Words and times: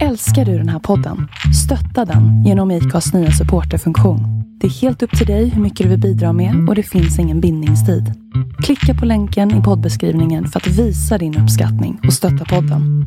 Älskar 0.00 0.44
du 0.44 0.58
den 0.58 0.68
här 0.68 0.78
podden? 0.78 1.28
Stötta 1.64 2.12
den 2.12 2.44
genom 2.44 2.70
IKAs 2.70 3.12
nya 3.12 3.30
supporterfunktion. 3.30 4.20
Det 4.60 4.66
är 4.66 4.70
helt 4.70 5.02
upp 5.02 5.18
till 5.18 5.26
dig 5.26 5.48
hur 5.48 5.62
mycket 5.62 5.84
du 5.84 5.90
vill 5.90 6.00
bidra 6.00 6.32
med 6.32 6.68
och 6.68 6.74
det 6.74 6.82
finns 6.82 7.18
ingen 7.18 7.40
bindningstid. 7.40 8.04
Klicka 8.62 9.00
på 9.00 9.06
länken 9.06 9.60
i 9.60 9.62
poddbeskrivningen 9.62 10.48
för 10.48 10.60
att 10.60 10.66
visa 10.66 11.18
din 11.18 11.38
uppskattning 11.38 12.00
och 12.06 12.12
stötta 12.12 12.44
podden. 12.44 13.06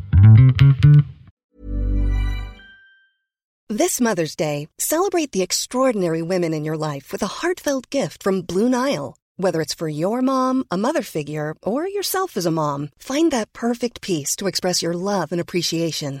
This 3.78 4.00
Mother's 4.00 4.38
Day, 4.38 4.68
celebrate 4.82 5.32
the 5.32 5.42
extraordinary 5.42 6.22
women 6.22 6.54
in 6.54 6.66
your 6.66 6.94
life 6.94 7.12
with 7.12 7.24
a 7.24 7.30
heartfelt 7.42 7.94
gift 7.94 8.22
from 8.22 8.42
Blue 8.42 8.68
Nile. 8.68 9.14
Whether 9.42 9.60
it's 9.60 9.78
for 9.78 9.88
your 9.88 10.22
mom, 10.22 10.64
a 10.70 10.76
mother 10.76 11.02
figure, 11.02 11.54
or 11.62 11.88
yourself 11.88 12.36
as 12.36 12.46
a 12.46 12.50
mom, 12.50 12.88
find 12.98 13.30
that 13.32 13.52
perfect 13.52 14.00
piece 14.00 14.36
to 14.36 14.46
express 14.46 14.82
your 14.82 14.94
love 14.94 15.26
and 15.32 15.40
appreciation. 15.40 16.20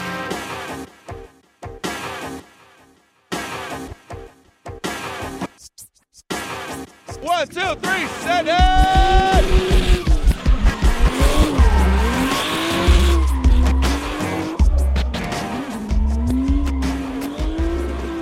One, 7.23 7.47
two, 7.47 7.75
three, 7.81 8.07
send 8.07 8.47
it! 8.47 9.71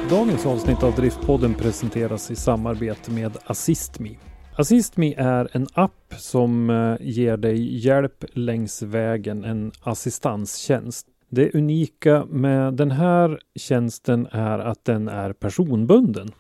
Dagens 0.10 0.46
avsnitt 0.46 0.84
av 0.84 0.96
Driftpodden 0.96 1.54
presenteras 1.54 2.32
i 2.32 2.36
samarbete 2.36 3.12
med 3.12 3.38
AssistMe. 3.46 4.10
AssistMe 4.56 5.14
är 5.18 5.50
en 5.52 5.68
app 5.74 6.14
som 6.18 6.70
eh, 6.70 6.96
ger 7.00 7.38
dig 7.38 7.86
hjälp 7.86 8.26
längs 8.34 8.82
vägen, 8.82 9.44
en 9.44 9.72
assistanstjänst. 9.82 11.08
Det 11.30 11.56
unika 11.56 12.26
med 12.26 12.74
den 12.74 12.92
här 12.92 13.40
tjänsten 13.56 14.28
är 14.32 14.60
att 14.60 14.86
den 14.86 15.08
är 15.08 15.34
personbunden. 15.34 16.32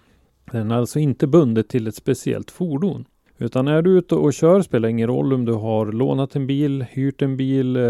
Den 0.52 0.72
är 0.72 0.76
alltså 0.76 1.00
inte 1.00 1.28
bundet 1.28 1.70
till 1.70 1.88
ett 1.88 1.96
speciellt 1.96 2.52
fordon. 2.52 3.06
Utan 3.38 3.68
är 3.68 3.82
du 3.82 3.98
ute 3.98 4.16
och 4.16 4.34
kör 4.34 4.62
spelar 4.62 4.90
ingen 4.90 5.08
roll 5.08 5.34
om 5.34 5.46
du 5.46 5.54
har 5.54 5.86
lånat 5.86 6.36
en 6.36 6.48
bil, 6.48 6.86
hyrt 6.90 7.22
en 7.22 7.38
bil, 7.38 7.76
eh, 7.76 7.84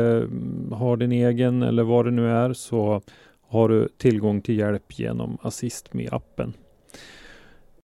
har 0.71 0.97
din 0.97 1.11
egen 1.11 1.63
eller 1.63 1.83
vad 1.83 2.05
det 2.05 2.11
nu 2.11 2.29
är 2.29 2.53
så 2.53 3.01
har 3.47 3.69
du 3.69 3.87
tillgång 3.97 4.41
till 4.41 4.57
hjälp 4.57 4.99
genom 4.99 5.37
Assist 5.41 5.93
med 5.93 6.13
appen. 6.13 6.53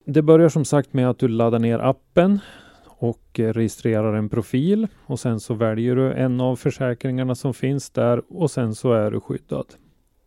Det 0.05 0.21
börjar 0.21 0.49
som 0.49 0.65
sagt 0.65 0.93
med 0.93 1.09
att 1.09 1.19
du 1.19 1.27
laddar 1.27 1.59
ner 1.59 1.79
appen 1.79 2.39
och 2.85 3.39
registrerar 3.39 4.13
en 4.13 4.29
profil 4.29 4.87
och 5.05 5.19
sen 5.19 5.39
så 5.39 5.53
väljer 5.53 5.95
du 5.95 6.13
en 6.13 6.41
av 6.41 6.55
försäkringarna 6.55 7.35
som 7.35 7.53
finns 7.53 7.89
där 7.89 8.21
och 8.27 8.51
sen 8.51 8.75
så 8.75 8.93
är 8.93 9.11
du 9.11 9.19
skyddad. 9.19 9.65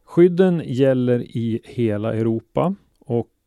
Skydden 0.05 0.63
gäller 0.65 1.21
i 1.23 1.61
hela 1.65 2.15
Europa 2.15 2.75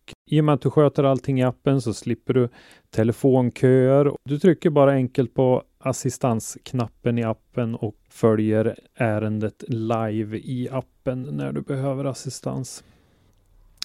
och 0.07 0.31
i 0.31 0.41
och 0.41 0.45
med 0.45 0.55
att 0.55 0.61
du 0.61 0.69
sköter 0.69 1.03
allting 1.03 1.39
i 1.39 1.43
appen 1.43 1.81
så 1.81 1.93
slipper 1.93 2.33
du 2.33 2.49
telefonköer. 2.89 4.11
Du 4.23 4.39
trycker 4.39 4.69
bara 4.69 4.91
enkelt 4.91 5.33
på 5.33 5.63
assistansknappen 5.79 7.17
i 7.17 7.23
appen 7.23 7.75
och 7.75 7.95
följer 8.09 8.75
ärendet 8.95 9.63
live 9.67 10.37
i 10.37 10.69
appen 10.71 11.21
när 11.21 11.51
du 11.51 11.61
behöver 11.61 12.05
assistans. 12.05 12.83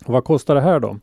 Och 0.06 0.12
vad 0.12 0.24
kostar 0.24 0.54
det 0.54 0.60
här 0.60 0.80
då? 0.80 0.98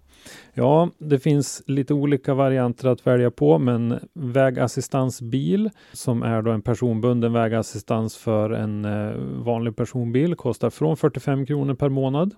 Ja, 0.53 0.89
det 0.97 1.19
finns 1.19 1.63
lite 1.65 1.93
olika 1.93 2.33
varianter 2.33 2.87
att 2.87 3.07
välja 3.07 3.31
på, 3.31 3.59
men 3.59 3.99
vägassistansbil 4.13 5.69
som 5.93 6.23
är 6.23 6.41
då 6.41 6.51
en 6.51 6.61
personbunden 6.61 7.33
vägassistans 7.33 8.17
för 8.17 8.49
en 8.49 8.85
eh, 8.85 9.13
vanlig 9.45 9.75
personbil 9.75 10.35
kostar 10.35 10.69
från 10.69 10.97
45 10.97 11.45
kronor 11.45 11.73
per 11.73 11.89
månad. 11.89 12.35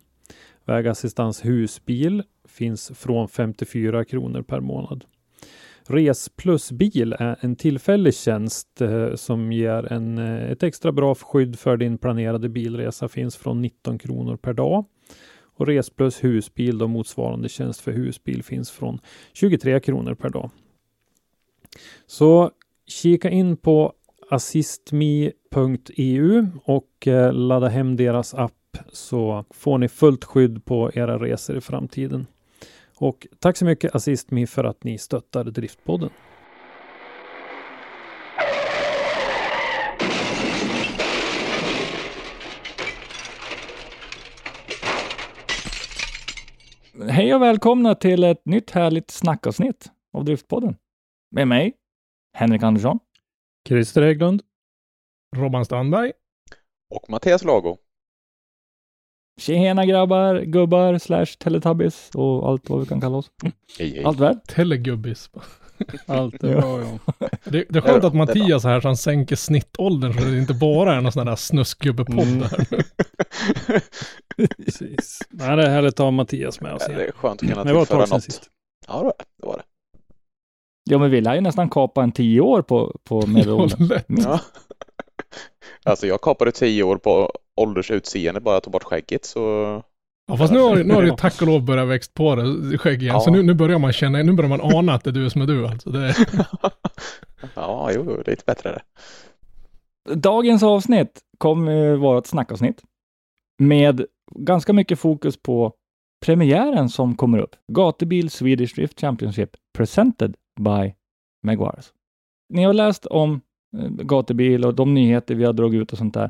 Vägassistans 0.71 1.45
husbil 1.45 2.23
finns 2.47 2.91
från 2.95 3.27
54 3.27 4.05
kronor 4.05 4.41
per 4.41 4.59
månad. 4.59 5.05
Res 5.83 6.29
plus 6.29 6.71
bil 6.71 7.15
är 7.19 7.37
en 7.39 7.55
tillfällig 7.55 8.13
tjänst 8.15 8.81
eh, 8.81 9.15
som 9.15 9.51
ger 9.51 9.93
en, 9.93 10.17
eh, 10.17 10.51
ett 10.51 10.63
extra 10.63 10.91
bra 10.91 11.15
skydd 11.15 11.59
för 11.59 11.77
din 11.77 11.97
planerade 11.97 12.49
bilresa 12.49 13.07
finns 13.07 13.37
från 13.37 13.61
19 13.61 13.97
kronor 13.97 14.37
per 14.37 14.53
dag. 14.53 14.85
Och 15.57 15.67
Res 15.67 15.89
plus 15.89 16.23
husbil, 16.23 16.77
då 16.77 16.87
motsvarande 16.87 17.49
tjänst 17.49 17.81
för 17.81 17.91
husbil, 17.91 18.43
finns 18.43 18.71
från 18.71 18.99
23 19.33 19.79
kronor 19.79 20.13
per 20.13 20.29
dag. 20.29 20.49
Så 22.07 22.51
kika 22.87 23.29
in 23.29 23.57
på 23.57 23.93
assistme.eu 24.29 25.35
och 26.63 27.07
eh, 27.07 27.33
ladda 27.33 27.67
hem 27.67 27.95
deras 27.95 28.33
app 28.33 28.53
så 28.91 29.45
får 29.49 29.77
ni 29.77 29.87
fullt 29.87 30.23
skydd 30.23 30.65
på 30.65 30.91
era 30.93 31.19
resor 31.19 31.57
i 31.57 31.61
framtiden. 31.61 32.27
Och 32.97 33.27
tack 33.39 33.57
så 33.57 33.65
mycket 33.65 33.95
AssistMe 33.95 34.47
för 34.47 34.63
att 34.63 34.83
ni 34.83 34.97
stöttar 34.97 35.43
Driftpodden. 35.43 36.09
Hej 47.09 47.35
och 47.35 47.41
välkomna 47.41 47.95
till 47.95 48.23
ett 48.23 48.45
nytt 48.45 48.71
härligt 48.71 49.11
snackavsnitt 49.11 49.91
av 50.13 50.25
Driftpodden. 50.25 50.75
Med 51.31 51.47
mig, 51.47 51.73
Henrik 52.33 52.63
Andersson. 52.63 52.99
Christer 53.67 54.01
Hägglund. 54.01 54.41
Robban 55.35 55.65
Strandberg. 55.65 56.11
Och 56.95 57.09
Mattias 57.09 57.43
Lago. 57.43 57.77
Tjena 59.39 59.85
grabbar, 59.85 60.41
gubbar, 60.41 60.97
slash 60.97 61.25
teletubbies 61.25 62.09
och 62.13 62.49
allt 62.49 62.69
vad 62.69 62.79
vi 62.79 62.85
kan 62.85 63.01
kalla 63.01 63.17
oss. 63.17 63.31
Hej, 63.79 63.89
hej. 63.95 64.03
Allt 64.03 64.19
väl? 64.19 64.39
Telegubbis. 64.47 65.29
Allt 66.05 66.43
är 66.43 66.55
bra 66.61 66.81
ja. 66.81 67.13
Det, 67.43 67.65
det 67.69 67.79
är 67.79 67.81
skönt 67.81 68.03
att 68.03 68.13
Mattias 68.13 68.63
här 68.63 68.81
så 68.81 68.87
han 68.87 68.97
sänker 68.97 69.35
snittåldern 69.35 70.13
så 70.13 70.19
det 70.19 70.37
inte 70.37 70.53
bara 70.53 70.95
är 70.95 71.01
någon 71.01 71.11
sån 71.11 71.25
där 71.25 71.35
snuskgubbepodd 71.35 72.19
Mm. 72.27 72.39
där. 72.39 72.83
Precis. 74.57 75.19
Nej, 75.29 75.55
det 75.57 75.63
är 75.65 75.69
härligt 75.69 75.93
att 75.93 75.99
ha 75.99 76.11
Mattias 76.11 76.61
med 76.61 76.73
oss 76.73 76.85
Ja, 76.89 76.95
det 76.97 77.05
är 77.05 77.11
skönt 77.11 77.43
att 77.43 77.49
kunna 77.49 77.63
tillföra 77.63 78.05
något. 78.05 78.23
sist. 78.23 78.49
Ja, 78.87 79.13
det 79.39 79.47
var 79.47 79.57
det. 79.57 79.63
Ja, 80.89 80.97
men 80.97 81.11
vi 81.11 81.21
lär 81.21 81.35
ju 81.35 81.41
nästan 81.41 81.69
kapa 81.69 82.03
en 82.03 82.11
tio 82.11 82.41
år 82.41 82.61
på, 82.61 82.99
på 83.03 83.27
medelåldern. 83.27 83.87
Lätt. 83.87 84.05
Alltså 85.83 86.07
jag 86.07 86.21
kapade 86.21 86.51
tio 86.51 86.83
år 86.83 86.97
på 86.97 87.31
åldersutseende 87.55 88.41
bara 88.41 88.61
tog 88.61 88.73
bort 88.73 88.83
skägget 88.83 89.25
så 89.25 89.83
Ja, 90.27 90.37
fast 90.37 90.53
nu 90.53 90.59
har, 90.59 90.83
nu 90.83 90.93
har 90.93 91.01
det 91.01 91.07
ju 91.07 91.15
tack 91.15 91.41
och 91.41 91.47
lov 91.47 91.65
börjat 91.65 91.87
växt 91.87 92.13
på 92.13 92.35
det 92.35 92.77
skägg 92.77 93.01
igen. 93.01 93.13
Ja. 93.15 93.19
Så 93.19 93.31
nu, 93.31 93.43
nu 93.43 93.53
börjar 93.53 93.79
man 93.79 93.93
känna, 93.93 94.23
nu 94.23 94.33
börjar 94.33 94.49
man 94.49 94.61
ana 94.61 94.93
att 94.93 95.03
det 95.03 95.09
är 95.09 95.11
du 95.11 95.29
som 95.29 95.41
är 95.41 95.45
du 95.45 95.67
alltså. 95.67 95.89
Det 95.89 95.99
är, 95.99 96.15
ja, 97.55 97.91
jo, 97.95 98.05
jo, 98.07 98.23
lite 98.25 98.43
bättre 98.45 98.71
det. 98.71 98.81
Dagens 100.15 100.63
avsnitt 100.63 101.19
kommer 101.37 101.95
vara 101.95 102.17
ett 102.17 102.27
snackavsnitt 102.27 102.81
med 103.59 104.05
ganska 104.35 104.73
mycket 104.73 104.99
fokus 104.99 105.41
på 105.41 105.73
premiären 106.25 106.89
som 106.89 107.15
kommer 107.15 107.37
upp. 107.37 107.55
Gatubil 107.71 108.29
Swedish 108.29 108.75
Drift 108.75 109.01
Championship 109.01 109.49
presented 109.77 110.35
by 110.59 110.93
Meguiars. 111.43 111.93
Ni 112.53 112.63
har 112.63 112.73
läst 112.73 113.05
om 113.05 113.41
Eh, 113.77 113.89
gatubil 113.89 114.65
och 114.65 114.75
de 114.75 114.93
nyheter 114.93 115.35
vi 115.35 115.43
har 115.43 115.53
dragit 115.53 115.81
ut 115.81 115.91
och 115.91 115.97
sånt 115.97 116.13
där. 116.13 116.29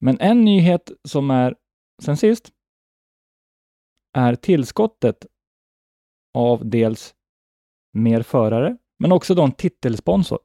Men 0.00 0.20
en 0.20 0.44
nyhet 0.44 0.92
som 1.08 1.30
är 1.30 1.54
sen 2.02 2.16
sist 2.16 2.50
är 4.16 4.34
tillskottet 4.34 5.26
av 6.34 6.68
dels 6.68 7.14
mer 7.92 8.22
förare, 8.22 8.76
men 8.98 9.12
också 9.12 9.34
då 9.34 9.42
en 9.42 9.52
titelsponsor. 9.52 10.38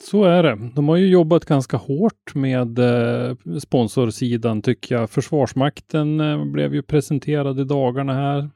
Så 0.00 0.24
är 0.24 0.42
det. 0.42 0.70
De 0.74 0.88
har 0.88 0.96
ju 0.96 1.08
jobbat 1.08 1.44
ganska 1.44 1.76
hårt 1.76 2.34
med 2.34 2.78
eh, 2.78 3.36
sponsorsidan 3.58 4.62
tycker 4.62 4.94
jag. 4.94 5.10
Försvarsmakten 5.10 6.20
eh, 6.20 6.44
blev 6.44 6.74
ju 6.74 6.82
presenterad 6.82 7.60
i 7.60 7.64
dagarna 7.64 8.14
här. 8.14 8.50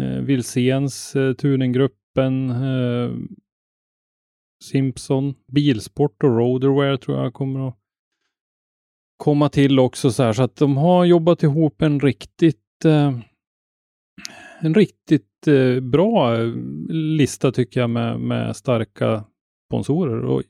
Eh, 0.00 1.34
Tuninggruppen, 1.34 2.50
Simpson, 4.64 5.34
Bilsport 5.52 6.22
och 6.22 6.36
Roderwear 6.38 6.96
tror 6.96 7.18
jag 7.22 7.34
kommer 7.34 7.68
att 7.68 7.74
komma 9.16 9.48
till 9.48 9.78
också 9.78 10.10
så 10.10 10.22
här. 10.22 10.32
Så 10.32 10.42
att 10.42 10.56
de 10.56 10.76
har 10.76 11.04
jobbat 11.04 11.42
ihop 11.42 11.82
en 11.82 12.00
riktigt 12.00 12.84
eh, 12.84 13.18
en 14.60 14.74
riktigt 14.74 15.46
eh, 15.46 15.80
bra 15.80 16.36
eh, 16.40 16.52
lista 16.88 17.52
tycker 17.52 17.80
jag 17.80 17.90
med, 17.90 18.20
med 18.20 18.56
starka 18.56 19.24
sponsorer 19.68 20.24
och 20.24 20.42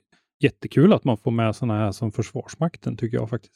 jättekul 0.44 0.92
att 0.92 1.04
man 1.04 1.16
får 1.16 1.30
med 1.30 1.56
sådana 1.56 1.78
här 1.80 1.92
som 1.92 2.12
Försvarsmakten 2.12 2.96
tycker 2.96 3.16
jag 3.16 3.30
faktiskt. 3.30 3.54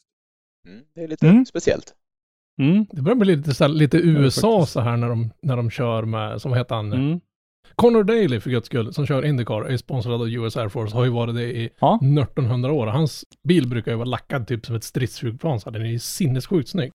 Mm, 0.69 0.85
det 0.95 1.03
är 1.03 1.09
lite 1.09 1.29
Mm. 1.29 1.47
speciellt. 1.47 1.95
Mm. 2.61 2.87
Det 2.91 3.03
börjar 3.03 3.17
bli 3.17 3.37
lite, 3.37 3.55
så 3.55 3.65
här, 3.65 3.69
lite 3.69 3.97
USA 3.99 4.59
faktiskt. 4.59 4.73
så 4.73 4.81
här 4.81 4.97
när 4.97 5.09
de, 5.09 5.31
när 5.43 5.57
de 5.57 5.71
kör 5.71 6.03
med, 6.05 6.41
som 6.43 6.53
heter 6.55 6.75
han? 6.75 6.93
Connor 7.75 8.05
Daly 8.05 8.41
för 8.41 8.51
guds 8.51 8.67
skull, 8.67 8.93
som 8.93 9.07
kör 9.07 9.25
Indycar, 9.25 9.63
är 9.63 9.77
sponsrad 9.77 10.15
av 10.21 10.29
US 10.29 10.57
Air 10.57 10.69
Force, 10.69 10.97
har 10.97 11.05
ju 11.05 11.11
varit 11.11 11.35
det 11.35 11.43
i 11.59 11.71
Ja. 11.81 11.99
1900 12.03 12.73
år. 12.73 12.87
Hans 12.87 13.25
bil 13.49 13.69
brukar 13.69 13.91
ju 13.91 13.97
vara 13.97 14.09
lackad 14.09 14.47
typ 14.47 14.67
som 14.67 14.77
ett 14.77 14.85
stridsflygplan, 14.85 15.61
så 15.61 15.71
den 15.71 15.83
är 15.83 15.87
ju 15.91 15.99
sinnessjukt 15.99 16.69
snygg. 16.69 16.91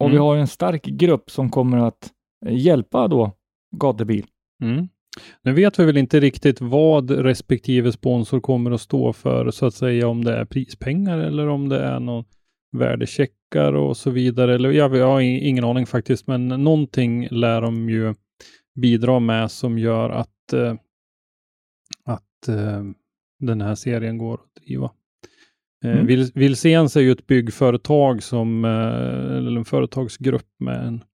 Och 0.00 0.06
Mm. 0.06 0.12
vi 0.12 0.18
har 0.18 0.34
ju 0.34 0.40
en 0.40 0.46
stark 0.46 0.82
grupp 0.84 1.30
som 1.30 1.50
kommer 1.50 1.78
att 1.78 2.10
eh, 2.46 2.56
hjälpa 2.56 3.08
då 3.08 3.32
gatubil. 3.76 4.24
Mm. 4.62 4.88
Nu 5.42 5.52
vet 5.52 5.78
vi 5.78 5.84
väl 5.84 5.96
inte 5.96 6.20
riktigt 6.20 6.60
vad 6.60 7.10
respektive 7.10 7.92
sponsor 7.92 8.40
kommer 8.40 8.70
att 8.70 8.80
stå 8.80 9.12
för, 9.12 9.50
så 9.50 9.66
att 9.66 9.74
säga, 9.74 10.08
om 10.08 10.24
det 10.24 10.36
är 10.36 10.44
prispengar 10.44 11.18
eller 11.18 11.48
om 11.48 11.68
det 11.68 11.78
är 11.80 12.00
någon 12.00 12.24
värdecheckar 12.76 13.72
och 13.72 13.96
så 13.96 14.10
vidare. 14.10 14.54
Eller 14.54 14.70
jag, 14.70 14.96
jag 14.96 15.06
har 15.06 15.20
ingen 15.20 15.64
aning 15.64 15.86
faktiskt, 15.86 16.26
men 16.26 16.48
någonting 16.48 17.28
lär 17.30 17.60
de 17.60 17.90
ju 17.90 18.14
bidra 18.74 19.20
med 19.20 19.50
som 19.50 19.78
gör 19.78 20.10
att, 20.10 20.52
eh, 20.52 20.74
att 22.04 22.48
eh, 22.48 22.82
den 23.40 23.60
här 23.60 23.74
serien 23.74 24.18
går 24.18 24.34
att 24.34 24.64
driva. 24.64 24.84
Eh, 24.84 24.92
Mm. 25.84 26.06
Wilséns 26.34 26.96
är 26.96 27.00
ju 27.00 27.12
ett 27.12 27.26
byggföretag 27.26 28.22
som, 28.22 28.64
eh, 28.64 29.36
eller 29.36 29.56
en 29.56 29.64
företagsgrupp 29.64 30.50
med 30.60 30.86
en 30.86 31.04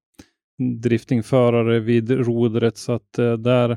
driftingförare 0.80 1.80
vid 1.80 2.10
rodret 2.10 2.76
så 2.76 2.92
att 2.92 3.18
eh, 3.18 3.32
där, 3.32 3.76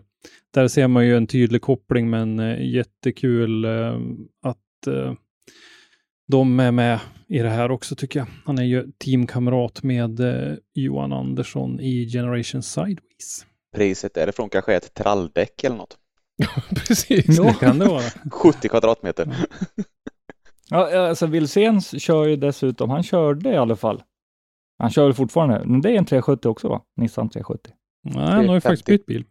där 0.53 0.67
ser 0.67 0.87
man 0.87 1.05
ju 1.07 1.17
en 1.17 1.27
tydlig 1.27 1.61
koppling 1.61 2.09
men 2.09 2.39
eh, 2.39 2.73
jättekul 2.73 3.65
eh, 3.65 3.99
att 4.41 4.87
eh, 4.87 5.13
de 6.27 6.59
är 6.59 6.71
med 6.71 6.99
i 7.27 7.39
det 7.39 7.49
här 7.49 7.71
också 7.71 7.95
tycker 7.95 8.19
jag. 8.19 8.27
Han 8.45 8.57
är 8.59 8.63
ju 8.63 8.91
teamkamrat 8.97 9.83
med 9.83 10.19
eh, 10.19 10.53
Johan 10.73 11.13
Andersson 11.13 11.79
i 11.79 12.09
Generation 12.09 12.63
Sideways. 12.63 13.45
Priset 13.75 14.17
är 14.17 14.25
det 14.25 14.31
från 14.31 14.49
kanske 14.49 14.75
ett 14.75 14.93
tralldäck 14.93 15.63
eller 15.63 15.75
något. 15.75 15.97
Precis. 16.87 17.37
Det 17.37 17.53
kan 17.59 17.79
det 17.79 17.85
vara. 17.85 18.01
70 18.31 18.69
kvadratmeter. 18.69 19.35
Ja, 20.69 21.07
alltså 21.09 21.25
Wilséns 21.27 22.01
kör 22.01 22.25
ju 22.25 22.35
dessutom, 22.35 22.89
han 22.89 23.03
körde 23.03 23.49
i 23.49 23.57
alla 23.57 23.75
fall. 23.75 24.03
Han 24.77 24.89
kör 24.91 25.03
väl 25.05 25.13
fortfarande, 25.13 25.63
men 25.65 25.81
det 25.81 25.89
är 25.91 25.97
en 25.97 26.05
370 26.05 26.49
också 26.49 26.67
va? 26.69 26.81
Nissan 26.95 27.29
370. 27.29 27.73
Nej, 28.03 28.15
han 28.25 28.47
har 28.47 28.55
ju 28.55 28.61
faktiskt 28.61 28.85
350. 28.85 28.91
bytt 28.91 29.05
bil. 29.05 29.25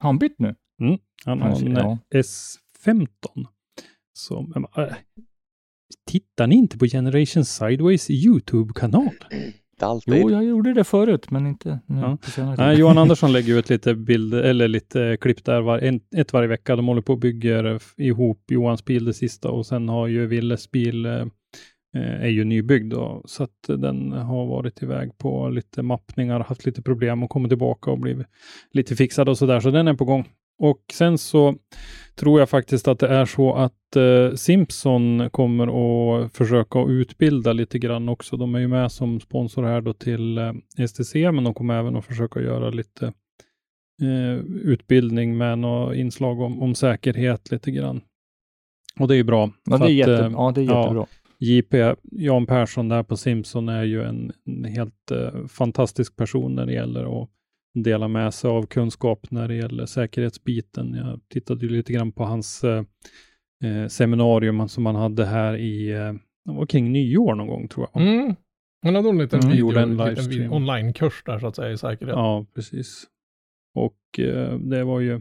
Har 0.00 0.08
han 0.08 0.18
bytt 0.18 0.38
nu? 0.38 0.54
Han 1.24 1.42
har 1.42 1.50
en 1.50 1.72
Ja. 1.76 1.98
eh, 2.14 2.18
S15. 2.18 3.08
Som, 4.18 4.66
äh, 4.76 4.94
tittar 6.06 6.46
ni 6.46 6.54
inte 6.56 6.78
på 6.78 6.86
Generation 6.86 7.44
Sideways 7.44 8.10
YouTube-kanal? 8.10 9.10
Inte 9.74 9.86
alltid. 9.86 10.14
Jo, 10.14 10.30
jag 10.30 10.44
gjorde 10.44 10.72
det 10.74 10.84
förut, 10.84 11.30
men 11.30 11.46
inte 11.46 11.78
nu 11.86 12.00
Ja. 12.00 12.18
på 12.24 12.30
senare 12.30 12.56
Nej. 12.58 12.78
Johan 12.78 12.98
Andersson 13.04 13.32
lägger 13.32 13.58
ut 13.58 13.70
lite 13.70 13.94
bilder, 13.94 14.42
eller 14.42 14.68
lite 14.68 15.02
eh, 15.02 15.16
klipp 15.16 15.44
där, 15.44 15.60
var, 15.60 15.78
en, 15.78 16.00
ett 16.16 16.32
varje 16.32 16.48
vecka. 16.48 16.76
De 16.76 16.86
håller 16.86 17.02
på 17.02 17.12
och 17.12 17.18
bygger 17.18 17.64
eh, 17.64 17.78
ihop 17.96 18.42
Johans 18.50 18.84
bil 18.84 19.04
det 19.04 19.14
sista 19.14 19.50
och 19.50 19.66
sen 19.66 19.88
har 19.88 20.06
ju 20.06 20.26
Willes 20.26 20.70
bil, 20.70 21.06
eh, 21.06 21.12
eh, 21.96 22.22
är 22.24 22.28
ju 22.28 22.44
nybyggd 22.44 22.90
då, 22.90 23.22
så 23.24 23.42
att 23.44 23.50
den 23.66 24.12
har 24.12 24.46
varit 24.46 24.82
iväg 24.82 25.18
på 25.18 25.48
lite 25.48 25.82
mappningar, 25.82 26.40
haft 26.40 26.66
lite 26.66 26.82
problem 26.82 27.22
och 27.22 27.30
kommit 27.30 27.50
tillbaka 27.50 27.90
och 27.90 27.98
blivit 27.98 28.26
lite 28.72 28.96
fixad 28.96 29.28
och 29.28 29.38
sådär, 29.38 29.60
så 29.60 29.70
den 29.70 29.88
är 29.88 29.94
på 29.94 30.04
gång. 30.04 30.28
Och 30.58 30.80
sen 30.92 31.18
så 31.18 31.54
tror 32.14 32.40
jag 32.40 32.48
faktiskt 32.48 32.88
att 32.88 32.98
det 32.98 33.08
är 33.08 33.24
så 33.24 33.54
att 33.54 33.96
eh, 33.96 34.34
Simpson 34.34 35.30
kommer 35.30 35.66
att 35.66 36.32
försöka 36.32 36.78
att 36.78 36.88
utbilda 36.88 37.52
lite 37.52 37.78
grann 37.78 38.08
också. 38.08 38.36
De 38.36 38.54
är 38.54 38.58
ju 38.58 38.68
med 38.68 38.92
som 38.92 39.20
sponsor 39.20 39.62
här 39.62 39.80
då 39.80 39.92
till 39.92 40.38
eh, 40.38 40.52
STC, 40.88 41.14
men 41.14 41.44
de 41.44 41.54
kommer 41.54 41.78
även 41.78 41.96
att 41.96 42.04
försöka 42.04 42.40
göra 42.40 42.70
lite 42.70 43.06
eh, 44.02 44.34
utbildning 44.62 45.36
med 45.36 45.58
några 45.58 45.94
inslag 45.94 46.40
om, 46.40 46.62
om 46.62 46.74
säkerhet 46.74 47.50
lite 47.50 47.70
grann. 47.70 48.00
Och 49.00 49.08
det 49.08 49.14
är 49.14 49.16
ju 49.16 49.24
bra. 49.24 49.50
Ja, 49.64 49.78
det 49.78 49.84
är, 49.84 49.86
att, 49.86 49.92
jätte, 49.92 50.24
eh, 50.24 50.32
ja, 50.32 50.52
det 50.54 50.60
är 50.60 50.64
ja, 50.64 50.80
jättebra. 50.80 51.06
JP, 51.38 51.94
Jan 52.02 52.46
Persson 52.46 52.88
där 52.88 53.02
på 53.02 53.16
Simpson 53.16 53.68
är 53.68 53.84
ju 53.84 54.02
en, 54.02 54.32
en 54.46 54.64
helt 54.64 55.10
eh, 55.10 55.46
fantastisk 55.46 56.16
person 56.16 56.54
när 56.54 56.66
det 56.66 56.72
gäller 56.72 57.22
att 57.22 57.28
dela 57.74 58.08
med 58.08 58.34
sig 58.34 58.50
av 58.50 58.66
kunskap 58.66 59.30
när 59.30 59.48
det 59.48 59.54
gäller 59.54 59.86
säkerhetsbiten. 59.86 60.94
Jag 60.94 61.20
tittade 61.28 61.66
ju 61.66 61.72
lite 61.72 61.92
grann 61.92 62.12
på 62.12 62.24
hans 62.24 62.64
eh, 62.64 62.84
eh, 63.64 63.88
seminarium 63.88 64.68
som 64.68 64.86
han 64.86 64.94
hade 64.96 65.24
här 65.24 65.56
i, 65.56 65.90
eh, 65.92 66.12
var 66.44 66.66
kring 66.66 66.92
nyår 66.92 67.34
någon 67.34 67.46
gång 67.46 67.68
tror 67.68 67.86
jag. 67.92 68.02
Mm. 68.02 68.34
Han 68.82 68.94
hade 68.94 69.08
en 69.08 69.18
liten 69.18 69.40
Mm, 69.40 69.52
video, 69.52 69.78
en 69.78 70.00
en 70.00 70.52
online-kurs 70.52 71.22
där 71.26 71.38
så 71.38 71.46
att 71.46 71.56
säga 71.56 71.72
i 71.72 71.78
säkerhet. 71.78 72.14
Ja, 72.16 72.46
precis. 72.54 73.04
Och 73.74 74.18
eh, 74.20 74.58
det 74.58 74.84
var 74.84 75.00
ju 75.00 75.20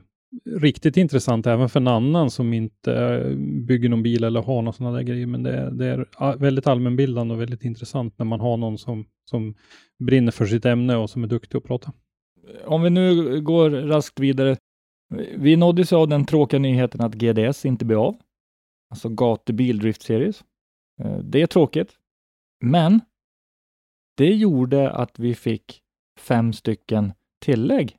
riktigt 0.59 0.97
intressant 0.97 1.47
även 1.47 1.69
för 1.69 1.79
en 1.79 1.87
annan 1.87 2.29
som 2.31 2.53
inte 2.53 2.93
eh, 2.95 3.35
bygger 3.67 3.89
någon 3.89 4.03
bil 4.03 4.23
eller 4.23 4.41
har 4.41 4.61
några 4.61 4.73
sådana 4.73 4.95
där 4.97 5.03
grejer. 5.03 5.25
Men 5.27 5.43
det, 5.43 5.51
är- 5.53 5.71
det 5.71 5.85
är 5.85 6.37
väldigt 6.37 6.67
allmänbildande 6.67 7.33
och 7.35 7.41
väldigt 7.41 7.63
intressant 7.63 8.17
när 8.19 8.25
man 8.25 8.39
har 8.39 8.57
någon 8.57 8.77
som, 8.77 9.05
som 9.29 9.55
brinner 10.03 10.31
för 10.31 10.45
sitt 10.45 10.65
ämne 10.65 10.95
och 10.95 11.09
som 11.09 11.23
är 11.23 11.27
duktig 11.27 11.57
att 11.57 11.63
prata. 11.63 11.93
Om 12.65 12.81
vi 12.81 12.89
nu 12.89 13.41
går 13.41 13.69
raskt 13.69 14.19
vidare. 14.19 14.57
Vi 15.37 15.55
nåddes 15.55 15.93
av 15.93 16.07
den 16.07 16.25
tråkiga 16.25 16.59
nyheten 16.59 17.01
att 17.01 17.13
GDS 17.13 17.65
inte 17.65 17.85
blir 17.85 18.07
av. 18.07 18.15
Alltså 18.89 19.09
gatubil 19.09 19.93
Series. 19.93 20.43
Eh, 21.01 21.17
det 21.17 21.41
är 21.41 21.47
tråkigt, 21.47 21.97
men 22.63 23.01
det 24.17 24.33
gjorde 24.35 24.91
att 24.91 25.19
vi 25.19 25.35
fick 25.35 25.81
fem 26.19 26.53
stycken 26.53 27.13
tillägg 27.41 27.97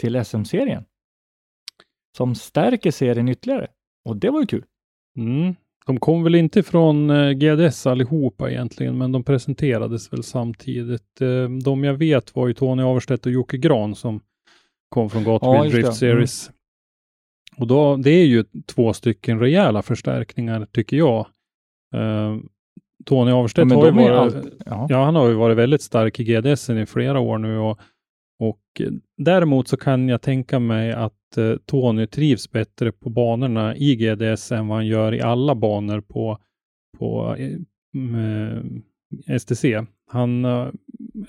till 0.00 0.24
SM-serien 0.24 0.84
som 2.16 2.34
stärker 2.34 2.90
serien 2.90 3.28
ytterligare. 3.28 3.68
Och 4.04 4.16
det 4.16 4.30
var 4.30 4.40
ju 4.40 4.46
kul. 4.46 4.64
Mm. 5.16 5.54
De 5.86 6.00
kom 6.00 6.22
väl 6.22 6.34
inte 6.34 6.62
från 6.62 7.10
eh, 7.10 7.30
GDS 7.30 7.86
allihopa 7.86 8.50
egentligen, 8.50 8.98
men 8.98 9.12
de 9.12 9.24
presenterades 9.24 10.12
väl 10.12 10.22
samtidigt. 10.22 11.20
Eh, 11.20 11.48
de 11.64 11.84
jag 11.84 11.94
vet 11.94 12.36
var 12.36 12.48
ju 12.48 12.54
Tony 12.54 12.82
Averstedt 12.82 13.26
och 13.26 13.32
Jocke 13.32 13.56
Gran 13.58 13.94
som 13.94 14.20
kom 14.88 15.10
från 15.10 15.24
Ja, 15.24 15.64
just 15.64 15.74
det. 15.76 15.82
Drift 15.82 15.96
Series. 15.98 16.50
Och 17.56 17.66
då, 17.66 17.96
det 17.96 18.10
är 18.10 18.26
ju 18.26 18.44
två 18.66 18.92
stycken 18.92 19.40
rejäla 19.40 19.82
förstärkningar 19.82 20.66
tycker 20.72 20.96
jag. 20.96 21.26
Eh, 21.94 22.36
Tony 23.04 23.30
Averstedt 23.32 23.68
men 23.68 23.78
har 23.78 23.86
ju 23.86 23.92
varit, 23.92 24.34
allt- 24.34 24.52
ja. 24.66 24.86
ja, 24.90 25.04
han 25.04 25.14
har 25.14 25.28
ju 25.28 25.34
varit 25.34 25.56
väldigt 25.56 25.82
stark 25.82 26.20
i 26.20 26.24
GDS 26.24 26.70
i 26.70 26.86
flera 26.86 27.20
år 27.20 27.38
nu 27.38 27.58
och, 27.58 27.78
och 28.40 28.60
eh, 28.80 28.92
däremot 29.16 29.68
så 29.68 29.76
kan 29.76 30.08
jag 30.08 30.22
tänka 30.22 30.58
mig 30.58 30.92
att 30.92 31.36
eh, 31.36 31.56
Tony 31.66 32.06
trivs 32.06 32.50
bättre 32.50 32.92
på 32.92 33.10
banorna 33.10 33.76
i 33.76 33.96
GDS 33.96 34.52
än 34.52 34.68
vad 34.68 34.78
han 34.78 34.86
gör 34.86 35.14
i 35.14 35.20
alla 35.20 35.54
banor 35.54 36.00
på, 36.00 36.38
på 36.98 37.36
eh, 37.36 38.58
STC. 39.38 39.64
Han 40.06 40.44
eh, 40.44 40.68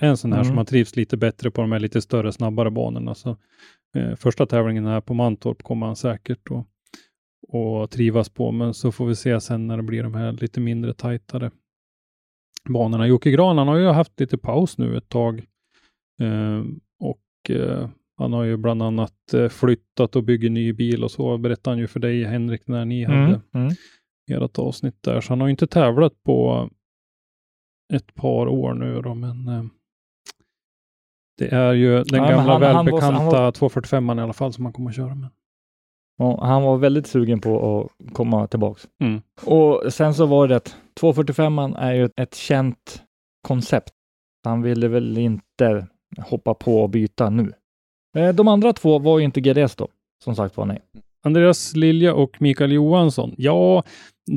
är 0.00 0.08
en 0.08 0.16
sån 0.16 0.32
här 0.32 0.40
Mm. 0.40 0.48
som 0.48 0.56
har 0.56 0.64
trivs 0.64 0.96
lite 0.96 1.16
bättre 1.16 1.50
på 1.50 1.60
de 1.60 1.72
här 1.72 1.80
lite 1.80 2.02
större, 2.02 2.32
snabbare 2.32 2.70
banorna. 2.70 3.14
Så, 3.14 3.36
första 4.16 4.46
tävlingen 4.46 4.86
här 4.86 5.00
på 5.00 5.14
Mantorp 5.14 5.62
kommer 5.62 5.86
han 5.86 5.96
säkert 5.96 6.50
att 6.50 6.66
och 7.48 7.90
trivas 7.90 8.28
på, 8.28 8.52
men 8.52 8.74
så 8.74 8.92
får 8.92 9.06
vi 9.06 9.16
se 9.16 9.40
sen 9.40 9.66
när 9.66 9.76
det 9.76 9.82
blir 9.82 10.02
de 10.02 10.14
här 10.14 10.32
lite 10.32 10.60
mindre 10.60 10.94
tajtare 10.94 11.50
banorna. 12.68 13.06
Jocke 13.06 13.30
Gran, 13.30 13.58
han 13.58 13.68
har 13.68 13.78
ju 13.78 13.86
haft 13.86 14.20
lite 14.20 14.38
paus 14.38 14.78
nu 14.78 14.96
ett 14.96 15.08
tag. 15.08 15.44
Och 16.18 16.64
eh, 17.50 17.88
han 18.18 18.32
har 18.32 18.44
ju 18.44 18.56
bland 18.56 18.82
annat 18.82 19.34
eh, 19.34 19.48
flyttat 19.48 20.16
och 20.16 20.24
bygger 20.24 20.50
ny 20.50 20.72
bil 20.72 21.04
och 21.04 21.10
så 21.10 21.38
berättade 21.38 21.72
han 21.74 21.78
ju 21.78 21.86
för 21.86 22.00
dig 22.00 22.24
Henrik 22.24 22.66
när 22.68 22.84
ni 22.84 23.04
hade 23.04 23.18
Mm, 23.18 23.40
mm. 23.54 23.72
ert 24.44 24.58
avsnitt 24.58 25.02
där. 25.02 25.20
Så 25.20 25.32
han 25.32 25.40
har 25.40 25.46
ju 25.46 25.50
inte 25.50 25.66
tävlat 25.66 26.22
på 26.22 26.70
ett 27.94 28.14
par 28.14 28.46
år 28.48 28.74
nu 28.74 29.00
då, 29.02 29.14
men 29.14 29.48
eh, 29.48 29.64
det 31.38 31.52
är 31.54 31.72
ju 31.72 32.02
den 32.04 32.22
Ja, 32.22 32.28
gamla 32.28 32.36
han- 32.36 32.48
han 32.48 32.60
var- 32.60 32.74
välbekanta 32.74 33.16
han 33.16 33.26
var- 33.26 33.52
245 33.52 34.10
i 34.18 34.22
alla 34.22 34.32
fall 34.32 34.52
som 34.52 34.64
han 34.64 34.72
kommer 34.72 34.90
att 34.90 34.96
köra 34.96 35.14
med. 35.14 35.30
Ja, 36.18 36.44
han 36.44 36.62
var 36.62 36.76
väldigt 36.78 37.06
sugen 37.06 37.40
på 37.40 37.80
att 38.08 38.14
komma 38.14 38.46
tillbaks. 38.46 38.88
Mm. 39.04 39.20
Och 39.46 39.92
sen 39.92 40.14
så 40.14 40.26
var 40.26 40.48
det 40.48 40.56
att 40.56 40.76
245 41.00 41.58
är 41.58 41.92
ju 41.94 42.08
ett 42.16 42.34
känt 42.34 43.02
koncept. 43.48 43.92
Han 44.44 44.62
ville 44.62 44.88
väl 44.88 45.18
inte 45.18 45.86
hoppa 46.18 46.54
på 46.54 46.82
och 46.82 46.90
byta 46.90 47.30
nu. 47.30 47.52
Eh, 48.16 48.34
De 48.34 48.48
andra 48.48 48.72
två 48.72 48.98
var 48.98 49.18
ju 49.18 49.24
inte 49.24 49.40
GDS 49.40 49.76
då, 49.76 49.88
som 50.24 50.36
sagt 50.36 50.56
var 50.56 50.64
nej. 50.64 50.80
Andreas 51.24 51.76
Lilja 51.76 52.14
och 52.14 52.42
Mikael 52.42 52.72
Johansson. 52.72 53.34
Ja, 53.38 53.82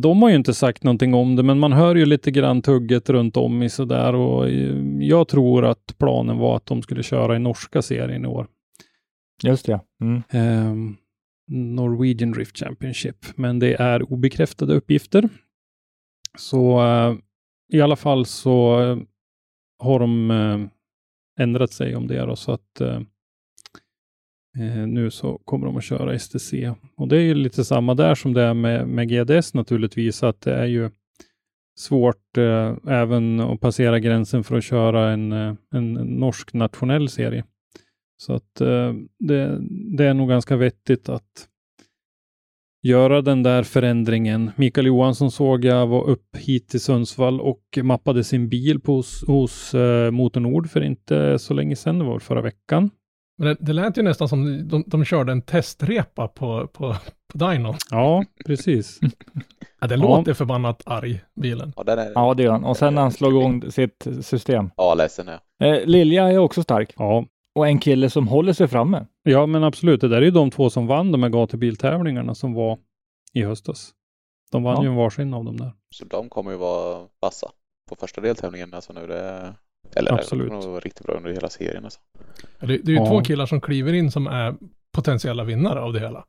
de 0.02 0.22
har 0.22 0.30
ju 0.30 0.36
inte 0.36 0.54
sagt 0.54 0.84
någonting 0.84 1.14
om 1.14 1.36
det, 1.36 1.44
men 1.44 1.60
man 1.60 1.74
hör 1.74 1.96
ju 1.96 2.06
lite 2.06 2.32
grann 2.32 2.62
tugget 2.62 3.10
runt 3.10 3.38
om 3.38 3.64
i 3.64 3.70
sådär 3.70 4.16
och 4.16 4.50
eh, 4.50 4.76
jag 5.00 5.28
tror 5.28 5.66
att 5.66 5.96
planen 5.98 6.38
var 6.38 6.56
att 6.56 6.66
de 6.66 6.82
skulle 6.82 7.04
köra 7.04 7.36
i 7.36 7.40
norska 7.40 7.82
serien 7.82 8.26
i 8.26 8.28
år. 8.28 8.48
Just 9.44 9.66
det, 9.66 9.80
mm. 10.02 10.24
Ehm, 10.30 10.96
Norwegian 11.48 12.32
Drift 12.32 12.58
Championship. 12.58 13.26
Men 13.36 13.60
det 13.60 13.74
är 13.74 14.14
obekräftade 14.14 14.74
uppgifter. 14.76 15.30
Så 16.38 16.82
eh, 16.82 17.16
i 17.74 17.82
alla 17.82 17.96
fall 17.96 18.26
så 18.26 18.82
eh, 18.82 18.98
har 19.80 20.00
de 20.00 20.32
eh, 20.32 20.60
ändrat 21.40 21.72
sig 21.72 21.96
om 21.96 22.08
det 22.08 22.26
då, 22.26 22.36
så 22.36 22.52
att 22.52 22.82
eh, 22.82 23.02
eh, 24.60 24.88
nu 24.88 25.12
så 25.12 25.38
kommer 25.38 25.66
de 25.66 25.78
att 25.78 25.84
köra 25.84 26.20
STC. 26.20 26.74
Och 26.96 27.08
det 27.08 27.18
är 27.18 27.22
ju 27.22 27.34
lite 27.34 27.66
samma 27.66 27.94
där 27.94 28.16
som 28.16 28.34
det 28.34 28.42
är 28.42 28.54
med, 28.54 28.88
med 28.88 29.10
GDS 29.10 29.54
naturligtvis, 29.54 30.24
att 30.24 30.42
det 30.42 30.54
är 30.54 30.66
ju 30.66 30.90
svårt 31.78 32.38
eh, 32.38 32.76
även 32.88 33.40
att 33.40 33.60
passera 33.60 34.00
gränsen 34.00 34.44
för 34.44 34.58
att 34.58 34.64
köra 34.64 35.12
en, 35.12 35.32
eh, 35.32 35.56
en 35.72 35.94
norsk 35.94 36.54
nationell 36.54 37.10
serie. 37.10 37.44
Så 38.18 38.34
att 38.34 38.62
eh, 38.62 38.94
det, 39.20 39.60
det 39.98 40.06
är 40.06 40.14
nog 40.14 40.30
ganska 40.30 40.56
vettigt 40.56 41.10
att 41.10 41.48
göra 42.90 43.22
den 43.22 43.44
där 43.44 43.64
förändringen. 43.64 44.52
Mikael 44.56 44.88
Johansson 44.88 45.32
såg 45.32 45.66
jag 45.66 45.88
var 45.88 46.10
upp 46.10 46.36
hit 46.38 46.70
till 46.70 46.82
Sundsvall 46.82 47.42
och 47.42 47.62
mappade 47.84 48.24
sin 48.24 48.50
bil 48.50 48.80
på, 48.80 48.96
hos, 48.96 49.24
hos 49.28 49.74
eh, 49.74 50.12
Motor 50.12 50.40
Nord 50.42 50.70
för 50.70 50.82
inte 50.84 51.40
så 51.40 51.54
länge 51.54 51.76
sedan, 51.76 52.00
det 52.00 52.06
var 52.06 52.20
förra 52.20 52.42
veckan. 52.42 52.90
Men 53.38 53.48
det, 53.48 53.58
det 53.60 53.74
lät 53.74 53.98
ju 53.98 54.02
nästan 54.02 54.30
som 54.30 54.68
de, 54.68 54.84
de 54.88 55.06
körde 55.06 55.32
en 55.32 55.42
testrepa 55.42 56.28
på, 56.28 56.68
på, 56.74 56.96
på 57.34 57.38
Dynon. 57.38 57.76
Ja, 57.92 58.26
precis. 58.46 59.00
Ja, 59.82 59.88
den 59.88 60.00
Ja. 60.00 60.18
låter 60.18 60.34
förbannat 60.34 60.82
arg, 60.86 61.22
bilen. 61.42 61.74
Ja, 61.76 61.84
den 61.84 62.00
är 62.00 62.12
Ja, 62.16 62.34
det 62.34 62.44
gör 62.44 62.52
han. 62.52 62.64
Och 62.64 62.78
sen 62.78 62.96
när 62.96 63.02
han 63.02 63.12
slår 63.12 63.32
igång 63.32 63.72
sitt 63.72 64.08
system. 64.22 64.70
ja, 64.78 64.94
ledsen 64.94 65.28
ja. 65.28 65.68
Eh, 65.68 65.86
Lilja 65.86 66.32
är 66.32 66.38
också 66.38 66.64
stark. 66.64 66.94
Ja. 66.98 67.26
Och 67.56 67.68
en 67.68 67.80
kille 67.80 68.10
som 68.10 68.28
håller 68.28 68.54
sig 68.54 68.68
framme. 68.68 69.06
ja, 69.24 69.46
men 69.46 69.64
absolut. 69.64 70.02
Det 70.02 70.08
där 70.08 70.18
är 70.18 70.22
ju 70.22 70.32
de 70.32 70.52
två 70.52 70.70
som 70.70 70.88
vann 70.88 71.12
de 71.12 71.24
här 71.24 71.30
gatubiltävlingarna 71.30 72.36
som 72.36 72.54
var 72.54 72.78
i 73.34 73.44
höstas. 73.44 73.92
De 74.52 74.64
vann 74.64 74.76
Ja. 74.76 74.84
ju 74.84 74.90
en 74.90 74.96
varsin 74.96 75.34
av 75.34 75.46
dem 75.46 75.58
där. 75.58 75.72
Så 75.96 76.06
de 76.06 76.30
kommer 76.30 76.52
ju 76.52 76.58
vara 76.58 77.08
vassa 77.22 77.52
på 77.90 77.96
första 77.96 78.22
deltävlingen 78.22 78.74
alltså 78.74 78.94
nu. 78.94 79.08
Det, 79.08 79.54
eller 79.96 80.14
Absolut. 80.14 80.44
det 80.46 80.50
kommer 80.50 80.62
nog 80.62 80.72
vara 80.72 80.80
riktigt 80.80 81.06
bra 81.06 81.16
under 81.16 81.32
hela 81.34 81.50
serien 81.50 81.84
alltså. 81.84 82.00
Det, 82.60 82.68
det 82.68 82.74
är 82.74 82.90
ju 82.90 82.96
Ja. 82.96 83.06
två 83.06 83.22
killar 83.22 83.46
som 83.46 83.62
kliver 83.62 83.94
in 83.94 84.12
som 84.12 84.28
är 84.28 84.56
potentiella 84.92 85.44
vinnare 85.44 85.80
av 85.82 85.94
det 85.94 86.00
hela. 86.00 86.26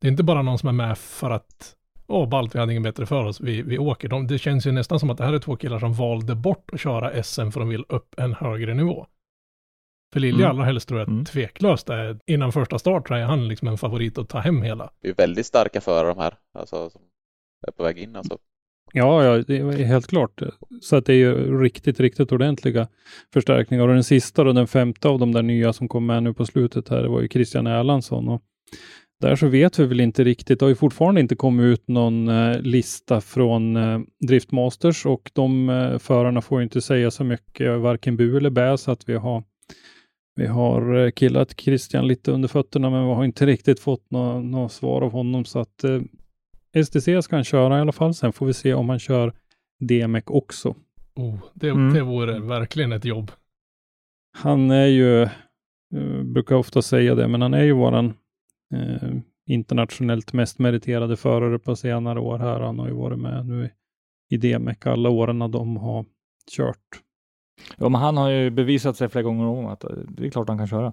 Det 0.00 0.06
är 0.06 0.10
inte 0.10 0.22
bara 0.22 0.42
någon 0.42 0.58
som 0.58 0.68
är 0.68 0.72
med 0.72 0.98
för 0.98 1.30
att 1.30 1.76
Åh, 2.06 2.28
ballt, 2.28 2.54
vi 2.54 2.58
hade 2.58 2.72
ingen 2.72 2.82
bättre 2.82 3.06
för 3.06 3.24
oss, 3.24 3.40
vi, 3.40 3.62
vi 3.62 3.78
åker. 3.78 4.08
De, 4.08 4.26
det 4.26 4.38
känns 4.38 4.66
ju 4.66 4.72
nästan 4.72 5.00
som 5.00 5.10
att 5.10 5.18
det 5.18 5.24
här 5.24 5.32
är 5.32 5.38
två 5.38 5.56
killar 5.56 5.78
som 5.78 5.92
valde 5.92 6.34
bort 6.34 6.70
att 6.72 6.80
köra 6.80 7.22
SM 7.22 7.50
för 7.50 7.60
de 7.60 7.68
vill 7.68 7.84
upp 7.88 8.14
en 8.20 8.34
högre 8.34 8.74
nivå. 8.74 9.06
För 10.14 10.20
Lilja 10.20 10.46
Mm. 10.46 10.50
allra 10.56 10.64
helst 10.64 10.88
tror 10.88 11.00
jag 11.00 11.08
Mm. 11.08 11.24
tveklöst 11.24 11.88
är, 11.90 12.18
innan 12.26 12.52
första 12.52 12.78
start 12.78 13.08
så 13.08 13.14
är 13.14 13.22
han 13.22 13.48
liksom 13.48 13.68
en 13.68 13.78
favorit 13.78 14.18
att 14.18 14.28
ta 14.28 14.38
hem 14.38 14.62
hela. 14.62 14.90
Det 15.02 15.08
är 15.08 15.14
väldigt 15.14 15.46
starka 15.46 15.80
förare 15.80 16.08
de 16.08 16.18
här, 16.18 16.34
alltså 16.58 16.90
som 16.90 17.00
är 17.66 17.72
på 17.72 17.82
väg 17.82 17.98
in 17.98 18.16
alltså. 18.16 18.38
Ja, 18.92 19.24
ja, 19.24 19.42
det 19.46 19.56
är 19.58 19.84
helt 19.84 20.06
klart. 20.06 20.42
Så 20.80 20.96
att 20.96 21.06
det 21.06 21.12
är 21.12 21.16
ju 21.16 21.60
riktigt, 21.62 22.00
riktigt 22.00 22.32
ordentliga 22.32 22.88
förstärkningar. 23.32 23.88
Och 23.88 23.94
den 23.94 24.04
sista 24.04 24.42
och 24.42 24.54
den 24.54 24.66
femte 24.66 25.08
av 25.08 25.18
de 25.18 25.32
där 25.32 25.42
nya 25.42 25.72
som 25.72 25.88
kom 25.88 26.06
med 26.06 26.22
nu 26.22 26.34
på 26.34 26.46
slutet 26.46 26.88
här, 26.88 27.02
det 27.02 27.08
var 27.08 27.20
ju 27.20 27.28
Christian 27.28 27.66
Erlandsson. 27.66 28.28
Och 28.28 28.42
där 29.20 29.36
så 29.36 29.46
vet 29.48 29.78
vi 29.78 29.86
väl 29.86 30.00
inte 30.00 30.24
riktigt. 30.24 30.58
Det 30.58 30.64
har 30.64 30.68
ju 30.70 30.74
fortfarande 30.74 31.20
inte 31.20 31.36
kommit 31.36 31.64
ut 31.64 31.88
någon 31.88 32.28
eh, 32.28 32.60
lista 32.60 33.20
från 33.20 33.76
eh, 33.76 34.00
Driftmasters 34.28 35.06
och 35.06 35.30
de 35.34 35.68
eh, 35.68 35.98
förarna 35.98 36.40
får 36.40 36.60
ju 36.60 36.64
inte 36.64 36.80
säga 36.80 37.10
så 37.10 37.24
mycket, 37.24 37.80
varken 37.80 38.16
bu 38.16 38.36
eller 38.36 38.50
bä, 38.50 38.78
så 38.78 38.90
att 38.90 39.08
vi 39.08 39.14
har 39.14 39.42
vi 40.36 40.46
har 40.46 40.94
eh, 41.04 41.10
killat 41.10 41.60
Christian 41.60 42.06
lite 42.08 42.32
under 42.32 42.48
fötterna, 42.48 42.90
men 42.90 43.06
vi 43.08 43.14
har 43.14 43.24
inte 43.24 43.46
riktigt 43.46 43.80
fått 43.80 44.10
något 44.10 44.44
nå 44.44 44.68
svar 44.68 45.02
av 45.02 45.12
honom. 45.12 45.44
Så 45.44 45.58
att 45.58 45.84
eh, 45.84 46.00
STC 46.84 47.22
ska 47.22 47.36
han 47.36 47.44
köra 47.44 47.78
i 47.78 47.80
alla 47.80 47.92
fall. 47.92 48.14
Sen 48.14 48.32
får 48.32 48.46
vi 48.46 48.52
se 48.54 48.74
om 48.74 48.88
han 48.88 48.98
kör 48.98 49.32
DMEC 49.80 50.24
också. 50.26 50.74
Oh, 51.16 51.38
det, 51.54 51.68
Mm. 51.68 51.94
det 51.94 52.02
vore 52.02 52.38
verkligen 52.40 52.92
ett 52.92 53.04
jobb. 53.04 53.30
Han 54.36 54.70
är 54.70 54.86
ju, 54.86 55.22
eh, 55.22 56.22
brukar 56.24 56.56
ofta 56.56 56.82
säga 56.82 57.14
det, 57.14 57.28
men 57.28 57.42
han 57.42 57.54
är 57.54 57.62
ju 57.62 57.72
våran 57.72 58.06
eh, 58.74 59.10
internationellt 59.46 60.32
mest 60.32 60.58
meriterade 60.58 61.16
förare 61.16 61.58
på 61.58 61.76
senare 61.76 62.20
år 62.20 62.38
här. 62.38 62.60
Han 62.60 62.78
har 62.78 62.88
ju 62.88 62.94
varit 62.94 63.18
med 63.18 63.46
nu 63.46 63.70
i 64.30 64.36
DMEC 64.36 64.78
alla 64.86 65.10
åren 65.10 65.38
när 65.38 65.48
de 65.48 65.76
har 65.76 66.04
kört. 66.56 67.00
Ja, 67.76 67.88
men 67.88 68.00
han 68.00 68.16
har 68.16 68.30
ju 68.30 68.50
bevisat 68.50 68.96
sig 68.96 69.08
flera 69.08 69.22
gånger 69.22 69.46
om 69.46 69.66
att 69.66 69.84
eh, 69.84 69.90
det 69.90 70.26
är 70.26 70.30
klart 70.30 70.48
han 70.48 70.58
kan 70.58 70.68
köra. 70.68 70.92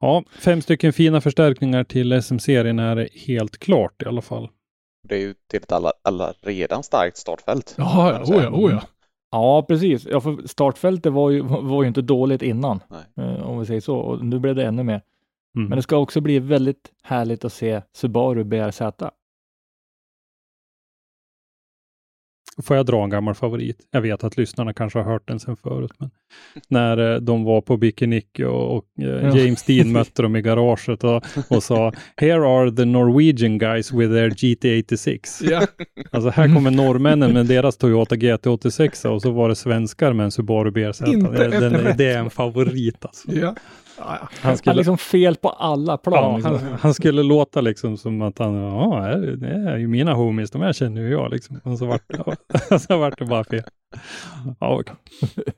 Ja, 0.00 0.24
fem 0.38 0.62
stycken 0.62 0.92
fina 0.92 1.20
förstärkningar 1.20 1.84
till 1.84 2.22
SM-serien 2.22 2.78
är 2.78 2.96
det 2.96 3.08
helt 3.12 3.58
klart 3.58 4.02
i 4.02 4.06
alla 4.06 4.22
fall. 4.22 4.48
Det 5.08 5.14
är 5.14 5.20
ju 5.20 5.34
till 5.50 5.62
ett 5.62 5.72
alla, 5.72 5.92
alla 6.02 6.32
redan 6.40 6.82
starkt 6.82 7.16
startfält. 7.16 7.74
Ja, 7.78 8.12
ja, 8.12 8.34
oh 8.34 8.42
ja, 8.42 8.50
oh 8.50 8.70
ja. 8.72 8.82
Ja, 9.30 9.62
precis. 9.62 10.06
Ja, 10.10 10.20
för 10.20 10.48
startfältet 10.48 11.12
var 11.12 11.30
ju, 11.30 11.42
var 11.42 11.82
ju 11.82 11.88
inte 11.88 12.02
dåligt 12.02 12.42
innan, 12.42 12.80
Nej. 12.88 13.26
eh, 13.26 13.42
om 13.42 13.58
vi 13.58 13.66
säger 13.66 13.80
så. 13.80 13.96
Och 13.96 14.24
nu 14.24 14.38
blev 14.38 14.54
det 14.54 14.66
ännu 14.66 14.82
mer. 14.82 15.02
Mm. 15.56 15.68
Men 15.68 15.76
det 15.76 15.82
ska 15.82 15.96
också 15.96 16.20
bli 16.20 16.38
väldigt 16.38 16.92
härligt 17.02 17.44
att 17.44 17.52
se 17.52 17.82
Subaru 17.92 18.44
BRZ. 18.44 18.80
Får 22.62 22.76
jag 22.76 22.86
dra 22.86 23.04
en 23.04 23.10
gammal 23.10 23.34
favorit? 23.34 23.76
Jag 23.90 24.00
vet 24.00 24.24
att 24.24 24.36
lyssnarna 24.36 24.72
kanske 24.74 24.98
har 24.98 25.12
hört 25.12 25.28
den 25.28 25.40
sedan 25.40 25.56
förut, 25.56 25.90
men 25.98 26.10
när 26.68 27.14
eh, 27.14 27.20
de 27.20 27.44
var 27.44 27.60
på 27.60 27.76
Bikinick 27.76 28.40
och, 28.40 28.76
och 28.76 28.84
eh, 29.00 29.06
Ja. 29.06 29.36
James 29.38 29.62
Dean 29.62 29.92
mötte 29.92 30.22
dem 30.22 30.36
i 30.36 30.42
garaget 30.42 31.04
och, 31.04 31.24
och 31.48 31.62
sa 31.62 31.92
Here 32.16 32.46
are 32.48 32.70
the 32.76 32.84
Norwegian 32.84 33.58
guys 33.58 33.92
with 33.92 34.12
their 34.12 34.30
GT86. 34.30 35.18
ja. 35.50 35.62
Alltså 36.10 36.30
här 36.30 36.54
kommer 36.54 36.70
norrmännen 36.70 37.32
med 37.32 37.46
deras 37.46 37.76
Toyota 37.76 38.14
GT86 38.14 39.06
och 39.06 39.22
så 39.22 39.30
var 39.30 39.48
det 39.48 39.56
svenskar 39.56 40.12
med 40.12 40.24
en 40.24 40.30
Subaru 40.30 40.70
BRZ. 40.70 40.98
Den, 40.98 41.96
det 41.96 42.06
är 42.12 42.18
en 42.18 42.30
favorit 42.30 43.04
alltså. 43.04 43.32
ja. 43.32 43.54
Han 44.40 44.56
skulle, 44.56 44.76
liksom 44.76 44.98
fel 44.98 45.36
på 45.36 45.48
alla 45.48 45.96
plan. 45.96 46.40
ja, 46.42 46.50
liksom. 46.50 46.68
han, 46.68 46.78
han 46.80 46.94
skulle 46.94 47.22
låta 47.22 47.60
liksom 47.60 47.96
som 47.96 48.22
att 48.22 48.38
han, 48.38 48.54
ja, 48.54 49.16
det 49.16 49.48
är 49.48 49.76
ju 49.76 49.88
mina 49.88 50.14
homies, 50.14 50.50
de 50.50 50.62
här 50.62 50.72
känner 50.72 51.00
ju 51.00 51.10
jag 51.10 51.30
liksom. 51.30 51.60
Och 51.64 51.78
så 51.78 51.86
vart, 51.86 52.02
ja, 52.08 52.78
så 52.78 52.98
vart 52.98 53.18
det 53.18 53.24
bara 53.24 53.44
fel. 53.44 53.62
Ja, 54.60 54.80
okej. 54.80 54.96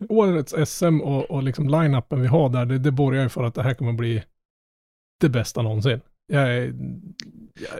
Årets 0.09 0.54
SM 0.71 1.00
och, 1.00 1.30
och 1.30 1.42
liksom 1.42 1.68
line-upen 1.68 2.21
vi 2.21 2.26
har 2.26 2.49
där, 2.49 2.64
det, 2.64 2.78
det 2.78 2.90
borgar 2.90 3.23
ju 3.23 3.28
för 3.28 3.45
att 3.45 3.54
det 3.54 3.62
här 3.62 3.75
kommer 3.75 3.92
bli 3.92 4.23
det 5.21 5.28
bästa 5.28 5.62
någonsin. 5.62 6.00
Jag 6.33 6.42
är, 6.42 6.61
jag, 6.61 6.73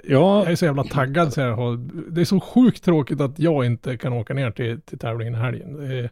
Ja. 0.05 0.39
jag 0.43 0.51
är 0.51 0.57
så 0.57 0.65
jävla 0.65 0.85
taggad 0.85 1.33
så 1.33 1.41
jag 1.41 1.57
har, 1.57 1.77
Det 2.11 2.21
är 2.21 2.25
så 2.25 2.41
sjukt 2.41 2.85
tråkigt 2.85 3.21
att 3.21 3.39
jag 3.39 3.65
inte 3.65 3.97
kan 3.97 4.13
åka 4.13 4.35
ner 4.35 4.51
till, 4.51 4.81
till 4.81 4.99
tävlingen 4.99 5.35
i 5.35 5.37
helgen. 5.37 5.77
Det 5.77 5.99
är. 5.99 6.11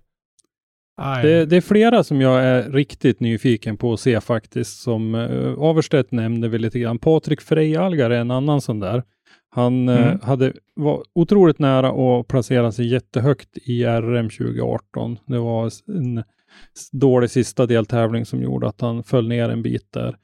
Det, 1.23 1.47
det 1.47 1.57
är 1.57 1.61
flera 1.61 2.05
som 2.05 2.21
jag 2.21 2.45
är 2.45 2.71
riktigt 2.71 3.21
nyfiken 3.21 3.77
på 3.77 3.93
att 3.93 4.01
se 4.01 4.21
faktiskt, 4.21 4.81
som 4.83 5.15
uh, 5.15 5.59
Averstedt 5.59 6.13
nämnde 6.13 6.49
väl 6.49 6.61
lite 6.61 6.79
grann. 6.79 6.99
Patrik 6.99 7.41
Freijalgar 7.41 8.11
är 8.11 8.21
en 8.21 8.31
annan 8.31 8.61
sån 8.61 8.81
där. 8.81 9.03
Han 9.51 9.89
eh, 9.89 10.07
Mm. 10.07 10.19
hade, 10.23 10.53
var 10.75 11.03
otroligt 11.15 11.59
nära 11.59 11.89
att 12.21 12.29
placera 12.29 12.73
sig 12.73 12.87
jättehögt 12.87 13.59
i 13.59 13.85
RM 13.85 14.29
2018. 14.31 15.19
Det 15.27 15.39
var 15.39 15.71
en 15.97 16.23
dålig 16.93 17.31
sista 17.31 17.67
deltävling 17.67 18.27
som 18.27 18.43
gjorde 18.43 18.69
att 18.69 18.81
han 18.81 19.03
föll 19.03 19.29
ner 19.29 19.49
en 19.49 19.63
bit 19.63 19.93
där. 19.93 20.17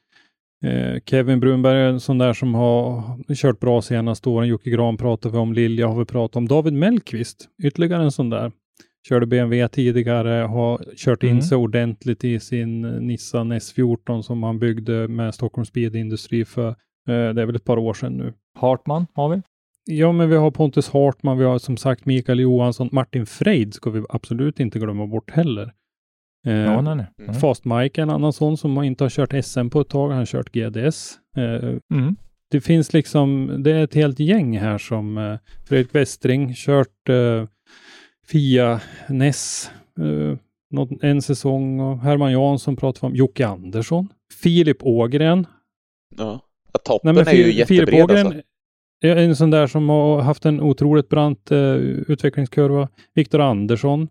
Eh, 0.65 1.01
Kevin 1.07 1.41
Brunberg 1.41 1.79
är 1.81 1.89
en 1.89 2.01
sån 2.01 2.19
där 2.19 2.33
som 2.33 2.55
har 2.55 3.03
kört 3.35 3.61
bra 3.61 3.83
senaste 3.83 4.29
åren. 4.29 4.49
Jocke 4.49 4.71
Gran 4.71 4.97
pratar 4.97 5.31
vi 5.31 5.39
om, 5.39 5.53
Lilja 5.53 5.89
har 5.89 5.99
vi 5.99 6.05
pratat 6.05 6.37
om. 6.37 6.49
David 6.49 6.73
Mellqvist, 6.73 7.49
ytterligare 7.63 8.03
en 8.03 8.13
sån 8.13 8.31
där. 8.31 8.53
Körde 9.09 9.27
BMW 9.27 9.69
tidigare, 9.69 10.29
har 10.47 10.85
kört 10.97 11.23
in 11.23 11.31
Mm. 11.31 11.43
sig 11.43 11.57
ordentligt 11.59 12.25
i 12.25 12.41
sin 12.41 12.83
Nissan 12.83 13.53
S14 13.53 14.23
som 14.23 14.43
han 14.43 14.59
byggde 14.59 15.09
med 15.09 15.35
Stockholms 15.35 15.73
Bilindustri 15.73 16.45
för, 16.45 16.69
eh, 16.69 16.75
det 17.07 17.43
är 17.43 17.47
väl 17.47 17.57
ett 17.57 17.65
par 17.65 17.77
år 17.79 17.95
sedan 17.95 18.13
nu. 18.17 18.33
Hartman 18.59 19.07
har 19.15 19.29
vi. 19.29 19.43
Ja, 19.85 20.13
men 20.13 20.29
vi 20.31 20.37
har 20.37 20.51
Pontus 20.51 20.91
Hartman, 20.91 21.39
vi 21.39 21.45
har 21.45 21.59
som 21.59 21.77
sagt 21.77 22.07
Mikael 22.07 22.41
Johansson, 22.41 22.89
Martin 22.93 23.27
Freid 23.27 23.75
ska 23.75 23.91
vi 23.91 24.03
absolut 24.09 24.61
inte 24.61 24.79
glömma 24.79 25.07
bort 25.07 25.31
heller. 25.31 25.73
Eh, 26.47 26.53
Ja, 26.53 26.81
nej, 26.81 26.97
nej. 26.97 27.07
Mm. 27.23 27.35
Fast 27.35 27.65
Mike 27.65 28.01
är 28.01 28.03
en 28.03 28.11
annan 28.11 28.33
sån 28.33 28.57
som 28.57 28.83
inte 28.83 29.05
har 29.05 29.09
kört 29.11 29.33
SM 29.45 29.69
på 29.71 29.81
ett 29.81 29.89
tag, 29.89 30.09
han 30.09 30.19
har 30.19 30.27
kört 30.27 30.53
GDS. 30.53 31.19
Eh, 31.37 31.75
Mm. 31.95 32.17
det 32.51 32.61
finns 32.61 32.93
liksom, 32.93 33.57
det 33.63 33.71
är 33.73 33.85
ett 33.85 33.95
helt 33.95 34.19
gäng 34.21 34.59
här 34.59 34.79
som 34.79 35.19
eh, 35.19 35.39
Fredrik 35.69 35.95
Westring 35.95 36.55
kört 36.55 37.09
eh, 37.09 37.47
Fia 38.27 38.81
Ness 39.09 39.71
eh, 39.99 40.39
en 41.03 41.23
säsong 41.23 41.81
och 41.81 41.99
Herman 41.99 42.33
Jansson 42.33 42.77
pratar 42.77 43.01
vi 43.01 43.13
om, 43.13 43.17
Jocke 43.17 43.47
Andersson, 43.47 44.09
Filip 44.43 44.77
Ågren. 44.83 45.47
Ja. 46.19 46.41
Ja, 46.73 46.79
toppen 46.85 47.15
Nej, 47.15 47.25
men 47.25 47.35
är 47.35 47.37
ju 47.39 47.45
Fi- 47.45 47.65
Filip 47.67 47.71
jättebred 47.71 48.05
Ågren 48.05 48.27
alltså. 48.27 48.43
är 49.03 49.17
en 49.17 49.37
sån 49.37 49.51
där 49.51 49.67
som 49.67 49.89
har 49.89 50.21
haft 50.21 50.45
en 50.47 50.61
otroligt 50.61 51.09
brant 51.09 51.51
eh, 51.51 51.59
utvecklingskurva. 52.09 52.89
Viktor 53.15 53.41
Andersson, 53.41 54.09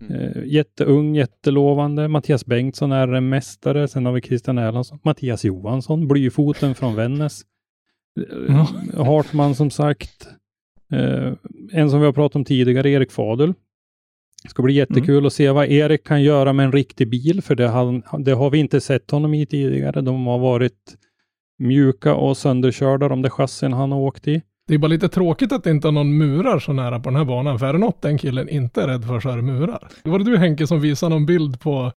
Mm. 0.00 0.12
eh, 0.22 0.44
jätteung, 0.46 1.14
jättelovande. 1.14 2.08
Mattias 2.08 2.46
Bengtsson 2.46 2.92
är 2.92 3.08
en 3.08 3.28
mästare. 3.28 3.88
Sen 3.88 4.06
har 4.06 4.12
vi 4.12 4.20
Christian 4.20 4.58
Erlandsson. 4.58 4.98
Mattias 5.04 5.44
Johansson, 5.44 6.08
blyfoten 6.08 6.74
från 6.74 6.94
Vännäs. 6.94 7.40
Eh, 8.48 9.04
Hartman 9.04 9.54
som 9.54 9.70
sagt. 9.70 10.28
Eh, 10.92 11.32
en 11.72 11.90
som 11.90 12.00
vi 12.00 12.06
har 12.06 12.12
pratat 12.12 12.36
om 12.36 12.44
tidigare, 12.44 12.90
Erik 12.90 13.12
Fadel. 13.12 13.54
Det 14.42 14.50
ska 14.50 14.62
bli 14.62 14.74
jättekul 14.74 15.26
att 15.26 15.32
se 15.32 15.50
vad 15.50 15.66
Erik 15.66 16.04
kan 16.04 16.22
göra 16.22 16.52
med 16.52 16.64
en 16.64 16.72
riktig 16.72 17.10
bil, 17.10 17.42
för 17.42 17.54
det, 17.54 17.68
han, 17.68 18.02
det 18.18 18.32
har 18.32 18.50
vi 18.50 18.58
inte 18.58 18.80
sett 18.80 19.10
honom 19.10 19.34
i 19.34 19.46
tidigare. 19.46 20.00
De 20.00 20.26
har 20.26 20.38
varit 20.38 20.96
mjuka 21.58 22.14
och 22.14 22.36
sönderkörda, 22.36 23.08
de 23.08 23.22
där 23.22 23.30
chassin 23.30 23.72
han 23.72 23.92
har 23.92 23.98
åkt 23.98 24.28
i. 24.28 24.42
Det 24.68 24.74
är 24.74 24.78
bara 24.78 24.88
lite 24.88 25.08
tråkigt 25.08 25.52
att 25.52 25.64
det 25.64 25.70
inte 25.70 25.88
är 25.88 25.92
någon 25.92 26.18
murar 26.18 26.58
så 26.58 26.72
nära 26.72 27.00
på 27.00 27.10
den 27.10 27.16
här 27.16 27.24
banan, 27.24 27.58
för 27.58 27.66
är 27.66 27.72
det 27.72 27.78
något 27.78 28.02
den 28.02 28.18
killen 28.18 28.48
inte 28.48 28.82
är 28.82 28.88
rädd 28.88 29.04
för 29.04 29.20
så 29.20 29.28
är 29.28 29.36
det 29.36 29.42
murar. 29.42 29.88
Det 30.04 30.10
var 30.10 30.18
det 30.18 30.24
du 30.24 30.36
Henke 30.36 30.66
som 30.66 30.80
visade 30.80 31.14
någon 31.14 31.26
bild 31.26 31.60
på, 31.60 31.92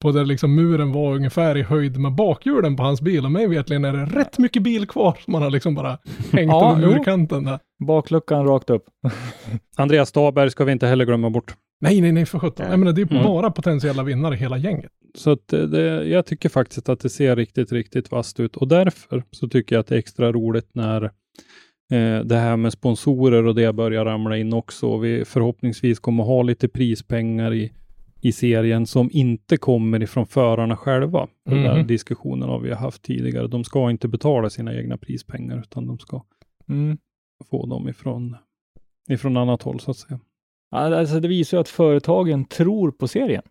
på 0.00 0.12
där 0.12 0.24
liksom 0.24 0.54
muren 0.54 0.92
var 0.92 1.14
ungefär 1.14 1.56
i 1.56 1.62
höjd 1.62 1.96
med 2.00 2.12
bakhjulen 2.14 2.76
på 2.76 2.82
hans 2.82 3.00
bil 3.00 3.24
och 3.24 3.32
mig 3.32 3.46
vetligen 3.46 3.84
är 3.84 3.92
det 3.92 4.04
rätt 4.04 4.38
mycket 4.38 4.62
bil 4.62 4.86
kvar 4.86 5.16
som 5.24 5.32
man 5.32 5.42
har 5.42 5.50
liksom 5.50 5.74
bara 5.74 5.98
hängt 6.32 6.50
Ja, 6.50 6.76
över 6.78 6.86
murkanten 6.88 7.44
där. 7.44 7.58
Bakluckan 7.86 8.46
rakt 8.46 8.70
upp. 8.70 8.84
Andreas 9.76 10.08
Staberg 10.08 10.50
ska 10.50 10.64
vi 10.64 10.72
inte 10.72 10.86
heller 10.86 11.04
glömma 11.04 11.30
bort. 11.30 11.54
Nej, 11.80 12.00
nej, 12.00 12.12
nej 12.12 12.26
för 12.26 12.38
sjutton. 12.38 12.66
Jag 12.70 12.78
menar, 12.78 12.92
det 12.92 13.02
är 13.02 13.10
Mm. 13.12 13.24
bara 13.24 13.50
potentiella 13.50 14.02
vinnare 14.02 14.34
hela 14.34 14.58
gänget. 14.58 14.90
Så 15.14 15.30
att 15.30 15.52
eh, 15.52 15.60
det, 15.60 16.04
jag 16.04 16.26
tycker 16.26 16.48
faktiskt 16.48 16.88
att 16.88 17.00
det 17.00 17.08
ser 17.08 17.36
riktigt, 17.36 17.72
riktigt 17.72 18.10
vasst 18.10 18.40
ut 18.40 18.56
och 18.56 18.68
därför 18.68 19.22
så 19.30 19.48
tycker 19.48 19.74
jag 19.76 19.80
att 19.80 19.86
det 19.86 19.94
är 19.94 19.98
extra 19.98 20.32
roligt 20.32 20.68
när 20.72 21.02
eh, 21.92 22.20
det 22.24 22.36
här 22.36 22.56
med 22.56 22.72
sponsorer 22.72 23.46
och 23.46 23.54
det 23.54 23.72
börjar 23.72 24.04
ramla 24.04 24.36
in 24.36 24.52
också. 24.52 24.86
Och 24.86 25.04
vi 25.04 25.24
förhoppningsvis 25.24 25.98
kommer 26.00 26.24
ha 26.24 26.42
lite 26.42 26.68
prispengar 26.68 27.54
i, 27.54 27.72
i 28.22 28.32
serien 28.32 28.86
som 28.86 29.08
inte 29.12 29.56
kommer 29.56 30.02
ifrån 30.02 30.26
förarna 30.26 30.76
själva. 30.76 31.28
Den 31.44 31.62
där 31.62 31.78
Mhm. 31.78 31.86
diskussionen 31.86 32.48
har 32.48 32.60
vi 32.60 32.72
haft 32.74 33.02
tidigare. 33.02 33.46
De 33.48 33.64
ska 33.64 33.90
inte 33.90 34.08
betala 34.08 34.50
sina 34.50 34.74
egna 34.74 34.96
prispengar 34.96 35.58
utan 35.60 35.86
de 35.86 35.98
ska 35.98 36.22
Mm. 36.68 36.98
få 37.50 37.66
dem 37.66 37.88
ifrån, 37.88 38.36
ifrån 39.10 39.36
annat 39.36 39.62
håll 39.62 39.80
så 39.80 39.90
att 39.90 39.96
säga. 39.96 40.20
Alltså 40.72 41.20
det 41.20 41.28
visar 41.28 41.56
ju 41.56 41.60
att 41.60 41.68
företagen 41.68 42.44
tror 42.44 42.90
på 42.90 43.08
serien 43.08 43.42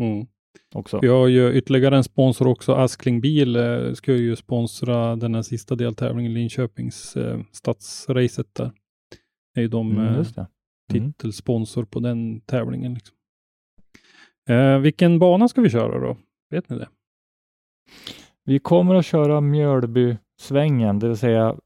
Mm. 0.00 0.26
också. 0.74 0.98
Vi 1.02 1.08
har 1.08 1.26
ju 1.28 1.52
ytterligare 1.52 1.96
en 1.96 2.04
sponsor 2.04 2.46
också. 2.46 2.72
Askling 2.74 3.20
Bil 3.20 3.56
eh, 3.56 3.92
ska 3.92 4.12
ju 4.14 4.36
sponsra 4.36 5.16
den 5.16 5.34
här 5.34 5.42
sista 5.42 5.74
deltävlingen, 5.74 6.34
Linköpings 6.34 7.16
eh, 7.16 7.40
stadsracet 7.52 8.54
där. 8.54 8.70
är 9.56 9.60
ju 9.62 9.68
de 9.68 9.90
Mm, 9.90 10.04
eh, 10.14 10.26
det. 10.34 10.46
Mm. 10.98 11.12
titelsponsor 11.12 11.84
på 11.84 12.00
den 12.00 12.40
tävlingen. 12.40 12.94
Liksom. 12.94 13.16
Eh, 14.48 14.78
vilken 14.78 15.18
bana 15.18 15.48
ska 15.48 15.60
vi 15.60 15.70
köra 15.70 15.98
då? 15.98 16.16
Vet 16.50 16.68
ni 16.68 16.78
det? 16.78 16.88
Vi 18.44 18.58
kommer 18.58 18.94
att 18.94 19.06
köra 19.06 19.40
Mjölby-svängen, 19.40 20.98
det 20.98 21.08
vill 21.08 21.16
säga 21.16 21.56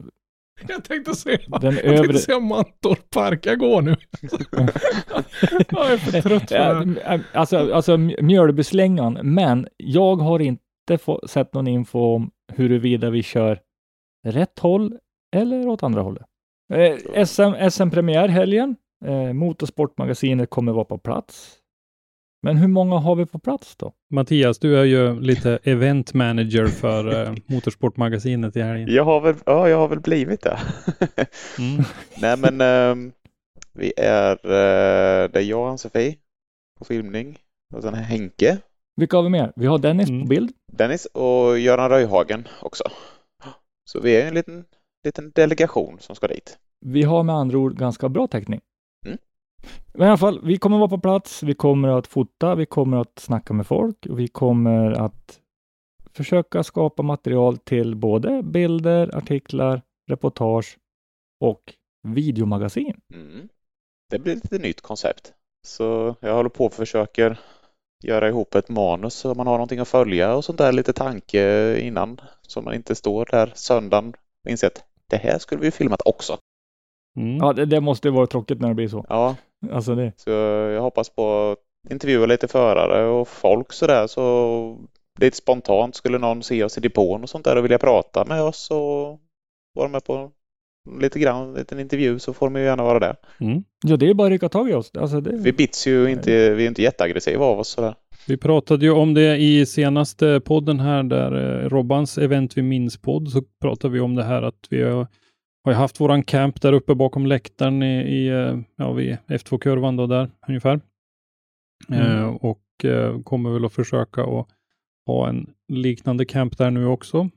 Jag 0.69 0.85
tänkte 0.85 1.15
säga, 1.15 1.39
den 1.61 1.75
jag 1.77 1.85
övre... 1.85 1.99
tänkte 1.99 2.19
säga 2.19 2.41
Mantorp 2.41 3.11
Park. 3.11 3.47
Jag 3.47 3.59
går 3.59 3.83
nu. 3.83 3.91
jag 5.71 5.93
är 5.93 5.97
för 5.97 6.21
trött 6.21 6.49
för 6.49 6.85
det 6.85 7.25
alltså, 7.33 7.75
alltså 7.75 7.97
Mjölbyslängan, 7.99 9.19
men 9.23 9.69
jag 9.77 10.17
har 10.17 10.41
inte 10.41 10.99
få, 10.99 11.21
sett 11.27 11.55
någon 11.55 11.67
info 11.67 11.99
om 11.99 12.31
huruvida 12.53 13.11
vi 13.11 13.23
kör 13.23 13.61
rätt 14.27 14.59
håll 14.59 14.99
eller 15.37 15.69
åt 15.69 15.83
andra 15.83 16.03
hållet. 16.03 16.27
Eh, 16.73 17.25
SM, 17.25 17.71
SM-premiär 17.71 18.29
helgen. 18.29 18.77
Eh, 19.05 19.33
Motorsportmagasinet 19.33 20.51
kommer 20.51 20.73
vara 20.73 20.85
på 20.85 20.99
plats. 20.99 21.59
Men 22.43 22.57
hur 22.57 22.69
många 22.69 22.99
har 22.99 23.15
vi 23.17 23.27
på 23.27 23.39
plats 23.39 23.77
då? 23.77 23.93
Mattias, 24.11 24.59
du 24.59 24.79
är 24.79 24.85
ju 24.85 25.21
lite 25.21 25.59
event 25.63 26.15
manager 26.15 26.67
för 26.67 27.23
eh, 27.27 27.35
Motorsportmagasinet 27.47 28.57
i 28.57 28.61
helgen. 28.63 28.95
Jag 28.95 29.05
har 29.05 29.21
väl, 29.21 29.35
ja, 29.47 29.69
jag 29.69 29.79
har 29.79 29.89
väl 29.89 30.01
blivit 30.01 30.41
det. 30.43 30.59
Mm. 31.59 31.85
Nej 32.21 32.37
men 32.37 32.61
ehm, 32.61 33.13
vi 33.73 33.93
är, 33.97 34.31
eh, 34.33 35.29
det 35.31 35.39
är 35.39 35.43
jag 35.43 35.61
och 35.61 35.69
Ann-Sofie 35.69 36.17
på 36.79 36.85
filmning 36.85 37.39
och 37.75 37.83
sen 37.83 37.95
Henke, 37.95 38.59
Vilka 38.97 39.17
har 39.17 39.23
vi 39.25 39.29
mer? 39.31 39.53
Vi 39.57 39.67
har 39.67 39.79
Dennis 39.79 40.09
Mm. 40.09 40.23
på 40.23 40.29
bild. 40.29 40.53
Dennis 40.73 41.07
och 41.07 41.59
Göran 41.59 41.91
Röjhagen 41.91 42.49
också. 42.63 42.85
Så 43.85 44.01
vi 44.01 44.17
är 44.17 44.27
en 44.29 44.35
liten, 44.35 44.65
liten 45.05 45.31
delegation 45.35 45.97
som 46.01 46.17
ska 46.17 46.27
dit. 46.27 46.59
Vi 46.87 47.03
har 47.03 47.23
med 47.23 47.35
andra 47.35 47.59
ord 47.59 47.79
ganska 47.79 48.09
bra 48.09 48.27
täckning. 48.27 48.61
Men 49.93 50.07
i 50.07 50.09
alla 50.09 50.19
fall, 50.19 50.41
vi 50.45 50.59
kommer 50.59 50.79
vara 50.79 50.89
på 50.89 50.99
plats, 50.99 51.43
vi 51.43 51.55
kommer 51.55 51.89
att 51.89 52.07
fota, 52.07 52.55
vi 52.55 52.67
kommer 52.67 52.97
att 52.97 53.19
snacka 53.19 53.55
med 53.55 53.67
folk 53.67 54.07
och 54.07 54.19
vi 54.19 54.29
kommer 54.29 54.91
att 54.91 55.41
försöka 56.13 56.63
skapa 56.63 57.03
material 57.03 57.57
till 57.57 57.97
både 57.97 58.43
bilder, 58.43 59.17
artiklar, 59.17 59.83
reportage 60.11 60.79
och 61.41 61.75
videomagasin. 62.03 63.01
Mm. 63.15 63.49
Det 64.11 64.19
blir 64.19 64.37
ett 64.37 64.43
lite 64.43 64.59
nytt 64.59 64.81
koncept. 64.81 65.33
Så 65.67 66.17
jag 66.21 66.35
håller 66.35 66.51
på 66.51 66.65
och 66.65 66.73
försöker 66.73 67.39
göra 68.05 68.29
ihop 68.29 68.55
ett 68.55 68.69
manus 68.69 69.15
så 69.15 69.35
man 69.35 69.47
har 69.47 69.55
någonting 69.55 69.79
att 69.79 69.89
följa 69.89 70.35
och 70.35 70.45
sånt 70.45 70.59
där 70.59 70.73
lite 70.73 70.93
tanke 70.93 71.77
innan. 71.81 72.21
Så 72.43 72.63
man 72.63 72.75
inte 72.75 72.95
står 72.95 73.29
där 73.31 73.53
söndagen 73.55 74.15
och 74.45 74.51
inser 74.51 74.67
att 74.67 74.85
det 75.07 75.17
här 75.17 75.39
skulle 75.39 75.61
vi 75.61 75.67
ju 75.67 75.71
filmat 75.71 76.03
också. 76.05 76.39
Mm. 77.17 77.37
Ja, 77.37 77.53
det, 77.53 77.65
det 77.67 77.81
måste 77.81 78.09
ju 78.09 78.15
vara 78.15 78.27
tråkigt 78.27 78.61
när 78.61 78.69
det 78.69 78.75
blir 78.75 78.89
så. 78.89 79.07
Ja, 79.09 79.37
Alltså 79.73 79.95
det. 79.95 80.13
så 80.17 80.31
jag 80.31 80.83
hoppas 80.83 81.09
på 81.09 81.51
att 81.51 81.93
intervjua 81.93 82.27
lite 82.27 82.49
förare 82.49 83.07
och 83.09 83.29
folk 83.29 83.73
sådär 83.73 84.07
så 84.07 84.79
lite 85.21 85.37
spontant 85.37 85.95
skulle 85.97 86.19
någon 86.19 86.43
se 86.43 86.65
oss 86.65 86.79
i 86.79 86.81
depån 86.81 87.23
och 87.23 87.29
sånt 87.31 87.45
där 87.45 87.57
och 87.57 87.65
vilja 87.65 87.79
prata 87.79 88.25
med 88.25 88.43
oss 88.43 88.71
och 88.71 89.21
vara 89.75 89.89
med 89.89 90.05
på 90.05 90.31
lite 91.01 91.19
grann, 91.19 91.49
en 91.49 91.55
liten 91.55 91.81
intervju 91.81 92.19
så 92.19 92.33
får 92.33 92.47
de 92.51 92.57
ju 92.61 92.65
gärna 92.65 92.83
vara 92.83 92.99
där. 92.99 93.17
Mm. 93.41 93.65
Ja, 93.85 93.97
det 93.97 94.11
är 94.11 94.15
bara 94.15 94.27
att 94.27 94.31
rycka 94.33 94.49
tag 94.49 94.71
i 94.71 94.75
oss. 94.75 94.91
Alltså 94.99 95.21
det, 95.21 95.37
Vi 95.37 95.53
bits 95.53 95.87
ju 95.87 96.11
inte, 96.11 96.55
vi 96.55 96.65
är 96.65 96.69
inte 96.69 96.83
jätteaggressiva 96.83 97.45
av 97.45 97.59
oss 97.59 97.69
sådär. 97.69 97.95
Vi 98.27 98.37
pratade 98.37 98.85
ju 98.85 98.91
om 98.93 99.15
det 99.15 99.37
i 99.37 99.67
senaste 99.67 100.41
podden 100.45 100.81
här, 100.81 101.03
där 101.03 101.63
eh, 101.65 101.69
Robbans 101.69 102.19
event 102.19 102.57
vi 102.57 102.63
minns 102.63 103.03
podd, 103.03 103.29
så 103.29 103.43
pratade 103.61 103.95
vi 103.95 104.01
om 104.01 104.15
det 104.15 104.25
här 104.25 104.43
att 104.43 104.67
vi 104.71 104.83
har, 104.83 105.07
har 105.65 105.73
ju 105.73 105.77
haft 105.77 106.01
våran 106.01 106.23
camp 106.23 106.61
där 106.61 106.73
uppe 106.73 106.95
bakom 106.95 107.27
läktaren 107.27 107.83
i, 107.83 108.03
i 108.03 108.29
eh, 108.29 108.59
ja, 108.77 108.93
vid 108.93 109.19
F2-kurvan 109.29 109.97
då 109.97 110.07
där 110.07 110.31
ungefär. 110.49 110.81
Mm. 111.89 112.19
Eh, 112.19 112.25
och 112.29 112.85
eh, 112.85 113.21
kommer 113.23 113.51
väl 113.51 113.65
att 113.65 113.73
försöka 113.73 114.23
att 114.23 114.49
ha 115.07 115.29
en 115.29 115.51
liknande 115.69 116.25
camp 116.25 116.59
där 116.59 116.71
nu 116.71 116.87
också. 116.87 117.31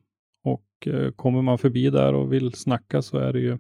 Och 0.43 0.87
eh, 0.87 1.11
kommer 1.11 1.41
man 1.41 1.57
förbi 1.57 1.89
där 1.89 2.13
och 2.13 2.33
vill 2.33 2.53
snacka 2.53 3.01
så 3.01 3.17
är 3.17 3.33
det 3.33 3.39
ju 3.39 3.57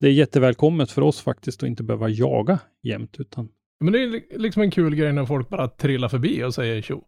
det 0.00 0.08
är 0.08 0.12
jättevälkommet 0.12 0.90
för 0.90 1.02
oss 1.02 1.20
faktiskt 1.20 1.62
att 1.62 1.66
inte 1.66 1.82
behöva 1.82 2.08
jaga 2.08 2.58
jämt 2.82 3.16
utan 3.18 3.48
Men 3.80 3.92
det 3.92 4.02
är 4.02 4.06
li- 4.06 4.26
liksom 4.36 4.62
en 4.62 4.70
kul 4.70 4.94
grej 4.94 5.12
när 5.12 5.26
folk 5.26 5.48
bara 5.48 5.68
trillar 5.68 6.08
förbi 6.08 6.44
och 6.44 6.54
säger 6.54 6.82
tjo. 6.82 7.04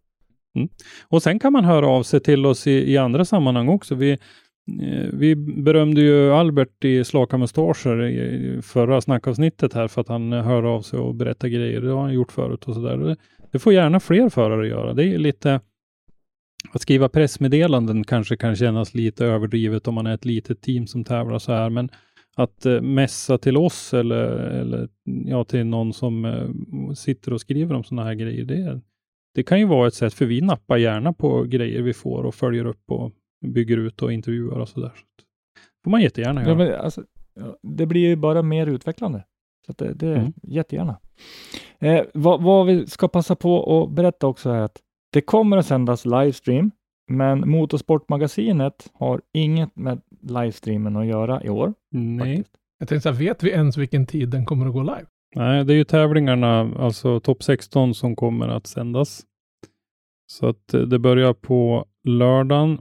Och 1.09 1.23
sen 1.23 1.39
kan 1.39 1.53
man 1.53 1.65
höra 1.65 1.87
av 1.87 2.03
sig 2.03 2.21
till 2.21 2.47
oss 2.47 2.67
i, 2.67 2.93
i 2.93 2.97
andra 2.97 3.25
sammanhang 3.25 3.69
också. 3.69 3.95
Vi, 3.95 4.19
Eh, 4.83 5.09
vi 5.13 5.37
berömde 5.37 6.01
ju 6.01 6.33
Albert 6.33 6.85
i 6.85 7.05
Slaka 7.05 7.39
Mustascher 7.39 8.03
i 8.03 8.63
förra 8.63 9.01
snackavsnittet 9.01 9.73
här 9.73 9.89
för 9.89 10.01
att 10.01 10.09
han 10.09 10.33
eh, 10.33 10.43
hör 10.43 10.63
av 10.63 10.83
sig 10.83 10.99
och 10.99 11.15
berättar 11.15 11.49
grejer. 11.49 11.81
Det 11.81 11.91
har 11.91 12.03
han 12.03 12.15
gjort 12.15 12.33
förut 12.33 12.65
och 12.65 12.75
sådär. 12.75 12.97
Det, 12.97 13.17
det 13.53 13.59
får 13.59 13.73
gärna 13.73 14.01
fler 14.01 14.29
förare 14.29 14.69
göra. 14.69 14.95
Det 14.95 15.05
är 15.05 15.19
lite 15.19 15.61
att 16.73 16.83
skriva 16.83 17.09
pressmeddelanden 17.09 18.05
kanske 18.05 18.37
kan 18.37 18.57
kännas 18.57 18.95
lite 18.95 19.27
överdrivet 19.27 19.89
om 19.89 19.95
man 19.95 20.07
är 20.07 20.15
ett 20.15 20.25
litet 20.25 20.63
team 20.63 20.87
som 20.87 21.05
tävlar 21.05 21.39
så 21.39 21.53
här, 21.53 21.71
men 21.71 21.89
att 22.37 22.67
eh, 22.67 22.81
messa 22.81 23.39
till 23.39 23.57
oss 23.57 23.95
eller, 23.95 24.27
eller 24.37 24.89
ja, 25.27 25.45
till 25.45 25.67
någon 25.67 25.93
som 25.93 26.47
sitter 26.97 27.33
och 27.33 27.41
skriver 27.41 27.75
om 27.75 27.85
sådana 27.85 28.05
här 28.05 28.15
grejer, 28.15 28.45
det, 28.45 28.81
det 29.35 29.43
kan 29.43 29.59
ju 29.59 29.67
vara 29.67 29.89
ett 29.89 29.95
sätt, 29.95 30.15
för 30.15 30.27
vi 30.27 30.41
nappar 30.41 30.77
gärna 30.77 31.13
på 31.13 31.43
grejer 31.43 31.83
vi 31.83 31.93
får 31.95 32.25
och 32.25 32.35
följer 32.35 32.65
upp 32.65 32.91
och 32.91 33.13
bygger 33.53 33.77
ut 33.77 34.03
och 34.03 34.13
intervjuar 34.13 34.59
och 34.59 34.69
sådär. 34.69 34.93
Så 34.95 35.85
får 35.85 35.91
man 35.91 36.03
jättegärna 36.03 36.41
göra. 36.43 36.51
Ja, 36.51 36.57
men 36.57 36.81
alltså, 36.81 37.03
det 37.63 37.87
blir 37.87 38.01
ju 38.09 38.17
bara 38.17 38.43
mer 38.43 38.67
utvecklande. 38.67 39.25
Så 39.67 39.73
att 39.73 39.79
det, 39.79 39.95
det 39.95 40.15
Mm. 40.17 40.33
jättegärna. 40.43 40.97
Eh, 41.79 42.03
vad, 42.15 42.43
vad 42.43 42.67
vi 42.67 42.87
ska 42.87 43.09
passa 43.09 43.37
på 43.37 43.83
att 43.83 43.91
berätta 43.95 44.27
också 44.27 44.51
är 44.51 44.61
att 44.61 44.81
det 45.13 45.21
kommer 45.21 45.57
att 45.57 45.67
sändas 45.67 46.05
livestream, 46.07 46.71
men 47.11 47.51
Motorsportmagasinet 47.51 48.91
har 48.95 49.21
inget 49.33 49.77
med 49.77 50.01
livestreamen 50.21 50.97
att 50.97 51.07
göra 51.07 51.45
i 51.45 51.49
år. 51.49 51.75
Nej. 51.91 52.37
faktiskt. 52.37 52.57
Jag 52.79 52.89
tänkte 52.89 53.03
så 53.03 53.13
här, 53.13 53.19
vet 53.19 53.43
vi 53.43 53.51
ens 53.51 53.77
vilken 53.77 54.07
tid 54.07 54.29
den 54.29 54.45
kommer 54.45 54.67
att 54.67 54.73
gå 54.73 54.83
live? 54.83 55.07
Nej, 55.37 55.65
det 55.65 55.73
är 55.73 55.77
ju 55.77 55.85
tävlingarna, 55.85 56.61
alltså 56.79 57.21
topp 57.21 57.43
16 57.43 57.95
som 57.95 58.17
kommer 58.17 58.49
att 58.49 58.67
sändas. 58.67 59.23
Så 60.27 60.47
att 60.49 60.75
eh, 60.75 60.81
det 60.81 60.99
börjar 60.99 61.33
på 61.33 61.87
lördagen 62.05 62.79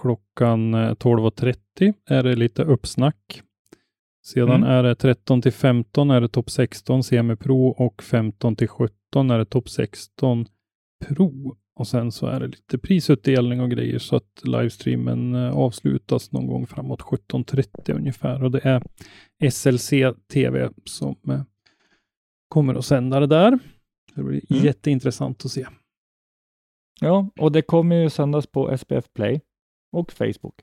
klockan 0.00 0.74
eh, 0.74 0.90
12.30 0.94 1.94
är 2.06 2.22
det 2.22 2.36
lite 2.36 2.62
uppsnack. 2.62 3.42
Sedan 4.26 4.50
Mm. 4.50 4.62
är 4.70 4.82
det 4.82 4.94
13 4.94 5.42
till 5.42 5.52
15 5.52 6.10
är 6.10 6.20
det 6.20 6.28
topp 6.28 6.50
16 6.50 7.02
semipro 7.04 7.66
och 7.68 8.02
15 8.02 8.56
till 8.56 8.68
17 8.68 9.30
är 9.30 9.38
det 9.38 9.44
topp 9.44 9.68
16 9.68 10.46
pro. 11.06 11.56
Och 11.76 11.86
sen 11.88 12.12
så 12.12 12.26
är 12.26 12.40
det 12.40 12.46
lite 12.46 12.78
prisutdelning 12.78 13.60
och 13.60 13.70
grejer 13.70 13.98
så 13.98 14.16
att 14.16 14.40
livestreamen 14.44 15.34
eh, 15.34 15.56
avslutas 15.56 16.32
någon 16.32 16.46
gång 16.46 16.66
framåt 16.66 17.00
17.30 17.02 17.92
ungefär. 17.96 18.42
Och 18.44 18.50
det 18.50 18.60
är 18.64 18.82
SLC 19.50 19.90
TV 20.32 20.70
som 20.84 21.16
eh, 21.28 21.42
kommer 22.48 22.74
att 22.74 22.84
sända 22.84 23.20
det 23.20 23.26
där. 23.26 23.58
Det 24.14 24.22
blir 24.22 24.42
Mm. 24.52 24.64
jätteintressant 24.64 25.44
att 25.44 25.50
se. 25.50 25.66
Ja, 27.00 27.30
och 27.38 27.52
det 27.52 27.62
kommer 27.62 27.96
ju 27.96 28.10
sändas 28.10 28.46
på 28.46 28.76
SPF 28.78 29.04
Play 29.14 29.40
och 29.94 30.12
Facebook. 30.12 30.54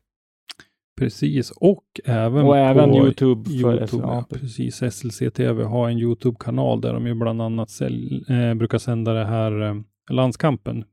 Precis, 1.00 1.52
och 1.52 1.86
även 2.06 2.41
och 2.41 2.48
på 2.48 2.56
även 2.56 2.96
Youtube. 2.96 3.50
För 3.50 3.56
Youtube. 3.78 4.04
ja, 4.04 4.15
Ja, 4.15 4.26
precis. 4.39 4.76
SLC 4.94 5.20
TV 5.34 5.63
har 5.63 5.89
en 5.89 5.98
Youtube-kanal 5.98 6.82
där 6.82 6.94
de 6.94 7.08
ju 7.08 7.13
bland 7.13 7.41
annat 7.41 7.70
sälj, 7.70 8.24
eh, 8.30 8.54
brukar 8.54 8.78
sända 8.78 9.13
det 9.13 9.26
här 9.26 9.62
eh, 9.62 9.76
landskampen 10.12 10.84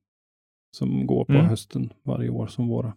som 0.77 1.07
går 1.07 1.25
på 1.25 1.33
Mm. 1.33 1.47
hösten 1.47 1.93
varje 2.03 2.29
år 2.31 2.47
som 2.47 2.69
våra 2.69 2.93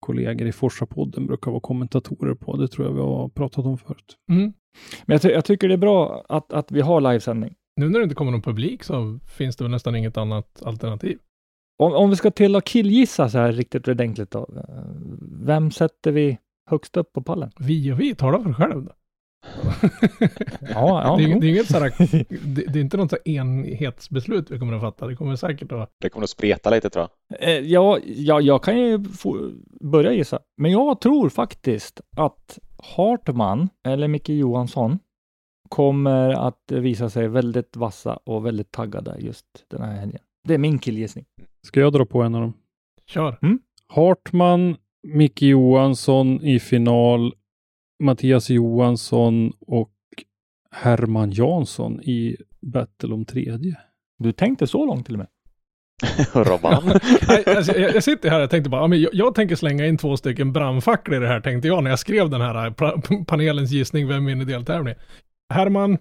kollegor 0.00 0.48
i 0.48 0.52
Forsa-podden 0.52 1.26
brukar 1.26 1.50
vara 1.50 1.60
kommentatorer 1.60 2.34
på. 2.34 2.56
Det 2.56 2.68
tror 2.68 2.86
jag 2.86 2.94
vi 2.94 3.00
har 3.00 3.28
pratat 3.28 3.66
om 3.66 3.78
förut. 3.78 4.16
Mm. 4.30 4.42
Men 5.06 5.14
jag, 5.14 5.22
ty- 5.22 5.28
jag 5.30 5.44
tycker 5.44 5.68
det 5.68 5.74
är 5.74 5.78
bra 5.78 6.24
att, 6.28 6.52
att 6.52 6.72
vi 6.72 6.80
har 6.80 7.00
livesändning. 7.00 7.54
Nu 7.76 7.88
när 7.88 7.98
det 7.98 8.02
inte 8.02 8.14
kommer 8.14 8.32
någon 8.32 8.42
publik 8.42 8.82
så 8.84 9.18
finns 9.26 9.56
det 9.56 9.64
väl 9.64 9.70
nästan 9.70 9.96
inget 9.96 10.16
annat 10.16 10.62
alternativ. 10.62 11.18
Om, 11.78 11.92
om 11.92 12.10
vi 12.10 12.16
ska 12.16 12.30
till 12.30 12.56
att 12.56 12.64
killgissa 12.64 13.28
så 13.28 13.38
här 13.38 13.52
riktigt 13.52 13.88
ordentligt 13.88 14.30
då. 14.30 14.38
eh, 14.38 14.74
Vem 15.42 15.70
sätter 15.70 16.12
vi 16.12 16.38
högst 16.70 16.96
upp 16.96 17.12
på 17.12 17.22
pallen? 17.22 17.50
Vi 17.58 17.92
och 17.92 18.00
vi, 18.00 18.14
tala 18.14 18.38
för 18.38 18.44
dig 18.44 18.54
själv 18.54 18.84
då. 18.84 18.92
Ja, 20.60 21.02
ja. 21.04 21.16
det, 21.18 21.24
är, 21.24 21.40
det 21.40 21.46
är 21.46 21.50
inget 21.50 21.66
sådär, 21.66 21.92
det, 22.54 22.72
det 22.72 22.78
är 22.78 22.80
inte 22.80 22.96
något 22.96 23.12
enhetsbeslut 23.24 24.50
vi 24.50 24.58
kommer 24.58 24.72
att 24.72 24.80
fatta. 24.80 25.06
Det 25.06 25.16
kommer 25.16 25.36
säkert 25.36 25.72
att 25.72 25.90
Det 26.00 26.08
kommer 26.10 26.24
att 26.24 26.30
spreta 26.30 26.70
lite 26.70 26.90
tror 26.90 27.08
jag. 27.28 27.48
Eh, 27.48 27.58
Ja, 27.58 27.98
ja, 28.04 28.40
jag 28.40 28.62
kan 28.62 28.78
ju 28.78 29.04
få 29.04 29.50
börja 29.80 30.12
gissa. 30.12 30.38
Men 30.56 30.70
jag 30.70 31.00
tror 31.00 31.28
faktiskt 31.28 32.00
att 32.16 32.58
Hartman 32.96 33.68
eller 33.86 34.08
Micke 34.08 34.28
Johansson 34.28 34.98
kommer 35.68 36.30
att 36.30 36.72
visa 36.72 37.10
sig 37.10 37.28
väldigt 37.28 37.76
vassa 37.76 38.16
och 38.24 38.46
väldigt 38.46 38.70
taggade 38.72 39.16
just 39.18 39.46
den 39.70 39.82
här 39.82 39.94
helgen. 39.96 40.20
Det 40.44 40.54
är 40.54 40.58
min 40.58 40.78
killgissning. 40.78 41.24
Ska 41.66 41.80
jag 41.80 41.92
dra 41.92 42.06
på 42.06 42.22
en 42.22 42.34
av 42.34 42.40
dem? 42.40 42.52
kör. 43.06 43.38
Hartman, 43.88 44.76
Micke 45.02 45.42
Johansson 45.42 46.42
i 46.42 46.60
final, 46.60 47.34
Mattias 48.02 48.50
Johansson 48.50 49.52
och 49.60 49.92
Herman 50.70 51.30
Jansson 51.30 52.02
i 52.02 52.36
battle 52.60 53.14
om 53.14 53.24
tredje. 53.24 53.76
Du 54.18 54.32
tänkte 54.32 54.66
så 54.66 54.86
långt 54.86 55.06
till 55.06 55.14
och 55.14 55.18
med? 55.18 55.28
Robban. 56.46 56.82
Nej, 57.28 57.44
alltså, 57.56 57.78
jag, 57.78 57.94
jag 57.94 58.04
sitter 58.04 58.30
här 58.30 58.44
och 58.44 58.50
tänkte 58.50 58.70
bara, 58.70 58.80
ja, 58.80 58.86
men 58.86 59.00
jag, 59.00 59.14
jag 59.14 59.34
tänker 59.34 59.56
slänga 59.56 59.86
in 59.86 59.98
två 59.98 60.16
stycken 60.16 60.52
brandfacklor 60.52 61.16
i 61.16 61.20
det 61.20 61.28
här, 61.28 61.40
tänkte 61.40 61.68
jag 61.68 61.84
när 61.84 61.90
jag 61.90 61.98
skrev 61.98 62.30
den 62.30 62.40
här 62.40 62.70
pra- 62.70 63.24
panelens 63.26 63.70
gissning, 63.70 64.08
vem 64.08 64.26
vinner 64.26 64.44
deltävlingen? 64.44 65.00
Herman, 65.54 65.98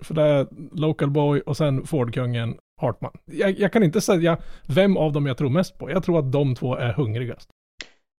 för 0.00 0.14
det 0.14 0.22
är 0.22 0.46
Local 0.72 1.10
Boy 1.10 1.40
och 1.40 1.56
sen 1.56 1.86
Fordkungen 1.86 2.54
Hartman. 2.82 3.12
Jag, 3.24 3.58
jag 3.58 3.72
kan 3.72 3.82
inte 3.82 4.00
säga 4.00 4.38
vem 4.68 4.96
av 4.96 5.12
dem 5.12 5.26
jag 5.26 5.38
tror 5.38 5.50
mest 5.50 5.78
på. 5.78 5.90
Jag 5.90 6.04
tror 6.04 6.18
att 6.18 6.32
de 6.32 6.54
två 6.54 6.76
är 6.76 6.92
hungrigast. 6.92 7.48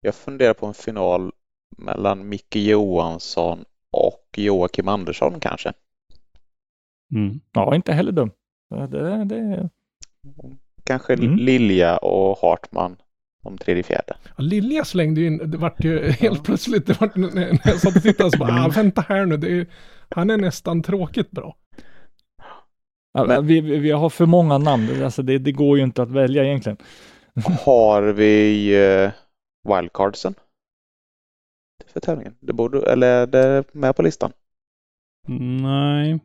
Jag 0.00 0.14
funderar 0.14 0.54
på 0.54 0.66
en 0.66 0.74
final 0.74 1.32
mellan 1.78 2.28
Micke 2.28 2.56
Johansson 2.56 3.64
och 3.90 4.28
Joakim 4.36 4.88
Andersson 4.88 5.40
kanske. 5.40 5.72
Mm. 7.14 7.40
Ja, 7.52 7.74
inte 7.74 7.92
heller 7.92 8.12
dum. 8.12 8.30
Det, 8.70 9.24
det, 9.24 9.68
Kanske 10.84 11.14
Mm. 11.14 11.36
Lilja 11.36 11.96
och 11.96 12.38
Hartman 12.38 12.96
om 13.42 13.58
tredje 13.58 13.82
fjärde. 13.82 14.14
Ja, 14.36 14.42
Lilja 14.42 14.84
slängde 14.84 15.20
ju 15.20 15.26
in, 15.26 15.50
det 15.50 15.58
vart 15.58 15.84
ju 15.84 16.10
helt 16.10 16.44
plötsligt, 16.44 16.86
det 16.86 17.00
vart, 17.00 17.16
när 17.16 17.30
när 17.34 17.60
jag 17.64 17.80
satt 17.80 17.96
och 17.96 18.02
tittade 18.02 18.30
så 18.30 18.38
bara, 18.38 18.64
ah, 18.64 18.68
vänta 18.68 19.04
här 19.08 19.26
nu, 19.26 19.36
det 19.36 19.52
är, 19.52 19.66
han 20.08 20.30
är 20.30 20.36
nästan 20.36 20.82
tråkigt 20.82 21.30
bra. 21.30 21.56
Men- 23.14 23.46
vi, 23.46 23.60
vi 23.60 23.90
har 23.90 24.10
för 24.10 24.26
många 24.26 24.58
namn. 24.58 25.02
Alltså 25.04 25.22
det, 25.22 25.38
det 25.38 25.52
går 25.52 25.78
ju 25.78 25.84
inte 25.84 26.02
att 26.02 26.10
välja 26.10 26.44
egentligen. 26.44 26.76
Har 27.64 28.02
vi 28.02 28.68
eh, 29.04 29.10
wildcardsen? 29.74 30.34
För 31.86 32.00
tävlingen? 32.00 32.34
Det 32.40 32.52
borde, 32.52 32.92
eller 32.92 33.06
är 33.22 33.26
det 33.26 33.64
med 33.74 33.96
på 33.96 34.02
listan? 34.02 34.32
Nej, 35.28 36.18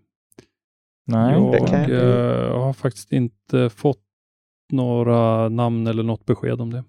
Nej, 1.05 1.33
jag 1.33 1.51
det 1.51 1.59
kan 1.67 1.81
jag- 1.81 1.91
eh, 1.91 2.59
har 2.59 2.73
faktiskt 2.73 3.11
inte 3.11 3.69
fått 3.69 4.01
några 4.73 5.49
namn 5.49 5.87
eller 5.87 6.03
något 6.03 6.25
besked 6.25 6.61
om 6.61 6.73
det. 6.73 6.83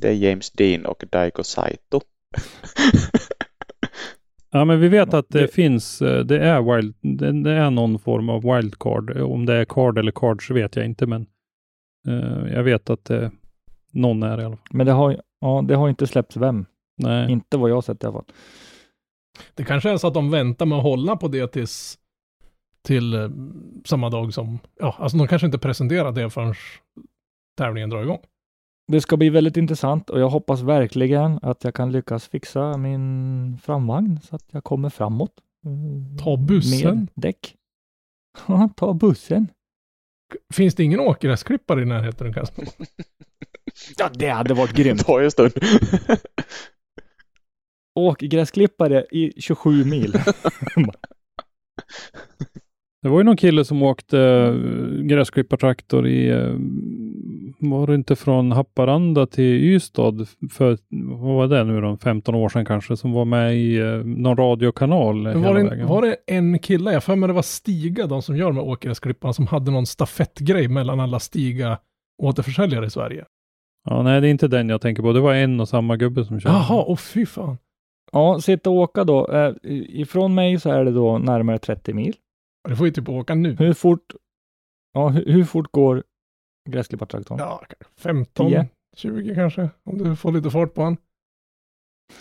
Det 0.00 0.08
är 0.08 0.12
James 0.12 0.50
Dean 0.50 0.86
och 0.86 1.04
Daiko 1.10 1.44
Saito. 1.44 2.00
Ja, 4.56 4.64
men 4.64 4.80
vi 4.80 4.88
vet 4.88 5.14
att 5.14 5.28
det, 5.28 5.40
Det- 5.40 5.48
finns, 5.48 6.02
eh, 6.02 6.24
det 6.24 6.38
är, 6.38 6.76
wild, 6.76 6.94
det, 7.00 7.42
det 7.42 7.50
är 7.52 7.70
någon 7.70 7.98
form 7.98 8.28
av 8.28 8.42
wildcard. 8.42 9.16
Om 9.16 9.46
det 9.46 9.54
är 9.54 9.64
card 9.64 9.98
eller 9.98 10.12
cards 10.12 10.50
vet 10.50 10.76
jag 10.76 10.84
inte, 10.84 11.06
men 11.06 11.26
eh, 12.08 12.52
jag 12.54 12.62
vet 12.62 12.90
att 12.90 13.04
det, 13.04 13.30
någon 13.92 14.22
är 14.22 14.40
i 14.40 14.44
alla 14.44 14.56
fall. 14.56 14.66
men 14.70 14.86
det 14.86 14.92
har, 14.92 15.20
ja, 15.40 15.64
det 15.68 15.74
har 15.74 15.88
inte 15.88 16.06
släppts 16.06 16.36
vem. 16.36 16.66
Nej. 16.96 17.32
Inte 17.32 17.56
vad 17.56 17.70
jag 17.70 17.74
har 17.74 17.82
sett 17.82 18.02
i 18.02 18.06
alla 18.06 18.12
fall. 18.14 18.24
Det 19.54 19.64
kanske 19.64 19.90
är 19.90 19.96
så 19.96 20.06
att 20.06 20.14
de 20.14 20.30
väntar 20.30 20.66
med 20.66 20.78
att 20.78 20.84
hålla 20.84 21.16
på 21.16 21.28
det 21.28 21.46
tills 21.52 21.98
till 22.82 23.14
eh, 23.14 23.28
samma 23.84 24.10
dag 24.10 24.34
som, 24.34 24.58
ja, 24.80 24.96
alltså 24.98 25.18
de 25.18 25.26
kanske 25.28 25.46
inte 25.46 25.58
presenterar 25.58 26.12
det 26.12 26.30
förrän 26.30 26.54
tävlingen 27.58 27.90
drar 27.90 28.02
igång. 28.02 28.20
Det 28.92 29.00
ska 29.00 29.16
bli 29.16 29.30
väldigt 29.30 29.56
intressant 29.56 30.10
och 30.10 30.20
jag 30.20 30.28
hoppas 30.28 30.60
verkligen 30.60 31.38
att 31.42 31.64
jag 31.64 31.74
kan 31.74 31.92
lyckas 31.92 32.28
fixa 32.28 32.76
min 32.76 33.58
framvagn 33.62 34.20
så 34.20 34.36
att 34.36 34.44
jag 34.50 34.64
kommer 34.64 34.90
framåt. 34.90 35.32
Mm, 35.66 36.16
Ta 36.18 36.36
bussen. 36.36 36.98
Med 36.98 37.08
däck. 37.14 37.56
Ja, 38.46 38.68
ta 38.76 38.94
bussen. 38.94 39.48
Finns 40.54 40.74
det 40.74 40.84
ingen 40.84 41.00
åkgräsklippare 41.00 41.82
i 41.82 41.84
närheten? 41.84 42.26
du 42.26 42.32
kan 42.32 42.46
slå? 42.46 42.64
Ja, 43.98 44.10
det 44.14 44.28
hade 44.28 44.54
varit 44.54 44.72
grymt. 44.72 44.98
Det 44.98 45.04
tar 45.04 45.18
ju 45.18 45.24
en 45.24 45.30
stund. 45.30 45.52
Åkgräsklippare 47.94 49.06
i 49.10 49.32
27 49.36 49.84
mil. 49.84 50.12
Det 53.02 53.08
var 53.08 53.18
ju 53.18 53.24
någon 53.24 53.36
kille 53.36 53.64
som 53.64 53.82
åkte 53.82 54.16
uh, 54.16 55.02
gräsklippartraktor 55.02 56.08
i, 56.08 56.28
eh, 56.28 56.54
var 57.70 57.86
det 57.86 57.94
inte 57.94 58.16
från 58.16 58.52
Haparanda 58.52 59.26
till 59.26 59.54
Ystad 59.64 60.26
för, 60.50 60.78
vad 61.20 61.34
var 61.34 61.46
det 61.46 61.64
nu 61.64 61.80
då, 61.80 61.96
15 61.96 62.34
år 62.34 62.48
sedan 62.48 62.64
kanske, 62.64 62.96
som 62.96 63.12
var 63.12 63.24
med 63.24 63.56
i 63.56 63.80
uh, 63.80 64.04
någon 64.04 64.36
radiokanal 64.36 65.22
Men 65.22 65.42
hela 65.42 65.48
var, 65.48 65.54
det, 65.54 65.70
vägen. 65.70 65.86
var 65.86 66.02
det 66.02 66.16
en 66.26 66.58
kille, 66.58 66.92
jag 66.92 67.04
för 67.04 67.16
mig 67.16 67.26
det 67.26 67.32
var 67.32 67.42
Stiga, 67.42 68.06
de 68.06 68.22
som 68.22 68.36
gör 68.36 68.52
med 68.52 68.62
åkgräsklipparna, 68.64 69.32
som 69.32 69.46
hade 69.46 69.70
någon 69.70 69.86
stafettgrej 69.86 70.68
mellan 70.68 71.00
alla 71.00 71.18
Stiga 71.18 71.78
återförsäljare 72.22 72.86
i 72.86 72.90
Sverige. 72.90 73.24
Ja, 73.84 74.02
nej, 74.02 74.20
det 74.20 74.28
är 74.28 74.30
inte 74.30 74.48
den 74.48 74.68
jag 74.68 74.80
tänker 74.80 75.02
på. 75.02 75.12
Det 75.12 75.20
var 75.20 75.34
en 75.34 75.60
och 75.60 75.68
samma 75.68 75.96
gubbe 75.96 76.24
som 76.24 76.40
körde. 76.40 76.54
Jaha, 76.54 76.84
åh 76.86 76.96
fy 76.96 77.26
fan. 77.26 77.58
Ja, 78.12 78.40
sitta 78.40 78.70
och 78.70 78.76
åka 78.76 79.04
då. 79.04 79.32
Eh, 79.32 79.54
ifrån 80.00 80.34
mig 80.34 80.60
så 80.60 80.70
är 80.70 80.84
det 80.84 80.90
då 80.90 81.18
närmare 81.18 81.58
30 81.58 81.94
mil. 81.94 82.14
Du 82.68 82.76
får 82.76 82.86
ju 82.86 82.92
typ 82.92 83.08
åka 83.08 83.34
nu. 83.34 83.56
Hur 83.58 83.72
fort, 83.72 84.14
ja, 84.92 85.08
hur, 85.08 85.32
hur 85.32 85.44
fort 85.44 85.72
går 85.72 86.04
gräsklippartraktorn? 86.70 87.38
Ja, 87.38 87.62
15, 87.98 88.48
Tio. 88.50 88.68
20 88.96 89.34
kanske, 89.34 89.70
om 89.84 89.98
du 89.98 90.16
får 90.16 90.32
lite 90.32 90.50
fart 90.50 90.74
på 90.74 90.82
han. 90.82 90.96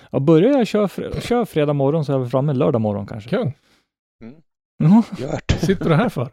Ja, 0.09 0.19
börjar 0.19 0.49
jag 0.57 0.67
köra, 0.67 0.87
fr- 0.87 1.19
kör 1.21 1.45
fredag 1.45 1.73
morgon 1.73 2.05
så 2.05 2.13
är 2.13 2.19
vi 2.19 2.29
framme 2.29 2.53
lördag 2.53 2.81
morgon 2.81 3.07
kanske. 3.07 3.29
Kung, 3.29 3.53
Ja. 4.83 5.03
Gjort. 5.19 5.51
sitter 5.59 5.89
du 5.89 5.95
här 5.95 6.09
för? 6.09 6.29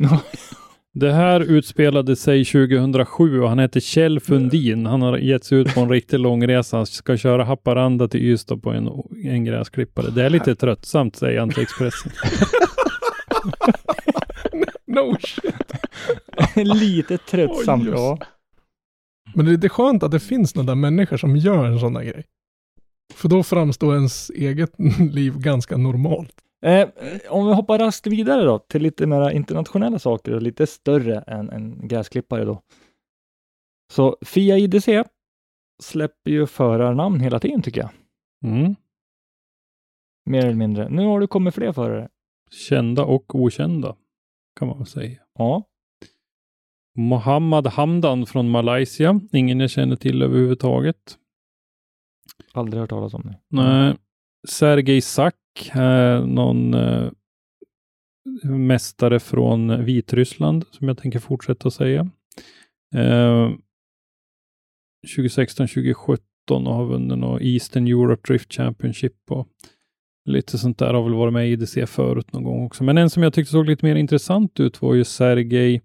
Det 0.94 1.12
här 1.12 1.40
utspelade 1.40 2.16
sig 2.16 2.44
2007 2.44 3.40
och 3.40 3.48
han 3.48 3.58
heter 3.58 3.80
Kjell 3.80 4.20
Fundin. 4.20 4.86
Han 4.86 5.02
har 5.02 5.18
gett 5.18 5.44
sig 5.44 5.58
ut 5.58 5.74
på 5.74 5.80
en 5.80 5.88
riktigt 5.90 6.20
lång 6.20 6.46
resa. 6.48 6.76
Han 6.76 6.86
ska 6.86 7.16
köra 7.16 7.44
Haparanda 7.44 8.08
till 8.08 8.20
Ystad 8.20 8.56
på 8.56 8.70
en, 8.70 8.88
en 9.24 9.44
gräsklippare. 9.44 10.10
Det 10.10 10.24
är 10.24 10.30
lite 10.30 10.54
tröttsamt, 10.54 11.16
säger 11.16 11.40
han 11.40 11.50
till 11.50 11.62
Expressen. 11.62 12.12
No 14.86 15.16
shit. 15.20 15.72
Lite 16.66 17.18
tröttsamt. 17.18 17.88
Ja. 17.88 18.18
Men 19.34 19.44
det 19.44 19.50
är 19.50 19.52
lite 19.52 19.68
skönt 19.68 20.02
att 20.02 20.10
det 20.10 20.20
finns 20.20 20.54
några 20.54 20.74
människor 20.74 21.16
som 21.16 21.36
gör 21.36 21.64
en 21.64 21.80
sån 21.80 21.94
där 21.94 22.02
grej. 22.02 22.24
För 23.14 23.28
då 23.28 23.42
framstår 23.42 23.94
ens 23.94 24.30
eget 24.30 24.72
liv 25.12 25.38
ganska 25.38 25.76
normalt. 25.76 26.34
Eh, 26.64 26.88
om 27.28 27.46
vi 27.46 27.54
hoppar 27.54 27.78
raskt 27.78 28.06
vidare 28.06 28.44
då 28.44 28.58
till 28.58 28.82
lite 28.82 29.06
mera 29.06 29.32
internationella 29.32 29.98
saker 29.98 30.34
och 30.34 30.42
lite 30.42 30.66
större 30.66 31.20
än 31.20 31.50
en 31.50 31.88
gräsklippare 31.88 32.44
då. 32.44 32.62
Så 33.92 34.16
Fia 34.22 34.58
IDC 34.58 34.88
släpper 35.82 36.30
ju 36.30 36.46
förarnamn 36.46 37.20
hela 37.20 37.40
tiden 37.40 37.62
tycker 37.62 37.80
jag. 37.80 37.90
Mm. 38.44 38.74
Mer 40.30 40.44
eller 40.44 40.54
mindre. 40.54 40.88
Nu 40.88 41.06
har 41.06 41.20
det 41.20 41.26
kommit 41.26 41.54
fler 41.54 41.72
förare. 41.72 42.08
Kända 42.50 43.04
och 43.04 43.34
okända, 43.34 43.96
kan 44.58 44.68
man 44.68 44.78
väl 44.78 44.86
säga. 44.86 45.18
Ja. 45.38 45.64
Mohammad 46.96 47.66
Hamdan 47.66 48.26
från 48.26 48.50
Malaysia. 48.50 49.20
Ingen 49.32 49.60
jag 49.60 49.70
känner 49.70 49.96
till 49.96 50.22
överhuvudtaget. 50.22 51.18
Aldrig 52.52 52.80
hört 52.80 52.90
talas 52.90 53.14
om 53.14 53.22
det. 53.22 53.38
Nej. 53.48 53.94
Sergej 54.48 55.00
Sak, 55.00 55.34
eh, 55.74 56.26
någon 56.26 56.74
eh, 56.74 57.10
mästare 58.42 59.20
från 59.20 59.84
Vitryssland 59.84 60.64
som 60.70 60.88
jag 60.88 60.98
tänker 60.98 61.18
fortsätta 61.18 61.70
säga. 61.70 62.10
Eh, 62.94 63.50
2016-2017 65.16 66.18
och 66.48 66.74
har 66.74 66.86
vunnit 66.86 67.18
något 67.18 67.42
Eastern 67.42 67.86
Europe 67.86 68.22
Drift 68.26 68.52
Championship 68.52 69.30
och 69.30 69.48
lite 70.26 70.58
sånt 70.58 70.78
där 70.78 70.94
har 70.94 71.02
väl 71.02 71.14
varit 71.14 71.32
med 71.32 71.48
i 71.48 71.52
IDC 71.52 71.86
förut 71.86 72.32
någon 72.32 72.44
gång 72.44 72.66
också. 72.66 72.84
Men 72.84 72.98
en 72.98 73.10
som 73.10 73.22
jag 73.22 73.32
tyckte 73.32 73.52
såg 73.52 73.66
lite 73.66 73.86
mer 73.86 73.96
intressant 73.96 74.60
ut 74.60 74.82
var 74.82 74.94
ju 74.94 75.04
Sergej 75.04 75.82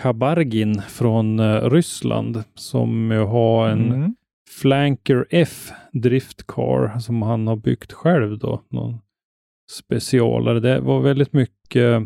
Kabargin 0.00 0.82
från 0.88 1.40
eh, 1.40 1.70
Ryssland 1.70 2.44
som 2.54 3.10
ju 3.10 3.18
har 3.18 3.68
en 3.68 3.92
Mm. 3.92 4.14
Flanker 4.60 5.26
F 5.30 5.70
Drift 5.92 6.46
Car 6.46 6.98
som 6.98 7.22
han 7.22 7.46
har 7.46 7.56
byggt 7.56 7.92
själv 7.92 8.38
då. 8.38 8.62
Någon 8.68 8.98
specialare. 9.70 10.60
Det 10.60 10.80
var 10.80 11.00
väldigt 11.00 11.32
mycket? 11.32 12.02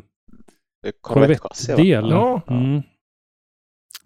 Corvette-del. 1.00 2.10
Ja. 2.10 2.40
Mm. 2.48 2.82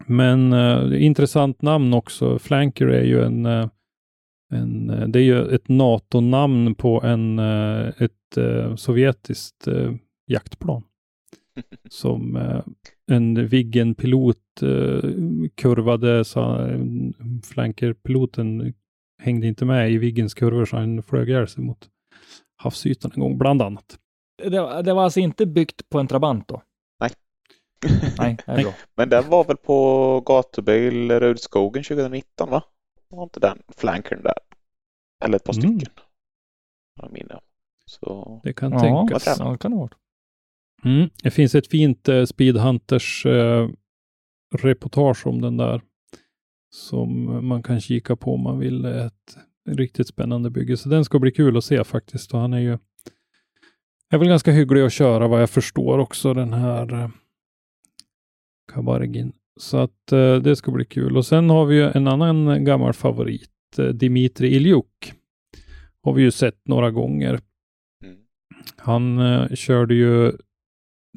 Men 0.05 0.53
eh, 0.53 1.03
intressant 1.05 1.61
namn 1.61 1.93
också. 1.93 2.39
Flanker 2.39 2.87
är 2.87 3.03
ju 3.03 3.23
en, 3.23 3.45
eh, 3.45 3.67
en 4.51 4.89
eh, 4.89 5.07
det 5.07 5.19
är 5.19 5.23
ju 5.23 5.55
ett 5.55 5.69
NATO-namn 5.69 6.75
på 6.75 7.01
en, 7.03 7.39
eh, 7.39 7.87
ett 7.97 8.37
eh, 8.37 8.75
sovjetiskt 8.75 9.67
jaktplan. 10.27 10.83
Som 11.89 12.35
en 13.11 13.47
Viggen-pilot 13.47 14.37
kurvade, 15.55 16.25
så 16.25 16.67
flankerpiloten 17.43 18.73
hängde 19.21 19.47
inte 19.47 19.65
med 19.65 19.91
i 19.91 19.97
Viggens 19.97 20.33
kurvor 20.33 20.65
så 20.65 20.77
han 20.77 21.03
flög 21.03 21.29
ihjäl 21.29 21.47
sig 21.47 21.63
mot 21.63 21.89
havsytan 22.55 23.11
en 23.15 23.19
gång, 23.21 23.37
bland 23.37 23.61
annat. 23.61 23.97
Det, 24.43 24.59
var- 24.59 24.83
det 24.83 24.93
var 24.93 25.03
alltså 25.03 25.19
inte 25.19 25.45
byggt 25.45 25.89
på 25.89 25.99
en 25.99 26.07
Trabant 26.07 26.47
då? 26.47 26.61
Nej. 26.99 27.09
Nej, 28.17 28.37
det 28.45 28.51
är 28.51 28.63
bra. 28.63 28.73
Men 28.95 29.09
den 29.09 29.29
var 29.29 29.43
väl 29.43 29.57
på 29.57 30.23
gatubil 30.25 31.11
Rudskogen 31.11 31.83
2019 31.83 32.49
va? 32.49 32.63
Var 33.15 33.23
inte 33.23 33.39
den 33.39 33.61
flankern 33.77 34.23
där? 34.23 34.33
Eller 35.25 35.35
ett 35.35 35.43
par 35.43 35.53
Mm. 35.59 35.79
stycken. 35.79 35.93
Har 36.99 37.05
jag 37.07 37.13
minne. 37.13 37.39
Så 37.85 38.41
Det 38.43 38.53
kan 38.53 38.71
Ja, 38.71 38.79
tänkas. 38.79 39.37
ja, 39.39 39.51
det 39.51 39.57
kan 39.57 39.71
det 39.71 39.77
vara. 39.77 39.89
Mm. 40.85 41.09
Det 41.23 41.31
finns 41.31 41.55
ett 41.55 41.67
fint 41.67 42.09
eh, 42.09 42.25
Speedhunters 42.25 43.25
eh, 43.25 43.69
reportage 44.57 45.27
om 45.27 45.41
den 45.41 45.57
där. 45.57 45.81
Som 46.69 47.47
man 47.47 47.63
kan 47.63 47.81
kika 47.81 48.15
på 48.15 48.33
om 48.33 48.41
man 48.41 48.59
vill. 48.59 48.85
Ett 48.85 49.37
riktigt 49.69 50.07
spännande 50.07 50.49
bygge. 50.49 50.77
Så 50.77 50.89
den 50.89 51.05
ska 51.05 51.19
bli 51.19 51.31
kul 51.31 51.57
att 51.57 51.63
se 51.65 51.83
faktiskt. 51.83 52.33
Och 52.33 52.39
han 52.39 52.53
är 52.53 52.59
ju 52.59 52.77
är 54.09 54.17
väl 54.17 54.27
ganska 54.27 54.51
hygglig 54.51 54.81
att 54.81 54.93
köra 54.93 55.27
vad 55.27 55.41
jag 55.41 55.49
förstår 55.49 55.97
också 55.97 56.33
den 56.33 56.53
här 56.53 56.93
eh, 56.93 57.09
Kabargin. 58.73 59.33
Så 59.59 59.77
att 59.77 60.11
eh, 60.11 60.35
det 60.35 60.55
ska 60.55 60.71
bli 60.71 60.85
kul. 60.85 61.17
Och 61.17 61.25
sen 61.25 61.49
har 61.49 61.65
vi 61.65 61.75
ju 61.75 61.91
en 61.95 62.07
annan 62.07 62.65
gammal 62.65 62.93
favorit. 62.93 63.49
Eh, 63.77 63.85
Dimitri 63.85 64.55
Iljuk. 64.55 65.13
Har 66.03 66.13
vi 66.13 66.21
ju 66.21 66.31
sett 66.31 66.67
några 66.67 66.91
gånger. 66.91 67.29
mm. 68.03 68.15
Han 68.77 69.19
eh, 69.19 69.47
körde 69.55 69.95
ju 69.95 70.31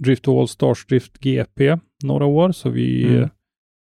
Drift 0.01 0.29
All 0.29 0.49
Stars 0.49 0.87
Drift 0.87 1.19
GP 1.19 1.77
några 2.05 2.25
år, 2.27 2.53
så 2.53 2.71
vi 2.71 3.05
Mm. 3.05 3.23
eh, 3.23 3.29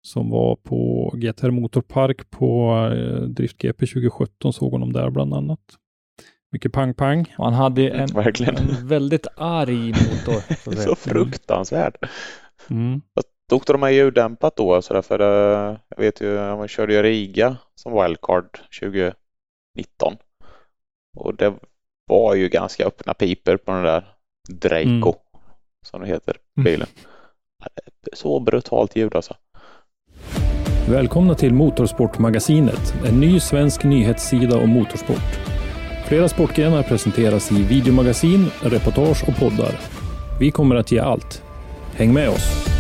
som 0.08 0.30
var 0.30 0.56
på 0.56 1.12
GTR 1.18 1.50
Motorpark 1.52 2.30
på 2.30 2.74
eh, 2.96 3.22
Drift 3.22 3.58
GP 3.58 3.86
2017 3.88 4.54
såg 4.54 4.72
honom 4.72 4.94
där 4.94 5.10
bland 5.10 5.34
annat. 5.34 5.60
Mycket 6.52 6.74
pang-pang. 6.74 7.26
Han 7.38 7.54
hade 7.54 7.90
en, 7.90 8.10
en 8.58 8.88
väldigt 8.88 9.28
arg 9.38 9.88
motor. 9.88 10.54
Så. 10.64 10.72
Så 10.72 10.96
fruktansvärd. 10.96 11.96
Mm. 12.70 13.02
Tog 13.50 13.64
de 13.66 13.84
här 13.84 13.90
ljuddämpat 13.90 14.56
då? 14.56 14.82
Så 14.82 14.94
därför, 14.94 15.20
eh, 15.20 15.78
jag 15.90 15.98
vet 15.98 16.22
ju, 16.22 16.38
man 16.40 16.68
körde 16.68 16.94
ju 16.94 17.04
Riga 17.04 17.58
som 17.76 18.04
wildcard 18.04 18.60
2019. 18.80 20.18
Och 21.18 21.36
det 21.36 21.54
var 22.08 22.36
ju 22.36 22.50
ganska 22.50 22.86
öppna 22.86 23.14
piper 23.14 23.58
på 23.58 23.72
den 23.72 23.84
där 23.84 24.06
Draco, 24.50 24.86
Mm. 24.86 25.04
som 25.86 26.02
det 26.02 26.08
heter, 26.08 26.36
Mm. 26.58 26.64
bilen. 26.66 26.88
Så 28.14 28.40
brutalt 28.40 28.96
ljud 28.96 29.16
alltså. 29.16 29.36
Välkomna 30.90 31.36
till 31.36 31.54
Motorsportmagasinet, 31.54 32.94
en 33.08 33.20
ny 33.20 33.40
svensk 33.40 33.84
nyhetssida 33.84 34.58
om 34.58 34.70
motorsport. 34.70 35.40
Flera 36.08 36.30
sportgrenar 36.30 36.84
presenteras 36.84 37.52
i 37.52 37.64
videomagasin, 37.64 38.46
reportage 38.62 39.24
och 39.28 39.36
poddar. 39.40 39.80
Vi 40.40 40.52
kommer 40.52 40.76
att 40.76 40.92
ge 40.92 41.00
allt. 41.00 41.44
Häng 41.96 42.14
med 42.14 42.30
oss! 42.30 42.73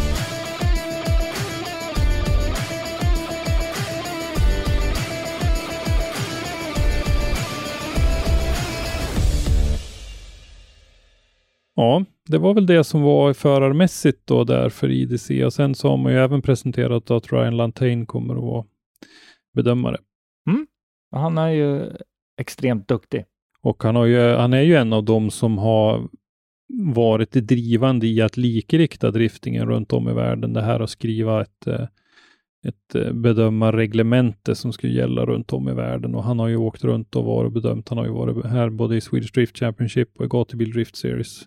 Ja, 11.83 12.05
det 12.29 12.37
var 12.37 12.53
väl 12.53 12.65
det 12.65 12.83
som 12.83 13.01
var 13.01 13.33
förarmässigt 13.33 14.27
då 14.27 14.43
där 14.43 14.69
för 14.69 14.91
IDC 14.91 15.45
och 15.45 15.53
sen 15.53 15.75
så 15.75 15.89
har 15.89 15.97
man 15.97 16.11
ju 16.11 16.17
även 16.17 16.41
presenterat 16.41 17.11
att 17.11 17.31
Ryan 17.31 17.57
Lantain 17.57 18.05
kommer 18.05 18.35
att 18.35 18.43
vara 18.43 18.65
bedömare. 19.53 19.97
Han 21.11 21.37
är 21.37 21.49
ju 21.49 21.91
extremt 22.39 22.87
duktig. 22.87 23.25
Och 23.61 23.83
han, 23.83 23.95
har 23.95 24.05
ju, 24.05 24.35
han 24.35 24.53
är 24.53 24.61
ju 24.61 24.75
en 24.75 24.93
av 24.93 25.03
dem 25.03 25.31
som 25.31 25.57
har 25.57 26.09
varit 26.95 27.31
drivande 27.31 28.07
i 28.07 28.21
att 28.21 28.37
likrikta 28.37 29.11
driftingen 29.11 29.67
runt 29.67 29.93
om 29.93 30.09
i 30.09 30.13
världen. 30.13 30.53
Det 30.53 30.61
här 30.61 30.79
att 30.79 30.89
skriva 30.89 31.41
ett, 31.41 31.67
eh, 31.67 31.87
ett 32.67 32.95
eh, 32.95 33.13
bedömarreglemente 33.13 34.55
som 34.55 34.73
skulle 34.73 34.93
gälla 34.93 35.25
runt 35.25 35.53
om 35.53 35.69
i 35.69 35.73
världen. 35.73 36.15
Och 36.15 36.23
han 36.23 36.39
har 36.39 36.47
ju 36.47 36.57
åkt 36.57 36.83
runt 36.83 37.15
och 37.15 37.25
varit 37.25 37.53
bedömt. 37.53 37.89
Han 37.89 37.97
har 37.97 38.05
ju 38.05 38.11
varit 38.11 38.45
här 38.45 38.69
både 38.69 38.95
i 38.95 39.01
Swedish 39.01 39.33
Drift 39.33 39.57
Championship 39.57 40.19
och 40.19 40.25
i 40.25 40.27
Gatubil 40.27 40.71
Drift 40.71 40.95
Series. 40.95 41.45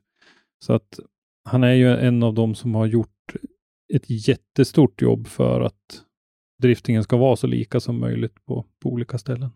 Så 0.64 0.73
att 0.73 1.01
han 1.45 1.64
är 1.64 1.73
ju 1.73 1.97
en 1.97 2.23
av 2.23 2.35
dem 2.35 2.55
som 2.55 2.75
har 2.75 2.87
gjort 2.87 3.35
ett 3.95 4.29
jättestort 4.29 5.03
jobb 5.03 5.27
för 5.27 5.61
att 5.61 6.03
driftingen 6.62 7.05
ska 7.05 7.16
vara 7.16 7.37
så 7.37 7.47
lika 7.47 7.81
som 7.81 8.01
möjligt 8.01 8.45
på, 8.47 8.66
på 8.83 8.88
olika 8.88 9.19
ställen. 9.19 9.51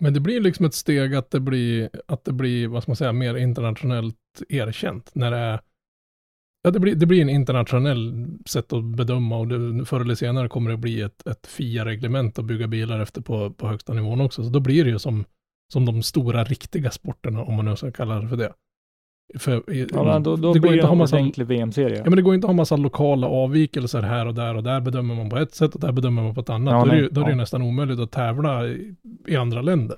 Men 0.00 0.14
det 0.14 0.20
blir 0.20 0.40
liksom 0.40 0.66
ett 0.66 0.74
steg 0.74 1.14
att 1.14 1.30
det 1.30 1.40
blir, 1.40 1.90
att 2.06 2.24
det 2.24 2.32
blir, 2.32 2.68
vad 2.68 2.82
ska 2.82 2.90
man 2.90 2.96
säga, 2.96 3.12
mer 3.12 3.34
internationellt 3.34 4.16
erkänt. 4.48 5.10
När 5.14 5.30
det 5.30 5.36
är, 5.36 5.60
ja 6.62 6.70
det 6.70 6.80
blir, 6.80 6.94
det 6.94 7.06
blir 7.06 7.22
en 7.22 7.28
internationell 7.28 8.26
sätt 8.46 8.72
att 8.72 8.84
bedöma 8.84 9.38
och 9.38 9.48
det, 9.48 9.84
förr 9.84 10.00
eller 10.00 10.14
senare 10.14 10.48
kommer 10.48 10.70
det 10.70 10.76
bli 10.76 11.00
ett, 11.00 11.26
ett 11.26 11.46
FIA-reglement 11.46 12.38
att 12.38 12.44
bygga 12.44 12.66
bilar 12.66 13.00
efter 13.00 13.20
på, 13.20 13.50
på 13.50 13.68
högsta 13.68 13.94
nivån 13.94 14.20
också. 14.20 14.44
Så 14.44 14.50
då 14.50 14.60
blir 14.60 14.84
det 14.84 14.90
ju 14.90 14.98
som, 14.98 15.24
som 15.72 15.86
de 15.86 16.02
stora 16.02 16.44
riktiga 16.44 16.90
sporterna, 16.90 17.42
om 17.42 17.54
man 17.54 17.64
nu 17.64 17.76
ska 17.76 17.92
kalla 17.92 18.20
det 18.20 18.28
för 18.28 18.36
det. 18.36 18.52
För, 19.38 19.70
i- 19.70 19.86
Ja, 19.92 20.02
men 20.04 20.22
då, 20.22 20.36
då 20.36 20.52
det 20.52 20.58
går 20.58 20.68
blir 20.68 20.72
inte 20.78 20.86
det 20.86 20.92
en 20.92 20.98
massa 20.98 21.16
ordentlig 21.16 21.46
VM-serie. 21.46 21.96
Ja, 21.96 22.04
men 22.04 22.16
det 22.16 22.22
går 22.22 22.34
inte 22.34 22.46
att 22.46 22.48
ha 22.48 22.56
massa 22.56 22.76
lokala 22.76 23.26
avvikelser 23.26 24.02
här 24.02 24.26
och 24.26 24.34
där 24.34 24.54
och 24.54 24.62
där 24.62 24.80
bedömer 24.80 25.14
man 25.14 25.30
på 25.30 25.36
ett 25.36 25.54
sätt 25.54 25.74
och 25.74 25.80
där 25.80 25.92
bedömer 25.92 26.22
man 26.22 26.34
på 26.34 26.40
ett 26.40 26.50
annat. 26.50 26.72
Ja, 26.72 26.84
då 26.84 26.90
är 26.90 26.94
det, 26.94 27.00
ju, 27.02 27.08
då 27.08 27.20
är 27.20 27.24
det 27.24 27.30
ja. 27.30 27.36
nästan 27.36 27.62
omöjligt 27.62 28.00
att 28.00 28.10
tävla 28.10 28.66
i, 28.66 28.94
i 29.26 29.36
andra 29.36 29.62
länder. 29.62 29.96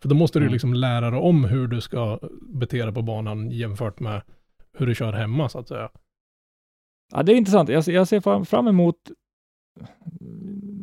För 0.00 0.08
då 0.08 0.14
måste 0.14 0.38
du 0.38 0.42
Mm. 0.44 0.52
liksom 0.52 0.74
lära 0.74 1.10
dig 1.10 1.20
om 1.20 1.44
hur 1.44 1.66
du 1.68 1.80
ska 1.80 2.18
bete 2.42 2.84
dig 2.84 2.94
på 2.94 3.02
banan 3.02 3.50
jämfört 3.50 4.00
med 4.00 4.22
hur 4.78 4.86
du 4.86 4.94
kör 4.94 5.12
hemma 5.12 5.48
så 5.48 5.58
att 5.58 5.68
säga. 5.68 5.90
Ja, 7.12 7.22
det 7.22 7.32
är 7.32 7.36
intressant. 7.36 7.68
Jag, 7.68 7.84
ser- 7.84 7.92
jag 7.92 8.08
ser 8.08 8.20
fram, 8.20 8.46
fram 8.46 8.68
emot 8.68 8.96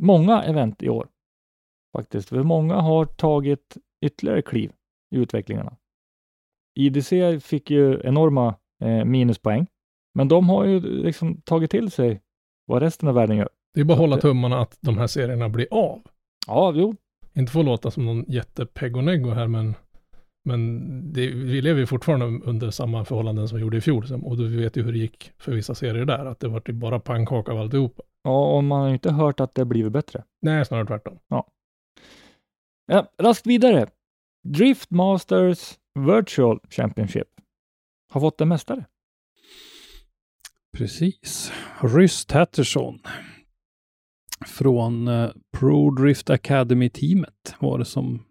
många 0.01 0.43
event 0.43 0.83
i 0.83 0.89
år. 0.89 1.07
Faktiskt. 1.97 2.29
För 2.29 2.43
många 2.43 2.75
har 2.75 3.05
tagit 3.05 3.77
ytterligare 4.01 4.41
kliv 4.41 4.71
i 5.15 5.17
utvecklingarna. 5.17 5.75
IDC 6.75 7.39
fick 7.41 7.69
ju 7.71 8.01
enorma 8.03 8.55
eh, 8.83 9.05
minuspoäng, 9.05 9.67
men 10.13 10.27
de 10.27 10.49
har 10.49 10.65
ju 10.65 10.79
liksom 10.79 11.41
tagit 11.41 11.71
till 11.71 11.91
sig 11.91 12.21
vad 12.67 12.81
resten 12.81 13.09
av 13.09 13.15
världen 13.15 13.37
gör. 13.37 13.49
Det 13.73 13.79
är 13.79 13.85
bara 13.85 13.93
att 13.93 13.99
hålla 13.99 14.15
att- 14.15 14.21
tummarna 14.21 14.59
att 14.59 14.77
de 14.81 14.97
här 14.97 15.07
serierna 15.07 15.49
blir 15.49 15.67
av. 15.71 16.01
Ja, 16.47 16.73
jo, 16.75 16.95
Inte 17.33 17.51
få 17.51 17.63
låta 17.63 17.91
som 17.91 18.05
någon 18.05 18.25
jättepeggoneggo 18.27 19.29
här 19.29 19.47
men 19.47 19.75
men 20.47 21.13
det, 21.13 21.27
vi 21.27 21.61
lever 21.61 21.79
ju 21.79 21.85
fortfarande 21.85 22.25
under 22.25 22.69
samma 22.71 23.05
förhållanden 23.05 23.47
som 23.47 23.55
vi 23.55 23.61
gjorde 23.61 23.77
i 23.77 23.81
fjol. 23.81 24.05
Och 24.23 24.37
du 24.37 24.57
vet 24.57 24.77
ju 24.77 24.83
hur 24.83 24.91
det 24.91 24.97
gick 24.97 25.31
för 25.37 25.51
vissa 25.51 25.75
serier 25.75 26.05
där. 26.05 26.25
Att 26.25 26.39
det 26.39 26.47
var 26.47 26.59
typ 26.59 26.75
bara 26.75 26.99
pannkaka 26.99 27.51
av 27.51 27.59
alltihopa. 27.59 28.03
ja, 28.23 28.55
och 28.57 28.63
man 28.63 28.81
har 28.81 28.87
ju 28.87 28.93
inte 28.93 29.11
hört 29.11 29.39
att 29.39 29.55
det 29.55 29.65
blivit 29.65 29.91
bättre. 29.91 30.23
Nej, 30.41 30.65
snarare 30.65 30.87
tvärtom. 30.87 31.19
Ja, 31.27 33.07
raskt 33.21 33.47
vidare. 33.47 33.87
Drift 34.47 34.91
Masters 34.91 35.73
Virtual 35.95 36.59
Championship 36.69 37.27
har 38.11 38.21
fått 38.21 38.41
en 38.41 38.47
mästare. 38.47 38.85
Precis. 40.77 41.51
Rys 41.81 42.25
Tatterson. 42.25 42.99
Från 44.45 45.07
eh, 45.07 45.29
Pro 45.57 45.91
Drift 45.91 46.29
Academy-teamet 46.29 47.55
var 47.59 47.79
det 47.79 47.85
som 47.85 48.23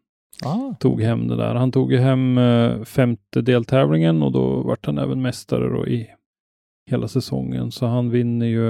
Ah, 0.45 0.75
tog 0.81 1.01
hem 1.01 1.29
det 1.29 1.37
där. 1.37 1.55
Han 1.55 1.73
tog 1.73 1.93
hem 1.93 2.39
eh, 2.39 2.83
femte 2.83 3.43
deltävlingen 3.43 4.23
och 4.23 4.33
då 4.33 4.63
vart 4.63 4.87
han 4.87 4.99
även 4.99 5.23
mästare 5.23 5.91
i 5.91 6.07
hela 6.91 7.09
säsongen. 7.09 7.71
Så 7.71 7.87
han 7.87 8.11
vinner 8.11 8.47
ju 8.47 8.69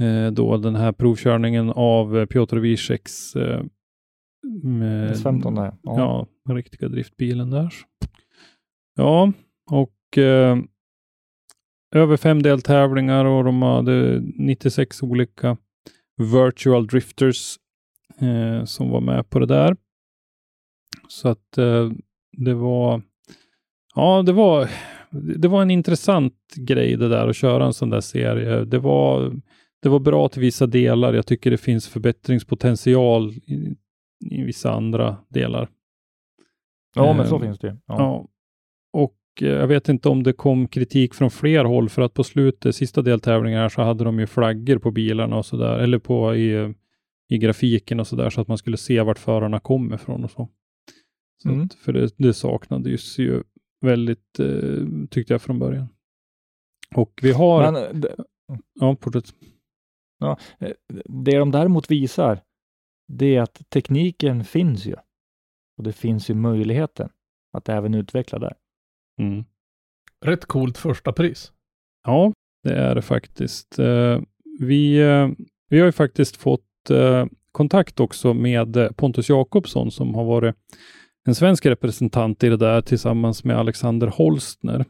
eh, 0.00 0.30
då 0.32 0.56
den 0.56 0.74
här 0.74 0.92
provkörningen 0.92 1.70
av 1.70 2.26
Piotr 2.26 2.56
Wieseks 2.56 3.36
eh, 3.36 3.62
med- 4.62 5.12
S15 5.14 5.54
där. 5.56 5.72
Ja. 5.82 5.98
Ja, 5.98 6.26
den 6.44 6.56
riktiga 6.56 6.88
driftbilen 6.88 7.50
där. 7.50 7.74
Ja, 8.96 9.32
och 9.70 10.18
eh, 10.18 10.58
över 11.94 12.16
fem 12.16 12.42
deltävlingar 12.42 13.24
och 13.24 13.44
de 13.44 13.62
hade 13.62 14.20
96 14.20 15.02
olika 15.02 15.56
virtual 16.32 16.86
drifters 16.86 17.56
eh, 18.20 18.64
som 18.64 18.90
var 18.90 19.00
med 19.00 19.30
på 19.30 19.38
det 19.38 19.46
där. 19.46 19.76
Så 21.08 21.28
att 21.28 21.58
eh, 21.58 21.90
det 22.36 22.54
var, 22.54 23.02
ja, 23.94 24.22
det 24.22 24.32
var, 24.32 24.68
det 25.38 25.48
var 25.48 25.62
en 25.62 25.70
intressant 25.70 26.34
grej 26.56 26.96
det 26.96 27.08
där 27.08 27.28
att 27.28 27.36
köra 27.36 27.66
en 27.66 27.72
sån 27.72 27.90
där 27.90 28.00
serie. 28.00 28.64
Det 28.64 28.78
var, 28.78 29.32
det 29.82 29.88
var 29.88 29.98
bra 30.00 30.28
till 30.28 30.40
vissa 30.40 30.66
delar. 30.66 31.14
Jag 31.14 31.26
tycker 31.26 31.50
det 31.50 31.56
finns 31.58 31.88
förbättringspotential 31.88 33.32
i, 34.30 34.42
vissa 34.42 34.72
andra 34.72 35.16
delar. 35.28 35.68
ja, 36.94 37.12
men 37.12 37.26
så 37.28 37.34
Eh, 37.36 37.40
finns 37.42 37.58
det 37.58 37.66
ju. 37.68 37.72
Ja. 37.86 37.94
Ja. 37.98 38.28
Och 38.92 39.18
eh, 39.42 39.48
jag 39.48 39.66
vet 39.66 39.88
inte 39.88 40.08
om 40.08 40.22
det 40.22 40.32
kom 40.32 40.68
kritik 40.68 41.14
från 41.14 41.30
fler 41.30 41.64
håll 41.64 41.88
för 41.88 42.02
att 42.02 42.14
på 42.14 42.24
slutet, 42.24 42.74
sista 42.74 43.02
deltävlingen 43.02 43.58
här, 43.60 43.68
så 43.68 43.82
hade 43.82 44.04
de 44.04 44.18
ju 44.18 44.26
flaggor 44.26 44.78
på 44.78 44.90
bilarna 44.90 45.36
och 45.36 45.46
sådär, 45.46 45.78
eller 45.78 45.98
på 45.98 46.34
i, 46.36 46.74
i 47.28 47.38
grafiken 47.38 48.00
och 48.00 48.06
sådär, 48.06 48.30
så 48.30 48.40
att 48.40 48.48
man 48.48 48.58
skulle 48.58 48.76
se 48.76 49.00
vart 49.02 49.18
förarna 49.18 49.60
kommer 49.60 49.94
ifrån 49.94 50.24
och 50.24 50.30
så. 50.30 50.48
så 51.42 51.48
Mm. 51.48 51.62
att, 51.64 51.74
för 51.74 51.92
det, 51.92 52.14
det 52.18 52.34
saknades 52.34 53.18
ju 53.18 53.42
väldigt, 53.80 54.38
eh, 54.40 55.06
tyckte 55.10 55.34
jag 55.34 55.42
från 55.42 55.58
början. 55.58 55.88
Och 56.94 57.20
vi 57.22 57.32
har, 57.32 57.72
Men 57.72 57.82
eh, 57.84 57.90
det, 57.94 58.16
ja, 58.80 58.96
fortsätt. 59.00 59.34
eh, 60.60 60.70
det 61.04 61.38
de 61.38 61.50
däremot 61.50 61.90
visar, 61.90 62.40
det 63.08 63.36
är 63.36 63.42
att 63.42 63.70
tekniken 63.70 64.44
finns 64.44 64.86
ju. 64.86 64.94
Och 65.78 65.84
det 65.84 65.92
finns 65.92 66.30
ju 66.30 66.34
möjligheten 66.34 67.08
att 67.52 67.68
även 67.68 67.94
utveckla 67.94 68.38
där. 68.38 68.54
Mm. 69.20 69.44
Rätt 70.24 70.44
coolt 70.44 70.78
första 70.78 71.12
pris. 71.12 71.52
Ja, 72.06 72.32
det 72.62 72.74
är 72.74 72.94
det 72.94 73.02
faktiskt. 73.02 73.78
Eh, 73.78 74.20
Vi, 74.60 74.96
eh, 75.02 75.28
vi 75.68 75.78
har 75.78 75.86
ju 75.86 75.92
faktiskt 75.92 76.36
fått 76.36 76.90
eh, 76.90 77.26
kontakt 77.52 78.00
också 78.00 78.34
med 78.34 78.96
Pontus 78.96 79.28
Jakobsson 79.28 79.90
som 79.90 80.14
har 80.14 80.24
varit 80.24 80.54
en 81.26 81.34
svensk 81.34 81.66
representant 81.66 82.44
i 82.44 82.48
det 82.48 82.56
där 82.56 82.80
tillsammans 82.80 83.44
med 83.44 83.56
Alexander 83.56 84.06
Holstner. 84.06 84.84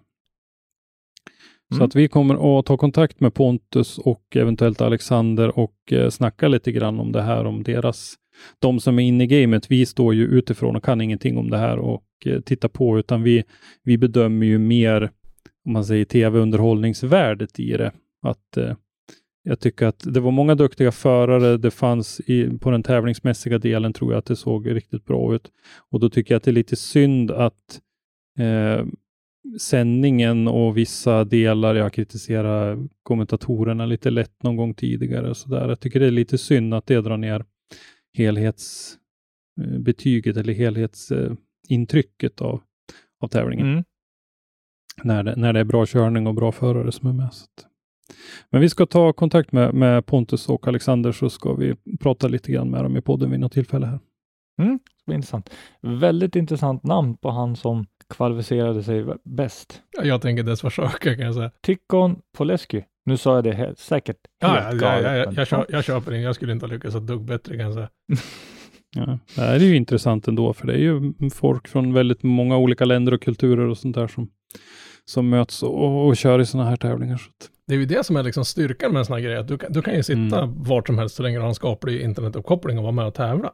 Så 1.71 1.75
Mm. 1.77 1.85
att 1.87 1.95
vi 1.97 2.09
kommer 2.09 2.59
att 2.59 2.67
ta 2.67 2.77
kontakt 2.77 3.21
med 3.21 3.35
Pontus 3.35 3.99
och 3.99 4.37
eventuellt 4.37 4.81
Alexander 4.81 5.59
och 5.59 5.93
eh, 5.93 6.11
snacka 6.11 6.49
lite 6.49 6.73
grann 6.73 7.01
om 7.01 7.13
det 7.13 7.23
här, 7.23 7.45
om 7.45 7.63
deras, 7.63 8.15
de 8.59 8.81
som 8.81 8.99
är 8.99 9.03
inne 9.03 9.25
i 9.25 9.27
gamet. 9.27 9.71
Vi 9.71 9.87
står 9.87 10.15
ju 10.15 10.25
utifrån 10.25 10.77
och 10.77 10.85
kan 10.85 11.01
ingenting 11.01 11.39
om 11.39 11.51
det 11.51 11.59
här 11.59 11.79
och 11.79 12.05
eh, 12.27 12.41
tittar 12.41 12.69
på, 12.69 12.99
utan 12.99 13.23
vi, 13.23 13.45
vi 13.83 13.99
bedömer 13.99 14.47
ju 14.47 14.59
mer, 14.59 15.11
om 15.67 15.73
man 15.73 15.85
säger 15.85 16.05
tv-underhållningsvärdet 16.05 17.61
i 17.61 17.73
det. 17.73 17.93
Att 18.23 18.57
eh, 18.57 18.75
jag 19.43 19.61
tycker 19.61 19.87
att 19.87 20.05
det 20.15 20.21
var 20.21 20.31
många 20.31 20.55
duktiga 20.55 20.93
förare. 20.93 21.57
Det 21.57 21.71
fanns 21.71 22.21
i, 22.21 22.59
på 22.59 22.71
den 22.71 22.83
tävlingsmässiga 22.83 23.59
delen 23.59 23.93
tror 23.93 24.13
jag 24.13 24.19
att 24.19 24.27
det 24.27 24.37
såg 24.37 24.75
riktigt 24.75 25.05
bra 25.05 25.35
ut. 25.35 25.51
Och 25.91 26.01
då 26.01 26.11
tycker 26.11 26.35
jag 26.35 26.37
att 26.37 26.43
det 26.45 26.51
är 26.51 26.53
lite 26.53 26.77
synd 26.77 27.31
att 27.31 27.81
eh, 28.39 28.87
sändningen 29.61 30.49
och 30.49 30.77
vissa 30.77 31.25
delar, 31.25 31.75
jag 31.75 31.93
kritiserar 31.93 32.89
kommentatorerna 33.03 33.87
lite 33.87 34.11
lätt 34.11 34.43
någon 34.43 34.57
gång 34.57 34.75
tidigare. 34.75 35.35
Så 35.35 35.49
där. 35.49 35.69
Jag 35.69 35.81
tycker 35.81 36.01
det 36.01 36.07
är 36.07 36.11
lite 36.11 36.39
synd 36.39 36.75
att 36.75 36.87
det 36.87 37.01
drar 37.01 37.17
ner 37.17 37.45
helhetsbetyget 38.17 40.37
eller 40.37 40.53
helhetsintrycket 40.53 42.41
av, 42.41 42.61
av 43.21 43.29
tävlingen 43.29 43.67
Mm. 43.67 43.85
när 45.05 45.23
det, 45.23 45.37
när 45.37 45.53
det 45.53 45.61
är 45.61 45.65
bra 45.65 45.87
körning 45.87 46.27
och 46.27 46.35
bra 46.35 46.53
förare 46.53 46.93
som 46.93 47.09
är 47.09 47.13
med. 47.13 47.31
Men 48.51 48.61
vi 48.61 48.69
ska 48.69 48.87
ta 48.87 49.13
kontakt 49.13 49.53
med, 49.53 49.75
med 49.75 50.07
Pontus 50.07 50.49
och 50.49 50.69
Alexander 50.69 51.13
så 51.13 51.31
ska 51.31 51.55
vi 51.55 51.75
prata 52.01 52.29
lite 52.29 52.53
grann 52.53 52.71
med 52.71 52.85
dem 52.85 52.97
i 52.97 53.01
podden 53.01 53.31
vid 53.31 53.41
något 53.41 53.53
tillfälle 53.53 53.87
här. 53.87 54.01
Det 54.57 54.79
var 55.05 55.15
intressant. 55.15 55.51
Väldigt 55.81 56.37
intressant 56.37 56.83
namn 56.83 57.17
på 57.17 57.31
han 57.31 57.57
som 57.57 57.87
kvalificerade 58.09 58.83
sig 58.83 59.05
bäst. 59.25 59.81
Jag 60.03 60.23
tänker 60.23 60.43
dess 60.43 60.61
försöka 60.61 61.15
kan 61.17 61.25
jag 61.27 61.35
säga. 61.35 61.51
Tikon 61.63 62.17
Polesky. 62.37 62.83
Nu 63.07 63.17
sa 63.17 63.35
jag 63.35 63.45
det 63.45 63.53
he- 63.53 63.75
säkert 63.77 64.17
helt 64.43 64.55
Ja, 64.55 64.61
ja, 64.63 64.73
ja, 64.73 64.79
galet, 64.79 65.05
ja, 65.05 65.17
jag, 65.17 65.35
jag, 65.35 65.49
kö- 65.49 65.65
jag 65.69 65.85
köper 65.85 66.11
den. 66.11 66.21
Jag 66.23 66.35
skulle 66.35 66.53
inte 66.53 66.67
ha 66.67 66.73
lyckats 66.73 66.95
ett 66.95 67.07
dugg 67.07 67.25
bättre 67.25 67.57
kan 67.57 67.65
jag 67.65 67.75
säga. 67.75 67.89
Ja, 68.97 69.19
det 69.35 69.41
här 69.41 69.55
är 69.55 69.59
ju 69.61 69.77
intressant 69.77 70.29
ändå, 70.29 70.53
för 70.53 70.67
det 70.67 70.73
är 70.73 70.79
ju 70.79 71.13
folk 71.31 71.69
från 71.69 71.93
väldigt 71.93 72.23
många 72.23 72.57
olika 72.57 72.85
länder 72.85 73.15
och 73.15 73.23
kulturer 73.23 73.67
och 73.69 73.79
sånt 73.79 73.95
där 73.95 74.07
som, 74.07 74.29
som 75.05 75.29
möts 75.29 75.63
och, 75.63 76.07
och 76.07 76.17
kör 76.17 76.41
i 76.41 76.47
sådana 76.47 76.71
här 76.71 76.77
tävlingar. 76.77 77.17
Så 77.17 77.29
att, 77.31 77.51
Det 77.67 77.75
är 77.75 77.79
ju 77.79 77.85
det 77.87 78.07
som 78.07 78.17
är 78.17 78.23
liksom 78.23 78.45
styrkan 78.45 78.93
med 78.93 78.99
en 79.01 79.05
sån 79.05 79.15
här 79.15 79.21
grej. 79.23 79.37
Att 79.37 79.49
du, 79.49 79.59
kan, 79.59 79.73
du 79.73 79.83
kan 79.83 79.95
ju 79.95 80.03
sitta 80.03 80.43
Mm. 80.43 80.63
vart 80.63 80.87
som 80.87 80.99
helst 80.99 81.15
så 81.17 81.23
länge 81.23 81.37
du 81.37 81.41
har 81.41 81.49
en 81.49 81.55
skaplig 81.55 82.01
internetuppkoppling 82.01 82.79
och 82.79 82.83
vara 82.85 82.93
med 82.93 83.07
och 83.07 83.15
tävla. 83.15 83.49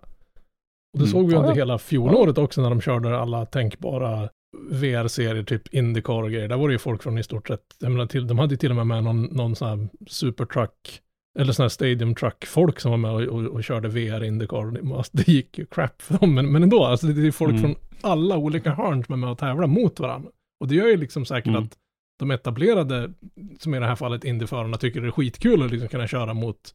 Och 0.92 0.98
det 0.98 0.98
Mm. 0.98 1.10
såg 1.10 1.26
vi 1.26 1.32
Ja, 1.32 1.38
under 1.38 1.50
ja. 1.50 1.56
hela 1.56 1.78
fjolåret 1.78 2.38
också 2.38 2.62
när 2.62 2.70
de 2.70 2.80
körde 2.80 3.18
alla 3.18 3.46
tänkbara 3.46 4.28
VR-serier, 4.70 5.42
typ 5.42 5.74
Indycar 5.74 6.22
och 6.22 6.30
grejer. 6.30 6.48
Där 6.48 6.56
var 6.56 6.68
det 6.68 6.72
ju 6.72 6.78
folk 6.78 7.02
från 7.02 7.18
i 7.18 7.22
stort 7.22 7.48
sett, 7.48 7.62
jag 7.78 7.92
menar, 7.92 8.06
till, 8.06 8.26
de 8.26 8.38
hade 8.38 8.54
ju 8.54 8.58
till 8.58 8.70
och 8.70 8.76
med 8.76 8.86
med 8.86 9.04
någon, 9.04 9.22
någon 9.22 9.56
sån 9.56 9.68
här 9.68 9.88
supertruck, 10.06 11.00
eller 11.38 11.52
sån 11.52 11.62
här 11.64 11.68
stadium 11.68 12.14
truck-folk 12.14 12.80
som 12.80 12.90
var 12.90 12.98
med 12.98 13.10
och, 13.10 13.20
och, 13.22 13.44
och 13.46 13.64
körde 13.64 13.88
VR 13.88 14.24
Indycar. 14.24 14.70
Det, 14.70 14.94
alltså, 14.96 15.16
det 15.16 15.28
gick 15.28 15.58
ju 15.58 15.66
crap 15.66 16.02
för 16.02 16.18
dem, 16.18 16.34
men, 16.34 16.52
men 16.52 16.62
ändå, 16.62 16.84
alltså 16.84 17.06
det, 17.06 17.12
det 17.12 17.26
är 17.26 17.32
folk 17.32 17.50
Mm. 17.50 17.62
från 17.62 17.74
alla 18.02 18.36
olika 18.36 18.70
hörn 18.74 19.04
som 19.04 19.12
är 19.12 19.16
med 19.16 19.30
och 19.30 19.38
tävlar 19.38 19.66
mot 19.66 20.00
varandra. 20.00 20.30
Och 20.60 20.68
det 20.68 20.74
gör 20.74 20.86
ju 20.86 20.96
liksom 20.96 21.24
säkert 21.24 21.46
Mm. 21.48 21.62
att 21.64 21.76
de 22.18 22.30
etablerade, 22.30 23.12
som 23.58 23.74
i 23.74 23.78
det 23.78 23.86
här 23.86 23.96
fallet 23.96 24.24
Indyförarna, 24.24 24.76
tycker 24.76 25.00
det 25.00 25.06
är 25.06 25.10
skitkul 25.10 25.62
att 25.62 25.70
liksom 25.70 25.88
kunna 25.88 26.06
köra 26.06 26.34
mot 26.34 26.74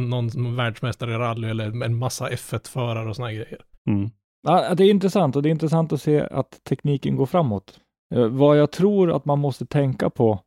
någon 0.00 0.30
som 0.30 0.46
är 0.46 0.50
världsmästare 0.50 1.10
i 1.12 1.16
rally 1.16 1.48
eller 1.48 1.84
en 1.84 1.94
massa 1.94 2.28
F1-förare 2.30 3.08
och 3.08 3.16
såna 3.16 3.32
grejer. 3.32 3.58
mm. 3.86 4.10
Ja, 4.42 4.74
det 4.74 4.84
är 4.84 4.90
intressant 4.90 5.36
och 5.36 5.42
det 5.42 5.48
är 5.48 5.50
intressant 5.50 5.92
att 5.92 6.02
se 6.02 6.20
att 6.20 6.64
tekniken 6.64 7.16
går 7.16 7.26
framåt. 7.26 7.80
Eh, 8.14 8.26
vad 8.26 8.58
jag 8.58 8.70
tror 8.70 9.16
att 9.16 9.24
man 9.24 9.38
måste 9.38 9.66
tänka 9.66 10.10
på 10.10 10.40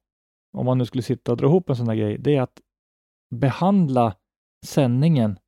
om 0.58 0.66
man 0.66 0.78
nu 0.78 0.86
skulle 0.86 1.04
sitta 1.04 1.32
och 1.32 1.38
dra 1.38 1.48
ihop 1.48 1.70
en 1.70 1.76
sån 1.76 1.88
här 1.88 1.96
grej, 1.96 2.18
det 2.18 2.36
är 2.36 2.42
att 2.42 2.60
behandla 3.36 4.16
sändningen 4.66 5.40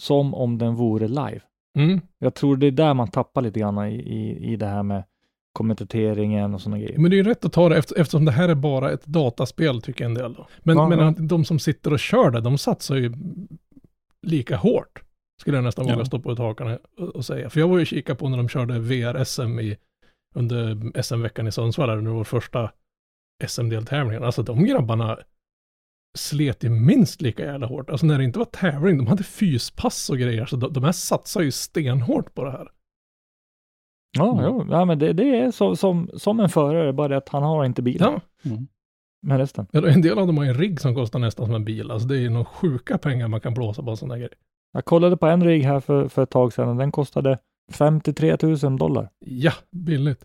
som 0.00 0.34
om 0.34 0.58
den 0.58 0.74
vore 0.74 1.08
live. 1.08 1.40
Mm. 1.78 2.00
Jag 2.18 2.34
tror 2.34 2.56
det 2.56 2.66
är 2.66 2.70
där 2.70 2.94
man 2.94 3.08
tappar 3.08 3.42
lite 3.42 3.60
grann 3.60 3.78
i, 3.78 3.94
i, 3.94 4.52
i 4.52 4.56
det 4.56 4.66
här 4.66 4.82
med 4.82 5.04
kommentateringen 5.52 6.54
och 6.54 6.60
sådana 6.60 6.78
grejer. 6.78 6.98
Men 6.98 7.10
det 7.10 7.14
är 7.14 7.18
ju 7.18 7.24
rätt 7.24 7.44
att 7.44 7.52
ta 7.52 7.68
det 7.68 7.76
efter, 7.76 8.00
eftersom 8.00 8.24
det 8.24 8.32
här 8.32 8.48
är 8.48 8.54
bara 8.54 8.92
ett 8.92 9.06
dataspel 9.06 9.82
tycker 9.82 10.04
en 10.04 10.14
del. 10.14 10.34
Då. 10.34 10.46
Men, 10.58 10.76
Ja, 10.76 10.88
men 10.88 10.98
ja. 10.98 11.14
de 11.18 11.44
som 11.44 11.58
sitter 11.58 11.92
och 11.92 11.98
kör 11.98 12.30
det, 12.30 12.40
de 12.40 12.58
satsar 12.58 12.96
ju 12.96 13.12
lika 14.22 14.56
hårt. 14.56 15.02
Skulle 15.42 15.56
jag 15.56 15.64
nästan 15.64 15.86
Ja. 15.86 15.94
våga 15.94 16.04
stoppa 16.04 16.32
ut 16.32 16.38
hakan 16.38 16.78
och, 17.14 17.24
säga. 17.24 17.50
För 17.50 17.60
jag 17.60 17.68
var 17.68 17.78
ju 17.78 17.84
kika 17.84 18.14
på 18.14 18.28
när 18.28 18.36
de 18.36 18.48
körde 18.48 18.78
VR-SM 18.78 19.60
i, 19.60 19.76
under 20.34 20.92
SM-veckan 21.02 21.46
i 21.46 21.52
Sundsvall, 21.52 21.88
där 21.88 21.96
under 21.96 22.10
vår 22.12 22.24
första 22.24 22.70
SM-deltävlingen. 23.46 24.24
Alltså 24.24 24.42
de 24.42 24.64
grabbarna 24.64 25.18
slet 26.18 26.64
ju 26.64 26.68
minst 26.70 27.22
lika 27.22 27.44
jävla 27.44 27.66
hårt. 27.66 27.90
Alltså 27.90 28.06
när 28.06 28.18
det 28.18 28.24
inte 28.24 28.38
var 28.38 28.46
tävling, 28.46 28.96
de 28.98 29.06
hade 29.06 29.22
fyspass 29.24 30.10
och 30.10 30.18
grejer. 30.18 30.46
Så 30.46 30.56
de, 30.56 30.72
de 30.72 30.84
här 30.84 30.92
satsar 30.92 31.40
ju 31.40 31.50
stenhårt 31.50 32.34
på 32.34 32.44
det 32.44 32.50
här. 32.50 32.68
Ja, 34.18 34.32
Mm. 34.32 34.44
jo, 34.44 34.66
ja 34.70 34.84
men 34.84 34.98
det, 34.98 35.12
det 35.12 35.36
är 35.40 35.50
så, 35.50 35.76
som, 35.76 36.10
som 36.16 36.40
en 36.40 36.48
förare, 36.48 36.92
bara 36.92 37.08
det 37.08 37.16
att 37.16 37.28
han 37.28 37.42
har 37.42 37.64
inte 37.64 37.82
bilen 37.82 38.20
Ja, 38.42 38.50
med 39.22 39.38
resten. 39.38 39.66
Ja, 39.70 39.88
en 39.88 40.02
del 40.02 40.18
av 40.18 40.26
dem 40.26 40.36
har 40.36 40.44
ju 40.44 40.50
en 40.50 40.56
rigg 40.58 40.80
som 40.80 40.94
kostar 40.94 41.18
nästan 41.18 41.46
som 41.46 41.54
en 41.54 41.64
bil. 41.64 41.90
Alltså 41.90 42.08
det 42.08 42.16
är 42.16 42.20
ju 42.20 42.30
några 42.30 42.44
sjuka 42.44 42.98
pengar 42.98 43.28
man 43.28 43.40
kan 43.40 43.54
blåsa 43.54 43.82
på 43.82 43.96
sådana 43.96 44.16
grejer. 44.16 44.34
Jag 44.72 44.84
kollade 44.84 45.16
på 45.16 45.26
en 45.26 45.44
rigg 45.44 45.64
här 45.64 45.80
för, 45.80 46.08
för 46.08 46.22
ett 46.22 46.30
tag 46.30 46.52
sedan 46.52 46.68
och 46.68 46.76
den 46.76 46.92
kostade 46.92 47.38
53 47.72 48.36
000 48.42 48.78
dollar. 48.78 49.08
Ja, 49.18 49.52
billigt. 49.70 50.24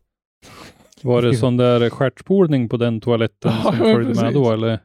Var 1.01 1.21
det 1.21 1.35
sån 1.35 1.57
där 1.57 1.89
stjärtspolning 1.89 2.69
på 2.69 2.77
den 2.77 3.01
toaletten 3.01 3.51
Ja, 3.63 3.71
som 3.71 3.87
ja, 3.87 3.93
följde 3.93 4.21
med 4.21 4.33
då 4.33 4.51
eller? 4.51 4.79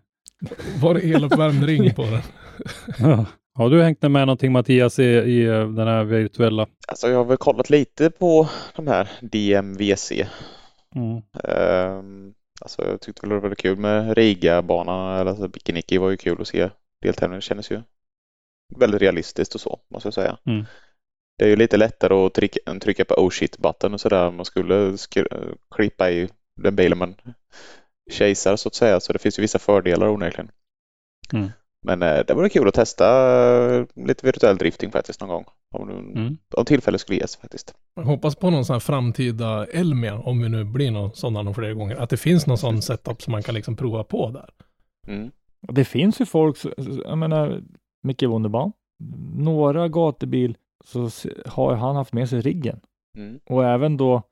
Var 0.80 0.94
det 0.94 1.00
eluppvärmd 1.00 1.64
ring 1.64 1.94
på 1.94 2.02
den? 2.02 2.20
Ja. 2.98 3.26
Har 3.54 3.70
du 3.70 3.82
hängt 3.82 4.02
med 4.02 4.12
någonting 4.12 4.52
Mattias 4.52 4.98
i, 4.98 5.04
i 5.04 5.46
eh, 5.46 5.68
den 5.68 5.88
här 5.88 6.04
virtuella? 6.04 6.66
Alltså 6.88 7.08
jag 7.08 7.16
har 7.16 7.24
väl 7.24 7.36
kollat 7.36 7.70
lite 7.70 8.10
på 8.10 8.48
de 8.76 8.86
här 8.86 9.08
DMVC. 9.20 10.12
Mm. 10.94 11.22
Ehm, 11.44 12.34
Alltså 12.62 12.86
jag 12.86 13.00
tyckte 13.00 13.20
väl 13.22 13.28
det 13.28 13.34
var 13.34 13.42
väldigt 13.42 13.58
kul 13.58 13.78
med 13.78 14.16
Riga-banan, 14.16 15.20
eller 15.20 15.30
alltså 15.30 15.48
Bikiniki 15.48 15.98
var 15.98 16.10
ju 16.10 16.16
kul 16.16 16.40
att 16.40 16.48
se. 16.48 16.70
Deltävlingen 17.02 17.40
kändes 17.40 17.70
ju 17.70 17.82
väldigt 18.79 19.01
realistiskt 19.03 19.55
och 19.55 19.61
så, 19.61 19.81
måste 19.91 20.07
jag 20.07 20.14
säga. 20.14 20.39
Mm. 20.47 20.64
Det 21.39 21.45
är 21.45 21.49
ju 21.49 21.57
lite 21.57 21.77
lättare 21.77 22.14
att 22.14 22.35
trycka, 22.35 22.79
trycka 22.81 23.05
på 23.05 23.14
oh 23.14 23.31
shit-button 23.31 23.93
och 23.95 24.01
sådär. 24.01 24.31
Man 24.31 24.45
skulle 24.45 24.75
sk- 24.91 25.57
klippa 25.75 26.11
i 26.11 26.29
den 26.62 26.77
bilen 26.77 26.99
man 26.99 27.14
kejsar 28.11 28.57
så 28.57 28.68
att 28.68 28.75
säga. 28.75 29.01
Så 29.01 29.12
det 29.12 29.18
finns 29.18 29.39
ju 29.39 29.41
vissa 29.41 29.59
fördelar 29.59 30.09
onekligen. 30.09 30.51
Mm. 31.33 31.49
Men 31.85 32.03
eh, 32.03 32.25
det 32.27 32.35
vore 32.35 32.49
kul 32.49 32.68
att 32.68 32.75
testa 32.75 33.07
eh, 33.75 33.85
lite 33.95 34.27
virtuell 34.27 34.57
drifting 34.59 34.91
faktiskt 34.93 35.20
någon 35.20 35.29
gång. 35.29 35.45
Om, 35.75 35.89
Mm. 35.91 36.37
om 36.57 36.64
tillfälle 36.64 36.99
skulle 36.99 37.18
ges 37.18 37.37
faktiskt. 37.37 37.75
Jag 37.95 38.03
hoppas 38.03 38.37
på 38.37 38.51
någon 38.51 38.64
sån 38.64 38.75
här 38.75 38.81
framtida 38.81 39.66
Elmia, 39.66 40.18
om 40.18 40.43
vi 40.43 40.49
nu 40.49 40.64
blir 40.64 40.91
någon 40.91 41.14
sådana 41.14 41.43
någon 41.43 41.55
fler 41.55 41.73
gånger, 41.73 41.97
att 41.97 42.11
det 42.11 42.16
finns 42.16 42.47
någon 42.47 42.59
sån 42.59 42.83
setup 42.83 43.23
som 43.23 43.33
man 43.33 43.43
kan 43.43 43.55
liksom 43.55 43.77
prova 43.77 44.05
på 44.05 44.31
där. 44.31 44.49
Mm. 45.07 45.31
Det 45.61 45.85
finns 45.85 46.20
ju 46.20 46.27
folk, 46.27 46.59
jag 47.05 47.18
menar, 47.18 47.62
Micke 48.03 48.22
Wunderbaum, 48.22 48.72
några 49.34 49.88
gatubil 49.88 50.57
så 50.84 51.11
har 51.46 51.74
han 51.74 51.96
haft 51.96 52.12
med 52.12 52.28
sig 52.28 52.40
riggen. 52.40 52.80
Mm. 53.18 53.40
Och 53.46 53.64
även 53.64 53.96
då 53.96 54.22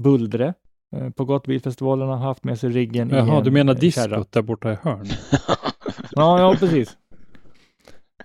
Buldre 0.00 0.54
eh, 0.96 1.10
på 1.10 1.24
gatubilfestivalerna 1.24 2.16
har 2.16 2.26
haft 2.26 2.44
med 2.44 2.58
sig 2.58 2.70
riggen 2.70 3.10
i 3.10 3.14
Jaha, 3.14 3.38
en 3.38 3.44
du 3.44 3.50
menar 3.50 3.74
eh, 3.74 3.78
diskot 3.78 4.32
där 4.32 4.42
borta 4.42 4.72
i 4.72 4.76
hörn? 4.82 5.06
Ja, 6.12 6.40
ja, 6.40 6.56
precis. 6.58 6.96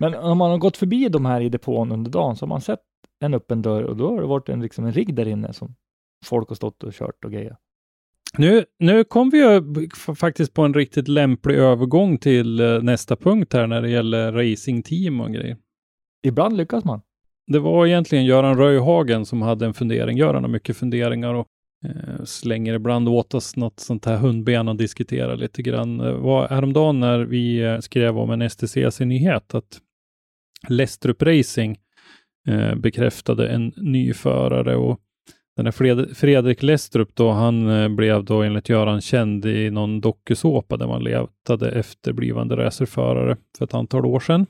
Men 0.00 0.14
om 0.14 0.38
man 0.38 0.50
har 0.50 0.58
gått 0.58 0.76
förbi 0.76 1.08
de 1.08 1.24
här 1.24 1.40
i 1.40 1.48
depån 1.48 1.92
under 1.92 2.10
dagen 2.10 2.36
så 2.36 2.44
har 2.44 2.48
man 2.48 2.60
sett 2.60 2.80
en 3.20 3.34
öppen 3.34 3.62
dörr 3.62 3.82
och 3.82 3.96
då 3.96 4.10
har 4.10 4.20
det 4.20 4.26
varit 4.26 4.48
en, 4.48 4.60
liksom 4.60 4.84
en 4.84 4.92
rigg 4.92 5.14
där 5.14 5.28
inne 5.28 5.52
som 5.52 5.74
folk 6.24 6.48
har 6.48 6.56
stått 6.56 6.82
och 6.82 6.92
kört 6.92 7.24
och 7.24 7.32
grejer. 7.32 7.56
Nu, 8.38 8.64
nu 8.78 9.04
kom 9.04 9.30
vi 9.30 9.38
ju 9.38 9.88
faktiskt 10.14 10.54
på 10.54 10.62
en 10.62 10.74
riktigt 10.74 11.08
lämplig 11.08 11.56
övergång 11.56 12.18
till 12.18 12.60
eh, 12.60 12.82
nästa 12.82 13.16
punkt 13.16 13.52
här 13.52 13.66
när 13.66 13.82
det 13.82 13.90
gäller 13.90 14.32
racingteam 14.32 15.20
och 15.20 15.32
grejer. 15.32 15.56
Ibland 16.22 16.56
lyckas 16.56 16.84
man. 16.84 17.00
Det 17.46 17.58
var 17.58 17.86
egentligen 17.86 18.24
Göran 18.24 18.56
Röjhagen 18.56 19.26
som 19.26 19.42
hade 19.42 19.66
en 19.66 19.74
fundering. 19.74 20.18
Göran 20.18 20.44
har 20.44 20.50
mycket 20.50 20.76
funderingar 20.76 21.34
och 21.34 21.46
eh, 21.84 22.24
slänger 22.24 22.74
ibland 22.74 23.08
åt 23.08 23.34
oss 23.34 23.56
något 23.56 23.80
sånt 23.80 24.04
här 24.04 24.16
hundben 24.16 24.68
och 24.68 24.76
diskuterar 24.76 25.36
lite 25.36 25.62
grann. 25.62 25.98
Det 25.98 26.12
var 26.12 26.48
häromdagen 26.48 27.00
när 27.00 27.18
vi 27.18 27.62
eh, 27.62 27.78
skrev 27.78 28.18
om 28.18 28.30
en 28.30 28.50
STCC-nyhet 28.50 29.54
att 29.54 29.80
Lestrup 30.68 31.22
Racing 31.22 31.78
eh, 32.48 32.74
bekräftade 32.74 33.48
en 33.48 33.72
ny 33.76 34.12
förare 34.12 34.76
och 34.76 35.00
den 35.56 35.66
här 35.66 35.72
Fred 35.72 36.16
Fredrik 36.16 36.62
Lestrup 36.62 37.14
då, 37.14 37.30
han 37.30 37.68
eh, 37.68 37.88
blev 37.88 38.24
då 38.24 38.42
enligt 38.42 38.68
Göran 38.68 39.00
känd 39.00 39.46
i 39.46 39.70
någon 39.70 40.00
dokusåpa 40.00 40.76
där 40.76 40.86
man 40.86 41.04
letade 41.04 41.70
efter 41.70 42.12
blivande 42.12 42.56
racerförare 42.56 43.36
för 43.58 43.64
ett 43.64 43.74
antal 43.74 44.06
år 44.06 44.20
sedan. 44.20 44.46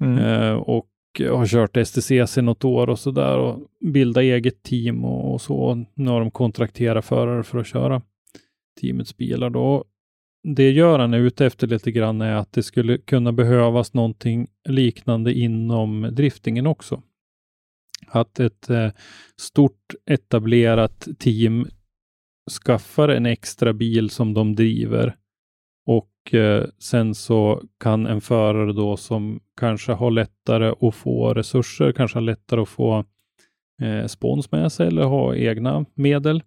Mm. 0.00 0.18
Eh, 0.18 0.54
och 0.54 0.86
har 1.30 1.46
kört 1.46 1.86
STCC 1.86 2.36
något 2.36 2.64
år 2.64 2.90
och 2.90 2.98
sådär 2.98 3.38
och 3.38 3.58
bildat 3.80 4.22
eget 4.22 4.62
team 4.62 5.04
och, 5.04 5.34
och 5.34 5.40
så. 5.40 5.84
Nu 5.94 6.10
har 6.10 6.20
de 6.20 6.30
kontrakterat 6.30 7.04
förare 7.04 7.42
för 7.42 7.58
att 7.58 7.66
köra 7.66 8.02
teamets 8.80 9.16
bilar 9.16 9.50
då. 9.50 9.84
Det 10.54 10.70
Göran 10.70 11.14
är 11.14 11.18
ute 11.18 11.46
efter 11.46 11.66
lite 11.66 11.90
grann 11.90 12.20
är 12.20 12.34
att 12.34 12.52
det 12.52 12.62
skulle 12.62 12.98
kunna 12.98 13.32
behövas 13.32 13.94
någonting 13.94 14.46
liknande 14.68 15.32
inom 15.32 16.08
driftingen 16.12 16.66
också. 16.66 17.02
Att 18.06 18.40
ett 18.40 18.70
eh, 18.70 18.90
stort 19.36 19.94
etablerat 20.06 21.08
team 21.18 21.66
skaffar 22.64 23.08
en 23.08 23.26
extra 23.26 23.72
bil 23.72 24.10
som 24.10 24.34
de 24.34 24.54
driver 24.54 25.16
och 25.86 26.34
eh, 26.34 26.64
sen 26.78 27.14
så 27.14 27.62
kan 27.80 28.06
en 28.06 28.20
förare 28.20 28.72
då 28.72 28.96
som 28.96 29.40
kanske 29.60 29.92
har 29.92 30.10
lättare 30.10 30.88
att 30.88 30.94
få 30.94 31.34
resurser, 31.34 31.92
kanske 31.92 32.16
har 32.16 32.22
lättare 32.22 32.60
att 32.60 32.68
få 32.68 33.04
eh, 33.82 34.06
spons 34.06 34.52
med 34.52 34.72
sig 34.72 34.86
eller 34.86 35.02
ha 35.02 35.34
egna 35.34 35.84
medel, 35.94 36.42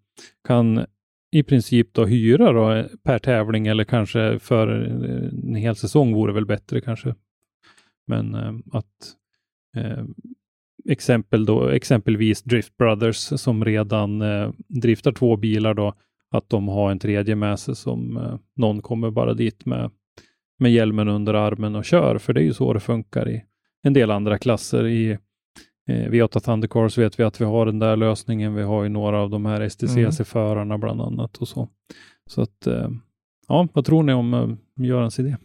kan 0.47 0.85
i 1.31 1.43
princip 1.43 1.93
då 1.93 2.05
hyra 2.05 2.51
då 2.51 2.71
eh, 2.71 2.85
per 3.03 3.19
tävling 3.19 3.67
eller 3.67 3.83
kanske 3.83 4.39
för 4.39 4.67
en 4.67 5.55
hel 5.55 5.75
säsong 5.75 6.13
vore 6.13 6.33
väl 6.33 6.45
bättre 6.45 6.81
kanske. 6.81 7.15
Men 8.07 8.35
eh, 8.35 8.53
att 8.71 9.15
eh, 9.77 10.03
exempel 10.89 11.45
då, 11.45 11.67
exempelvis 11.67 12.43
Drift 12.43 12.77
Brothers 12.77 13.15
som 13.15 13.65
redan 13.65 14.21
eh, 14.21 14.51
driftar 14.67 15.11
två 15.11 15.37
bilar 15.37 15.73
då, 15.73 15.93
att 16.31 16.49
de 16.49 16.67
har 16.67 16.91
en 16.91 16.99
tredje 16.99 17.35
med 17.35 17.59
sig 17.59 17.75
som 17.75 18.17
eh, 18.17 18.35
någon 18.55 18.81
kommer 18.81 19.11
bara 19.11 19.33
dit 19.33 19.65
med, 19.65 19.91
med 20.59 20.71
hjälmen 20.71 21.07
under 21.07 21.33
armen 21.33 21.75
och 21.75 21.85
kör, 21.85 22.17
för 22.17 22.33
det 22.33 22.41
är 22.41 22.45
ju 22.45 22.53
så 22.53 22.73
det 22.73 22.79
funkar 22.79 23.29
i 23.29 23.43
en 23.81 23.93
del 23.93 24.11
andra 24.11 24.37
klasser. 24.37 24.87
I 24.87 25.11
eh, 25.87 26.09
V8 26.09 26.39
Thundercars 26.39 26.97
vet 26.97 27.19
vi 27.19 27.23
att 27.23 27.41
vi 27.41 27.45
har 27.45 27.65
den 27.65 27.79
där 27.79 27.95
lösningen. 27.95 28.55
Vi 28.55 28.63
har 28.63 28.83
ju 28.83 28.89
några 28.89 29.21
av 29.21 29.29
de 29.29 29.45
här 29.45 29.69
STCC-förarna 29.69 30.77
bland 30.77 31.01
annat 31.01 31.37
och 31.37 31.47
så. 31.47 31.69
Så 32.29 32.41
att, 32.41 32.67
eh, 32.67 32.89
ja, 33.47 33.67
vad 33.73 33.85
tror 33.85 34.03
ni 34.03 34.13
om 34.13 34.33
eh, 34.33 34.85
Görans 34.85 35.19
idé? 35.19 35.37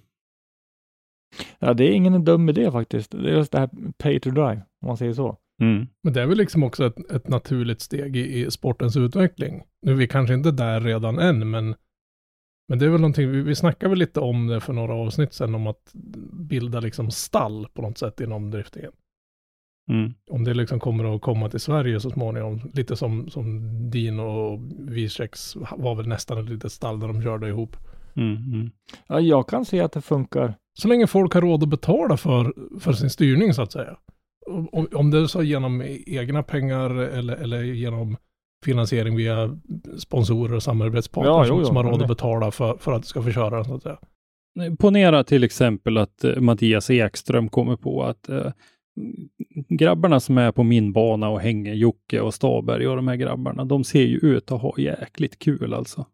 Ja, 1.59 1.74
det 1.74 1.85
är 1.85 1.93
ingen 1.93 2.24
dum 2.24 2.49
idé 2.49 2.70
faktiskt. 2.70 3.11
Det 3.11 3.30
är 3.30 3.37
just 3.37 3.53
det 3.53 3.59
här 3.59 3.70
pay 3.99 4.20
to 4.20 4.30
drive, 4.30 4.62
om 4.80 4.87
man 4.87 4.97
säger 4.97 5.12
så. 5.12 5.39
Mm. 5.61 5.87
Men 6.03 6.12
det 6.12 6.22
är 6.22 6.26
väl 6.26 6.39
liksom 6.39 6.62
också 6.62 6.87
ett, 6.87 7.11
ett 7.11 7.28
naturligt 7.28 7.80
steg 7.80 8.16
i, 8.16 8.45
i 8.45 8.51
sportens 8.51 8.97
utveckling. 8.97 9.62
Nu 9.82 9.93
är 9.93 9.97
vi 9.97 10.09
kanske 10.09 10.35
inte 10.35 10.51
där 10.51 10.80
redan 10.80 11.18
än, 11.18 11.51
men, 11.51 11.74
men 12.68 12.78
det 12.78 12.85
är 12.85 12.91
väl 12.91 13.01
någonting, 13.01 13.30
vi, 13.30 13.43
vi 13.43 13.55
snackade 13.55 13.91
väl 13.91 13.99
lite 13.99 14.20
om 14.20 14.47
det 14.47 14.61
för 14.61 14.72
några 14.72 14.95
avsnitt 14.95 15.32
sedan, 15.32 15.55
om 15.55 15.66
att 15.66 15.91
bilda 16.32 16.80
liksom 16.80 17.11
stall 17.11 17.66
på 17.74 17.82
något 17.82 17.99
sätt 17.99 18.20
inom 18.20 18.51
driftingen. 18.51 18.93
Mm. 19.91 20.14
Om 20.30 20.45
det 20.45 20.55
liksom 20.55 20.80
kommer 20.80 21.14
att 21.14 21.22
komma 21.22 21.49
till 21.49 21.61
Sverige 21.61 22.01
så 22.01 22.11
småningom, 22.11 22.70
lite 22.74 22.97
som, 22.97 23.30
som 23.30 23.61
din 23.91 24.20
och 24.20 24.61
Wieseks 24.78 25.57
var 25.57 25.95
väl 25.95 26.09
nästan 26.09 26.39
ett 26.39 26.49
litet 26.49 26.72
stall 26.72 27.01
där 27.01 27.09
de 27.09 27.22
körde 27.22 27.49
ihop. 27.49 27.76
Mm. 28.16 28.37
Mm. 28.37 28.70
Ja, 29.07 29.20
jag 29.20 29.49
kan 29.49 29.64
se 29.64 29.80
att 29.80 29.93
det 29.93 30.01
funkar. 30.01 30.55
Så 30.78 30.88
länge 30.88 31.06
folk 31.06 31.34
har 31.34 31.40
råd 31.40 31.62
att 31.62 31.68
betala 31.68 32.16
för, 32.16 32.52
för 32.80 32.92
sin 32.92 33.10
styrning 33.10 33.54
så 33.54 33.62
att 33.62 33.72
säga. 33.72 33.96
Om, 34.72 34.88
om 34.94 35.10
det 35.10 35.18
är 35.18 35.26
så 35.26 35.42
genom 35.42 35.82
egna 36.06 36.42
pengar 36.42 36.90
eller, 36.90 37.36
eller 37.36 37.62
genom 37.62 38.16
finansiering 38.64 39.16
via 39.16 39.58
sponsorer 39.98 40.54
och 40.54 40.62
samarbetspartners 40.62 41.28
Ja, 41.30 41.44
som, 41.44 41.56
jo, 41.56 41.60
jo, 41.62 41.66
som 41.66 41.76
har 41.76 41.84
råd 41.84 41.92
att 41.94 41.98
det- 42.00 42.06
betala 42.06 42.50
för, 42.50 42.76
för 42.76 42.92
att 42.92 43.02
du 43.02 43.08
ska 43.08 43.22
få 43.22 43.30
köra 43.30 43.56
den 43.56 43.64
så 43.64 43.74
att 43.74 43.82
säga. 43.82 43.98
Ponera 44.78 45.24
till 45.24 45.44
exempel 45.44 45.98
att 45.98 46.24
eh, 46.24 46.36
Mattias 46.40 46.90
Ekström 46.90 47.48
kommer 47.48 47.76
på 47.76 48.02
att 48.04 48.28
eh, 48.28 48.52
grabbarna 49.68 50.20
som 50.20 50.38
är 50.38 50.52
på 50.52 50.62
min 50.62 50.92
bana 50.92 51.28
och 51.28 51.40
hänger, 51.40 51.74
Jocke 51.74 52.20
och 52.20 52.34
Staberg 52.34 52.88
och 52.88 52.96
de 52.96 53.08
här 53.08 53.16
grabbarna, 53.16 53.64
de 53.64 53.84
ser 53.84 54.02
ju 54.02 54.16
ut 54.18 54.52
att 54.52 54.62
ha 54.62 54.74
jäkligt 54.78 55.38
kul 55.38 55.74
alltså. 55.74 56.06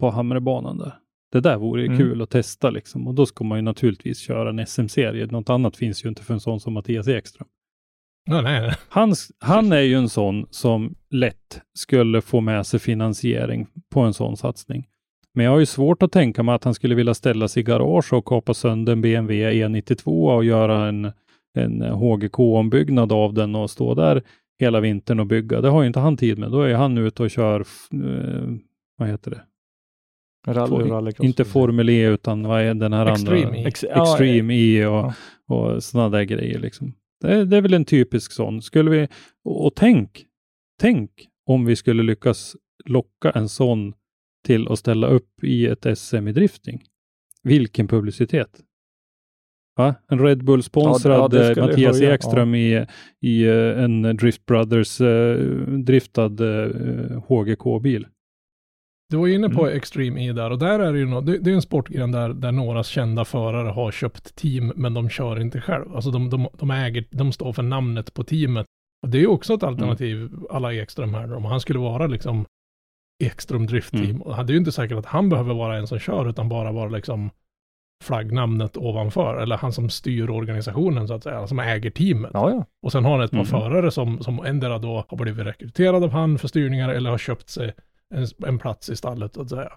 På 0.00 0.10
Hamrebanan 0.10 0.78
där. 0.78 0.92
Det 1.32 1.40
där 1.40 1.56
vore 1.56 1.80
ju 1.82 1.86
Mm. 1.86 1.98
kul 1.98 2.22
att 2.22 2.30
testa 2.30 2.70
liksom 2.70 3.08
och 3.08 3.14
då 3.14 3.26
ska 3.26 3.44
man 3.44 3.58
ju 3.58 3.62
naturligtvis 3.62 4.18
köra 4.18 4.50
en 4.50 4.66
SM-serie. 4.66 5.26
Något 5.26 5.50
annat 5.50 5.76
finns 5.76 6.04
ju 6.04 6.08
inte 6.08 6.22
för 6.22 6.34
en 6.34 6.40
sån 6.40 6.60
som 6.60 6.72
Mattias 6.72 7.08
Ekström. 7.08 7.48
Nej, 8.30 8.42
nej. 8.42 8.74
Han, 8.88 9.14
han 9.38 9.72
är 9.72 9.80
ju 9.80 9.94
en 9.94 10.08
sån 10.08 10.46
som 10.50 10.94
lätt 11.10 11.60
skulle 11.74 12.20
få 12.20 12.40
med 12.40 12.66
sig 12.66 12.80
finansiering 12.80 13.66
på 13.92 14.00
en 14.00 14.14
sån 14.14 14.36
satsning. 14.36 14.86
Men 15.34 15.44
jag 15.44 15.52
har 15.52 15.58
ju 15.58 15.66
svårt 15.66 16.02
att 16.02 16.12
tänka 16.12 16.42
mig 16.42 16.54
att 16.54 16.64
han 16.64 16.74
skulle 16.74 16.94
vilja 16.94 17.14
ställa 17.14 17.48
sig 17.48 17.60
i 17.60 17.64
garage 17.64 18.12
och 18.12 18.24
kapa 18.24 18.54
sönder 18.54 18.92
en 18.92 19.00
BMW 19.00 19.52
E92 19.66 20.34
och 20.34 20.44
göra 20.44 20.88
en, 20.88 21.12
en 21.54 21.82
HGK-ombyggnad 21.82 23.12
av 23.12 23.34
den 23.34 23.54
och 23.54 23.70
stå 23.70 23.94
där 23.94 24.22
hela 24.60 24.80
vintern 24.80 25.20
och 25.20 25.26
bygga. 25.26 25.60
Det 25.60 25.68
har 25.68 25.82
ju 25.82 25.86
inte 25.86 26.00
han 26.00 26.16
tid 26.16 26.38
med. 26.38 26.50
Då 26.50 26.62
är 26.62 26.74
han 26.74 26.98
ute 26.98 27.22
och 27.22 27.30
kör, 27.30 27.60
eh, 27.60 28.48
vad 28.96 29.08
heter 29.08 29.30
det? 29.30 29.40
Rally, 30.46 30.70
For- 30.70 30.84
rallycross. 30.88 31.26
Inte 31.26 31.44
Formel 31.44 31.88
E 31.88 32.06
utan 32.06 32.42
vad 32.42 32.62
är 32.62 32.74
den 32.74 32.92
här 32.92 33.06
Extreme 33.12 33.44
andra? 33.46 33.58
E. 33.58 33.64
Ex- 33.66 33.84
ja, 33.94 34.02
Extreme 34.02 34.54
E 34.54 34.86
och, 34.86 34.94
ja. 34.94 35.14
och 35.74 35.82
sådana 35.84 36.08
där 36.08 36.22
grejer. 36.22 36.58
Liksom. 36.58 36.92
Det, 37.20 37.28
är- 37.34 37.44
det 37.44 37.56
är 37.56 37.60
väl 37.62 37.74
en 37.74 37.84
typisk 37.84 38.32
sån. 38.32 38.62
Skulle 38.62 38.90
vi, 38.90 39.08
och, 39.44 39.66
och 39.66 39.74
tänk, 39.74 40.24
tänk 40.80 41.10
om 41.46 41.64
vi 41.64 41.76
skulle 41.76 42.02
lyckas 42.02 42.56
locka 42.84 43.30
en 43.30 43.48
sån 43.48 43.92
till 44.46 44.68
att 44.68 44.78
ställa 44.78 45.06
upp 45.06 45.44
i 45.44 45.66
ett 45.66 45.98
SM 45.98 46.28
i 46.28 46.32
drifting. 46.32 46.82
Vilken 47.42 47.88
publicitet! 47.88 48.60
Va? 49.76 49.94
En 50.10 50.18
Red 50.18 50.44
Bull-sponsrad 50.44 51.34
Ja, 51.34 51.44
skulle 51.44 51.62
eh, 51.62 51.66
Mattias 51.68 52.00
höja, 52.00 52.14
Ekström 52.14 52.54
i, 52.54 52.86
i 53.20 53.42
eh, 53.44 53.82
en 53.84 54.02
Drift 54.02 54.46
Brothers 54.46 55.00
eh, 55.00 55.36
driftad 55.66 56.40
eh, 56.40 57.22
HGK-bil. 57.28 58.06
Du 59.10 59.16
var 59.16 59.26
ju 59.26 59.34
inne 59.34 59.48
på 59.48 59.62
Mm. 59.66 59.76
Extreme 59.76 60.24
E 60.28 60.32
där 60.32 60.50
och 60.50 60.58
där 60.58 60.80
är 60.80 60.92
det 60.92 60.98
ju 60.98 61.06
nå- 61.06 61.20
det, 61.20 61.38
det 61.38 61.50
är 61.50 61.54
en 61.54 61.62
sportgren 61.62 62.12
där, 62.12 62.28
där 62.28 62.52
några 62.52 62.82
kända 62.82 63.24
förare 63.24 63.68
har 63.68 63.90
köpt 63.90 64.36
team 64.36 64.72
men 64.76 64.94
de 64.94 65.08
kör 65.08 65.40
inte 65.40 65.60
själv. 65.60 65.94
Alltså 65.94 66.10
de, 66.10 66.30
de, 66.30 66.48
de 66.58 66.70
äger, 66.70 67.04
de 67.10 67.32
står 67.32 67.52
för 67.52 67.62
namnet 67.62 68.14
på 68.14 68.24
teamet. 68.24 68.66
Och 69.02 69.08
det 69.08 69.18
är 69.18 69.20
ju 69.20 69.26
också 69.26 69.54
ett 69.54 69.62
alternativ, 69.62 70.30
alla 70.50 70.74
Ekström 70.74 71.14
här, 71.14 71.34
om 71.34 71.44
han 71.44 71.60
skulle 71.60 71.78
vara 71.78 72.06
liksom 72.06 72.44
Ekström 73.24 73.66
Drift 73.66 73.90
Team. 73.90 74.04
Mm. 74.04 74.22
Och 74.22 74.36
det 74.46 74.50
är 74.50 74.54
ju 74.54 74.58
inte 74.58 74.72
säkert 74.72 74.98
att 74.98 75.06
han 75.06 75.28
behöver 75.28 75.54
vara 75.54 75.76
en 75.76 75.86
som 75.86 75.98
kör, 75.98 76.28
utan 76.28 76.48
bara 76.48 76.72
vara 76.72 76.88
liksom 76.88 77.30
flaggnamnet 78.04 78.76
ovanför, 78.76 79.36
eller 79.42 79.56
han 79.56 79.72
som 79.72 79.90
styr 79.90 80.30
organisationen 80.30 81.08
så 81.08 81.14
att 81.14 81.22
säga, 81.22 81.46
som 81.46 81.58
äger 81.58 81.90
teamet. 81.90 82.30
Ja, 82.34 82.50
ja. 82.50 82.64
Och 82.82 82.92
sen 82.92 83.04
har 83.04 83.12
han 83.12 83.20
ett 83.20 83.30
par 83.30 83.38
Mhm. 83.38 83.46
förare 83.46 83.90
som, 83.90 84.22
som 84.22 84.44
endera 84.44 84.78
då 84.78 85.04
har 85.08 85.16
blivit 85.16 85.46
rekryterade 85.46 86.04
av 86.04 86.10
han 86.12 86.38
för 86.38 86.48
styrningar 86.48 86.88
eller 86.88 87.10
har 87.10 87.18
köpt 87.18 87.48
sig 87.48 87.74
en, 88.10 88.26
en 88.46 88.58
plats 88.58 88.90
i 88.90 88.96
stallet 88.96 89.34
så 89.34 89.40
att 89.40 89.50
säga. 89.50 89.72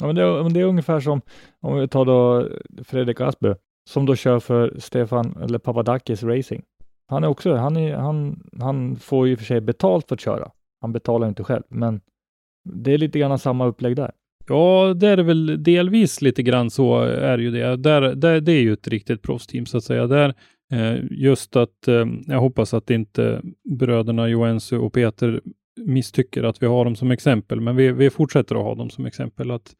ja 0.00 0.06
men 0.06 0.16
det, 0.16 0.22
är, 0.22 0.42
men 0.42 0.52
det 0.52 0.60
är 0.60 0.64
ungefär 0.64 1.00
som, 1.00 1.20
om 1.60 1.80
vi 1.80 1.88
tar 1.88 2.04
då 2.04 2.48
Fredrik 2.84 3.20
Asbø, 3.20 3.54
som 3.88 4.06
då 4.06 4.16
kör 4.16 4.40
för 4.40 4.74
Stefan, 4.78 5.36
eller 5.42 5.58
Papadakis 5.58 6.22
Racing. 6.22 6.62
Han 7.06 7.24
är 7.24 7.28
också, 7.28 7.54
han, 7.54 7.76
är, 7.76 7.96
han, 7.96 8.42
han 8.60 8.96
får 8.96 9.28
ju 9.28 9.36
för 9.36 9.44
sig 9.44 9.60
betalt 9.60 10.08
för 10.08 10.14
att 10.14 10.20
köra. 10.20 10.50
Han 10.80 10.92
betalar 10.92 11.28
inte 11.28 11.44
själv, 11.44 11.62
men 11.68 12.00
det 12.64 12.92
är 12.92 12.98
lite 12.98 13.18
grann 13.18 13.38
samma 13.38 13.66
upplägg 13.66 13.96
där. 13.96 14.12
Ja, 14.48 14.94
det 14.96 15.08
är 15.08 15.16
väl 15.16 15.62
delvis 15.62 16.22
lite 16.22 16.42
grann 16.42 16.70
så 16.70 17.00
är 17.02 17.36
det 17.36 17.42
ju 17.42 17.50
det. 17.50 17.76
Där, 17.76 18.14
där, 18.14 18.40
det 18.40 18.52
är 18.52 18.60
ju 18.60 18.72
ett 18.72 18.88
riktigt 18.88 19.22
proffsteam 19.22 19.66
så 19.66 19.76
att 19.76 19.84
säga. 19.84 20.06
Där, 20.06 20.34
eh, 20.72 20.98
just 21.10 21.56
att 21.56 21.88
eh, 21.88 22.06
jag 22.26 22.40
hoppas 22.40 22.74
att 22.74 22.90
inte 22.90 23.42
bröderna 23.78 24.28
Joensuu 24.28 24.78
och 24.78 24.92
Peter 24.92 25.40
misstycker 25.86 26.42
att 26.42 26.62
vi 26.62 26.66
har 26.66 26.84
dem 26.84 26.96
som 26.96 27.10
exempel, 27.10 27.60
men 27.60 27.76
vi, 27.76 27.92
vi 27.92 28.10
fortsätter 28.10 28.54
att 28.54 28.62
ha 28.62 28.74
dem 28.74 28.90
som 28.90 29.06
exempel. 29.06 29.50
Att 29.50 29.72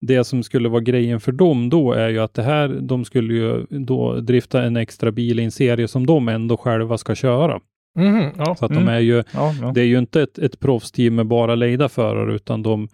det 0.00 0.24
som 0.24 0.42
skulle 0.42 0.68
vara 0.68 0.80
grejen 0.80 1.20
för 1.20 1.32
dem 1.32 1.68
då 1.70 1.92
är 1.92 2.08
ju 2.08 2.18
att 2.18 2.34
det 2.34 2.42
här, 2.42 2.68
de 2.68 3.04
skulle 3.04 3.34
ju 3.34 3.66
då 3.70 4.20
drifta 4.20 4.62
en 4.62 4.76
extra 4.76 5.10
bil 5.12 5.40
i 5.40 5.44
en 5.44 5.50
serie 5.50 5.88
som 5.88 6.06
de 6.06 6.28
ändå 6.28 6.56
själva 6.56 6.98
ska 6.98 7.14
köra. 7.14 7.60
Mhm, 7.98 8.30
ja. 8.38 8.54
Så 8.58 8.64
att 8.64 8.70
Mm. 8.70 8.84
de 8.86 8.92
är 8.92 8.98
ju, 9.00 9.22
Ja, 9.34 9.54
ja. 9.62 9.72
det 9.74 9.80
är 9.80 9.84
ju 9.84 9.98
inte 9.98 10.22
ett, 10.22 10.38
ett 10.38 10.60
proffsteam 10.60 11.14
med 11.14 11.26
bara 11.26 11.54
lejda 11.54 11.88
förare, 11.88 12.34
utan 12.34 12.62
de, 12.62 12.88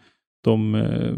de 0.45 0.75
eh, 0.75 1.13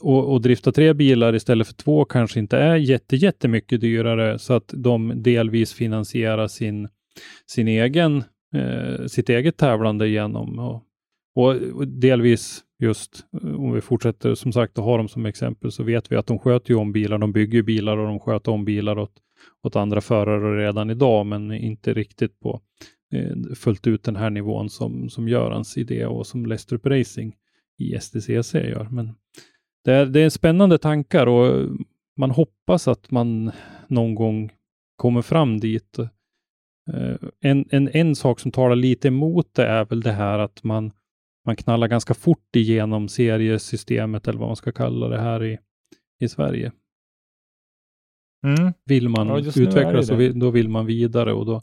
och, 0.00 0.32
och 0.32 0.40
drifta 0.40 0.72
tre 0.72 0.92
bilar 0.94 1.34
istället 1.34 1.66
för 1.66 1.74
två 1.74 2.04
kanske 2.04 2.38
inte 2.40 2.58
är 2.58 2.76
jätte, 2.76 3.16
jättemycket 3.16 3.80
dyrare, 3.80 4.38
så 4.38 4.54
att 4.54 4.70
de 4.76 5.12
delvis 5.16 5.72
finansierar 5.74 6.48
sin, 6.48 6.88
sin 7.46 7.68
egen, 7.68 8.24
eh, 8.54 9.06
sitt 9.06 9.28
eget 9.28 9.56
tävlande 9.56 10.08
genom 10.08 10.58
och, 10.58 10.82
och, 11.34 11.88
delvis 11.88 12.64
just 12.78 13.26
eh, 13.42 13.54
om 13.54 13.72
vi 13.72 13.80
fortsätter 13.80 14.34
som 14.34 14.52
sagt 14.52 14.78
att 14.78 14.84
ha 14.84 14.96
dem 14.96 15.08
som 15.08 15.26
exempel 15.26 15.72
så 15.72 15.82
vet 15.82 16.12
vi 16.12 16.16
att 16.16 16.26
de 16.26 16.38
sköter 16.38 16.70
ju 16.70 16.76
om 16.76 16.92
bilar, 16.92 17.18
de 17.18 17.32
bygger 17.32 17.54
ju 17.54 17.62
bilar 17.62 17.96
och 17.96 18.06
de 18.06 18.20
sköter 18.20 18.52
om 18.52 18.64
bilar 18.64 18.98
åt, 18.98 19.12
åt 19.62 19.76
andra 19.76 20.00
förare 20.00 20.66
redan 20.66 20.90
idag, 20.90 21.26
men 21.26 21.52
inte 21.52 21.94
riktigt 21.94 22.40
på 22.40 22.60
eh, 23.12 23.54
fullt 23.54 23.86
ut 23.86 24.02
den 24.04 24.16
här 24.16 24.30
nivån 24.30 24.70
som, 24.70 25.08
som 25.08 25.28
Görans 25.28 25.76
idé 25.76 26.06
och 26.06 26.26
som 26.26 26.46
Lestrup 26.46 26.86
Racing 26.86 27.34
i 27.78 27.98
STCC 28.00 28.54
gör. 28.54 28.88
Men 28.90 29.14
det 29.84 29.92
är, 29.92 30.06
det 30.06 30.20
är 30.20 30.30
spännande 30.30 30.78
tankar 30.78 31.26
och 31.26 31.68
man 32.16 32.30
hoppas 32.30 32.88
att 32.88 33.10
man 33.10 33.52
någon 33.88 34.14
gång 34.14 34.50
kommer 34.96 35.22
fram 35.22 35.60
dit. 35.60 35.98
Eh, 36.92 37.16
En, 37.40 37.64
en, 37.70 37.88
en 37.92 38.14
sak 38.16 38.40
som 38.40 38.50
talar 38.52 38.76
lite 38.76 39.08
emot 39.08 39.54
det 39.54 39.66
är 39.66 39.84
väl 39.84 40.00
det 40.00 40.12
här 40.12 40.38
att 40.38 40.64
man, 40.64 40.92
man 41.46 41.56
knallar 41.56 41.88
ganska 41.88 42.14
fort 42.14 42.56
igenom 42.56 43.08
seriesystemet 43.08 44.28
eller 44.28 44.38
vad 44.38 44.48
man 44.48 44.56
ska 44.56 44.72
kalla 44.72 45.08
det 45.08 45.20
här 45.20 45.44
i, 45.44 45.58
i 46.20 46.28
Sverige. 46.28 46.72
Mm. 48.46 48.72
Vill 48.84 49.08
man 49.08 49.28
Ja, 49.28 49.38
utvecklas 49.38 50.06
så 50.06 50.14
vill, 50.14 50.38
då 50.38 50.50
vill 50.50 50.68
man 50.68 50.86
vidare 50.86 51.32
och 51.32 51.46
då, 51.46 51.62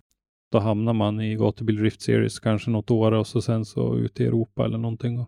då 0.52 0.60
hamnar 0.60 0.94
man 0.94 1.22
i 1.22 1.36
Gatubil 1.36 1.76
Drift 1.76 2.02
Series 2.02 2.40
kanske 2.40 2.70
något 2.70 2.92
år 2.92 3.12
och 3.12 3.28
så 3.28 3.42
sen 3.42 3.66
så 3.66 3.98
ute 3.98 4.24
i 4.24 4.28
Europa 4.28 4.66
eller 4.66 4.78
någonting. 4.78 5.26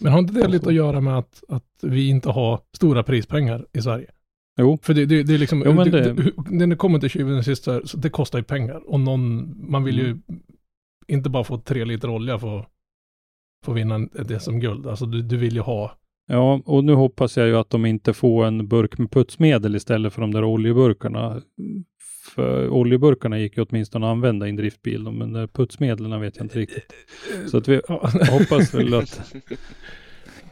Men 0.00 0.12
har 0.12 0.18
inte 0.18 0.34
det 0.34 0.48
lite 0.48 0.68
att 0.68 0.74
göra 0.74 1.00
med 1.00 1.18
att, 1.18 1.44
att 1.48 1.64
vi 1.82 2.08
inte 2.08 2.30
har 2.30 2.60
stora 2.76 3.02
prispengar 3.02 3.66
i 3.72 3.82
Sverige? 3.82 4.10
Jo, 4.60 4.78
För 4.82 4.94
det, 4.94 5.06
det, 5.06 5.22
det 5.22 5.34
är 5.34 5.38
liksom, 5.38 5.62
Jo, 5.66 5.72
men 5.72 5.90
det, 5.90 6.00
det- 6.00 6.12
det, 6.12 6.32
när 6.50 6.66
det 6.66 6.76
kommer 6.76 6.98
till 6.98 7.10
tjuven 7.10 7.38
och 7.38 7.44
sist 7.44 7.64
så 7.64 7.80
så 7.86 7.96
det 7.96 8.10
kostar 8.10 8.38
ju 8.38 8.42
pengar. 8.44 8.82
Och 8.90 9.00
någon, 9.00 9.54
man 9.70 9.84
vill 9.84 9.98
ju 9.98 10.04
Mm. 10.10 10.22
inte 11.08 11.30
bara 11.30 11.44
få 11.44 11.58
tre 11.58 11.84
liter 11.84 12.10
olja 12.10 12.38
för 12.38 12.58
att 13.66 13.76
vinna 13.76 14.08
ett 14.18 14.42
SM-guld. 14.42 14.86
Alltså 14.86 15.06
du, 15.06 15.22
du 15.22 15.36
vill 15.36 15.54
ju 15.54 15.60
ha, 15.60 15.96
Ja, 16.26 16.62
och 16.64 16.84
nu 16.84 16.92
hoppas 16.94 17.36
jag 17.36 17.46
ju 17.46 17.56
att 17.56 17.70
de 17.70 17.86
inte 17.86 18.12
får 18.12 18.44
en 18.46 18.68
burk 18.68 18.98
med 18.98 19.10
putsmedel 19.10 19.76
istället 19.76 20.12
för 20.12 20.20
de 20.20 20.32
där 20.32 20.44
oljeburkarna. 20.44 21.40
För 22.34 22.68
oljeburkarna 22.68 23.38
gick 23.38 23.56
ju 23.56 23.64
åtminstone 23.70 24.06
att 24.06 24.10
använda 24.10 24.46
i 24.46 24.50
en 24.50 24.56
driftbil, 24.56 25.02
men 25.02 25.18
de 25.18 25.32
där 25.32 25.46
putsmedlen 25.46 26.20
vet 26.20 26.36
jag 26.36 26.44
inte 26.44 26.58
riktigt. 26.58 26.92
Så 27.50 27.56
att 27.58 27.68
vi 27.68 27.80
hoppas 28.30 28.74
väl 28.74 28.94
att, 28.94 29.34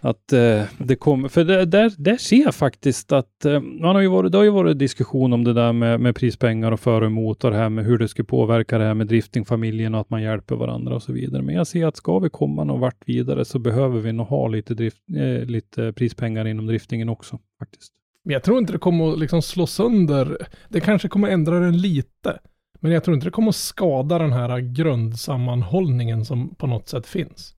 att 0.00 0.32
eh, 0.32 0.62
det 0.78 0.96
kommer, 0.96 1.28
för 1.28 1.44
det, 1.44 1.64
där, 1.64 1.92
där 1.98 2.16
ser 2.16 2.42
jag 2.42 2.54
faktiskt 2.54 3.12
att 3.12 3.44
eh, 3.44 3.60
man 3.60 3.94
har 3.94 4.02
ju 4.02 4.08
varit, 4.08 4.32
det 4.32 4.38
har 4.38 4.44
ju 4.44 4.50
varit 4.50 4.78
diskussion 4.78 5.32
om 5.32 5.44
det 5.44 5.52
där 5.52 5.72
med, 5.72 6.00
med 6.00 6.16
prispengar 6.16 6.72
och 6.72 6.80
för 6.80 7.00
och 7.00 7.06
emot 7.06 7.44
och 7.44 7.50
det 7.50 7.56
här 7.56 7.68
med 7.68 7.84
hur 7.84 7.98
det 7.98 8.08
skulle 8.08 8.26
påverka 8.26 8.78
det 8.78 8.84
här 8.84 8.94
med 8.94 9.06
driftingfamiljen 9.06 9.94
och 9.94 10.00
att 10.00 10.10
man 10.10 10.22
hjälper 10.22 10.56
varandra 10.56 10.94
och 10.94 11.02
så 11.02 11.12
vidare. 11.12 11.42
Men 11.42 11.54
jag 11.54 11.66
ser 11.66 11.86
att 11.86 11.96
ska 11.96 12.18
vi 12.18 12.30
komma 12.30 12.64
någon 12.64 12.80
vart 12.80 13.08
vidare 13.08 13.44
så 13.44 13.58
behöver 13.58 14.00
vi 14.00 14.12
nog 14.12 14.26
ha 14.26 14.48
lite, 14.48 14.74
drift, 14.74 15.02
eh, 15.16 15.46
lite 15.46 15.92
prispengar 15.92 16.46
inom 16.46 16.66
driftingen 16.66 17.08
också 17.08 17.38
faktiskt. 17.58 17.92
men 18.24 18.32
jag 18.32 18.42
tror 18.42 18.58
inte 18.58 18.72
det 18.72 18.78
kommer 18.78 19.12
att 19.12 19.18
liksom 19.18 19.42
slå 19.42 19.66
sönder, 19.66 20.36
det 20.68 20.80
kanske 20.80 21.08
kommer 21.08 21.28
ändra 21.28 21.60
den 21.60 21.80
lite. 21.80 22.38
Men 22.80 22.92
jag 22.92 23.04
tror 23.04 23.14
inte 23.14 23.26
det 23.26 23.30
kommer 23.30 23.48
att 23.48 23.56
skada 23.56 24.18
den 24.18 24.32
här 24.32 24.60
grundsammanhållningen 24.60 26.24
som 26.24 26.54
på 26.54 26.66
något 26.66 26.88
sätt 26.88 27.06
finns. 27.06 27.54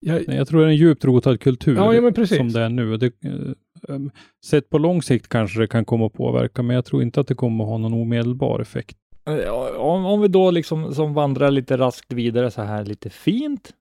Jag, 0.00 0.28
Jag 0.28 0.48
tror 0.48 0.60
det 0.60 0.66
är 0.66 0.70
en 0.70 0.76
djupt 0.76 1.04
rotad 1.04 1.40
kultur 1.40 1.76
Ja, 1.76 1.94
ja, 1.94 2.00
men 2.00 2.14
precis. 2.14 2.36
som 2.38 2.52
det 2.52 2.60
är 2.60 2.68
nu. 2.68 2.96
Det, 2.96 3.06
eh, 3.24 3.94
um, 3.94 4.10
sett 4.44 4.70
på 4.70 4.78
lång 4.78 5.02
sikt 5.02 5.28
kanske 5.28 5.60
det 5.60 5.66
kan 5.66 5.84
komma 5.84 6.06
att 6.06 6.12
påverka, 6.12 6.62
men 6.62 6.76
jag 6.76 6.84
tror 6.84 7.02
inte 7.02 7.20
att 7.20 7.26
det 7.26 7.34
kommer 7.34 7.64
att 7.64 7.70
ha 7.70 7.78
någon 7.78 7.92
omedelbar 7.94 8.60
effekt. 8.60 8.96
Eh, 9.26 9.52
Om, 9.80 10.06
om 10.06 10.20
vi 10.20 10.28
då 10.28 10.50
liksom 10.50 10.94
som 10.94 11.14
vandrar 11.14 11.50
lite 11.50 11.76
raskt 11.76 12.12
vidare 12.12 12.50
så 12.50 12.62
här 12.62 12.84
lite 12.84 13.10
fint, 13.10 13.72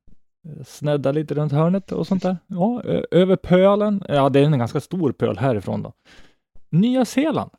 eh, 0.47 0.63
snedda 0.65 1.11
lite 1.11 1.33
runt 1.33 1.51
hörnet 1.51 1.91
och 1.91 2.07
sånt 2.07 2.23
där. 2.23 2.37
Ja, 2.47 2.81
över 3.11 3.35
pölen, 3.35 4.03
ja 4.07 4.29
det 4.29 4.39
är 4.39 4.43
en 4.43 4.59
ganska 4.59 4.79
stor 4.79 5.11
pöl 5.11 5.37
härifrån 5.37 5.83
då. 5.83 5.93
Nya 6.69 7.05
Zeeland. 7.05 7.51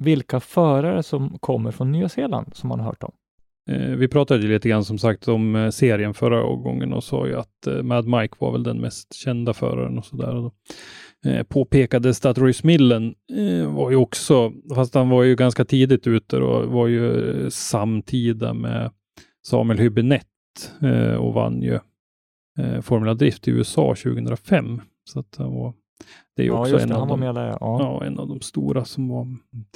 Vilka 0.00 0.40
förare 0.40 1.02
som 1.02 1.38
kommer 1.38 1.70
från 1.70 1.92
Nya 1.92 2.08
Zeeland 2.08 2.54
som 2.54 2.68
man 2.68 2.80
har 2.80 2.86
hört 2.86 3.02
om? 3.02 3.12
Eh, 3.68 3.96
vi 3.96 4.08
pratade 4.08 4.42
ju 4.42 4.48
lite 4.48 4.68
grann 4.68 4.84
som 4.84 4.98
sagt 4.98 5.28
om 5.28 5.56
eh, 5.56 5.70
serien 5.70 6.14
förra 6.14 6.42
gången 6.42 6.92
och 6.92 7.04
sa 7.04 7.26
ju 7.26 7.36
att 7.36 7.66
eh, 7.66 7.82
Mad 7.82 8.06
Mike 8.06 8.34
var 8.38 8.52
väl 8.52 8.62
den 8.62 8.80
mest 8.80 9.14
kända 9.14 9.54
föraren 9.54 9.98
och 9.98 10.04
sådär. 10.04 10.50
Eh, 11.24 11.42
påpekades 11.42 12.26
att 12.26 12.38
Royce 12.38 12.64
Millen 12.64 13.14
var 13.66 13.90
ju 13.90 13.96
också, 13.96 14.52
fast 14.74 14.94
han 14.94 15.08
var 15.08 15.22
ju 15.22 15.36
ganska 15.36 15.64
tidigt 15.64 16.06
ute 16.06 16.36
och 16.36 16.72
var 16.72 16.86
ju 16.86 17.50
samtida 17.50 18.54
med 18.54 18.90
Samuel 19.46 19.78
Hübinette 19.78 21.16
och 21.16 21.34
vann 21.34 21.62
ju 21.62 21.78
eh, 22.58 22.80
Formula 22.80 23.14
Drift 23.14 23.48
i 23.48 23.50
USA 23.50 23.94
2005. 23.94 24.80
Så 25.04 25.20
att 25.20 25.36
han 25.36 25.54
var, 25.54 25.74
det 26.36 26.42
är 26.42 26.46
ju 26.46 26.52
Ja, 26.52 26.60
också 26.60 26.72
just 26.72 26.82
en 26.82 26.88
det, 26.88 26.96
av 26.96 27.08
de 27.08 27.20
där. 27.20 27.46
Ja. 27.46 27.58
Ja, 27.60 28.04
en 28.04 28.18
av 28.18 28.28
de 28.28 28.40
stora 28.40 28.84
som 28.84 29.08
var 29.08 29.26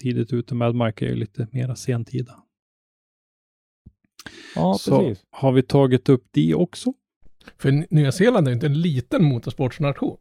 tidigt 0.01 0.33
ute. 0.33 0.55
Mad 0.55 0.75
Mike 0.75 1.07
är 1.07 1.09
ju 1.09 1.17
lite 1.17 1.49
mera 1.53 1.77
sentida. 1.77 2.33
Ja, 4.55 4.75
så 4.81 4.99
precis. 5.01 5.25
har 5.31 5.53
vi 5.53 5.63
tagit 5.63 6.09
upp 6.09 6.25
det 6.31 6.55
också. 6.55 6.93
För 7.59 7.85
Nya 7.95 8.13
Zeeland 8.13 8.47
är 8.47 8.51
ju 8.51 8.55
inte 8.55 8.67
en 8.67 8.81
liten 8.81 9.25
motorsportsnation. 9.25 10.17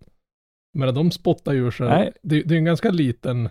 Men 0.73 0.93
de 0.95 1.11
spottar 1.11 1.53
ju 1.53 1.71
sig, 1.71 1.87
Nej. 1.89 2.11
det, 2.23 2.41
det 2.41 2.55
är 2.55 2.57
en 2.57 2.65
ganska 2.65 2.89
liten, 2.91 3.49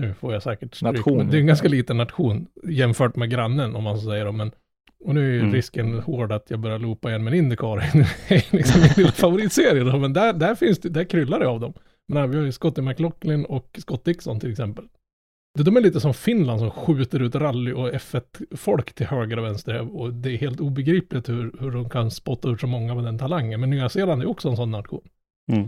nu 0.00 0.14
får 0.14 0.32
jag 0.32 0.42
säkert 0.42 0.74
stryk, 0.74 0.92
Nation. 0.96 1.16
men 1.18 1.30
det 1.30 1.36
är 1.36 1.40
en 1.40 1.46
ganska 1.46 1.68
liten 1.68 1.96
nation 1.96 2.46
jämfört 2.68 3.16
med 3.16 3.30
grannen 3.30 3.76
om 3.76 3.84
man 3.84 3.98
så 4.00 4.10
säger. 4.10 4.32
Men, 4.32 4.50
och 5.04 5.14
nu 5.14 5.28
är 5.28 5.32
ju 5.32 5.40
Mm. 5.40 5.52
risken 5.52 5.98
hård 5.98 6.32
att 6.32 6.50
jag 6.50 6.60
börjar 6.60 6.78
loopa 6.78 7.08
igen 7.08 7.24
med 7.24 7.32
en 7.32 7.38
Indycar. 7.38 7.76
Det 8.28 8.34
är 8.34 8.56
liksom 8.56 8.80
min 8.80 8.90
lilla 8.96 9.12
favoritserie 9.12 9.84
då, 9.84 9.98
men 9.98 10.12
där, 10.12 10.32
där 10.32 10.54
finns 10.54 10.78
det, 10.78 10.88
där 10.88 11.04
kryllar 11.04 11.40
det 11.40 11.48
av 11.48 11.60
dem. 11.60 11.72
Men 12.08 12.18
här, 12.18 12.26
vi 12.26 12.36
har 12.36 12.44
ju 12.44 12.52
Scotty 12.52 12.82
McLaughlin 12.82 13.44
och 13.44 13.78
Scott 13.78 14.04
Dixon 14.04 14.40
till 14.40 14.50
exempel. 14.50 14.84
Det- 15.58 15.62
De 15.62 15.76
är 15.76 15.80
lite 15.80 16.00
som 16.00 16.14
Finland 16.14 16.60
som 16.60 16.70
skjuter 16.70 17.22
ut 17.22 17.34
rally 17.34 17.72
och 17.72 17.90
F1-folk 17.92 18.92
till 18.94 19.06
höger 19.06 19.38
och 19.38 19.44
vänster. 19.44 19.96
Och 19.96 20.12
det 20.12 20.30
är 20.32 20.36
helt 20.36 20.60
obegripligt 20.60 21.28
hur, 21.28 21.52
hur 21.60 21.70
de 21.70 21.88
kan 21.90 22.10
spotta 22.10 22.48
ut 22.48 22.60
så 22.60 22.66
många 22.66 22.94
med 22.94 23.04
den 23.04 23.18
talangen. 23.18 23.60
Men 23.60 23.70
Nya 23.70 23.88
Zeeland 23.88 24.22
är 24.22 24.26
också 24.28 24.48
en 24.48 24.56
sån 24.56 24.70
nation. 24.70 25.08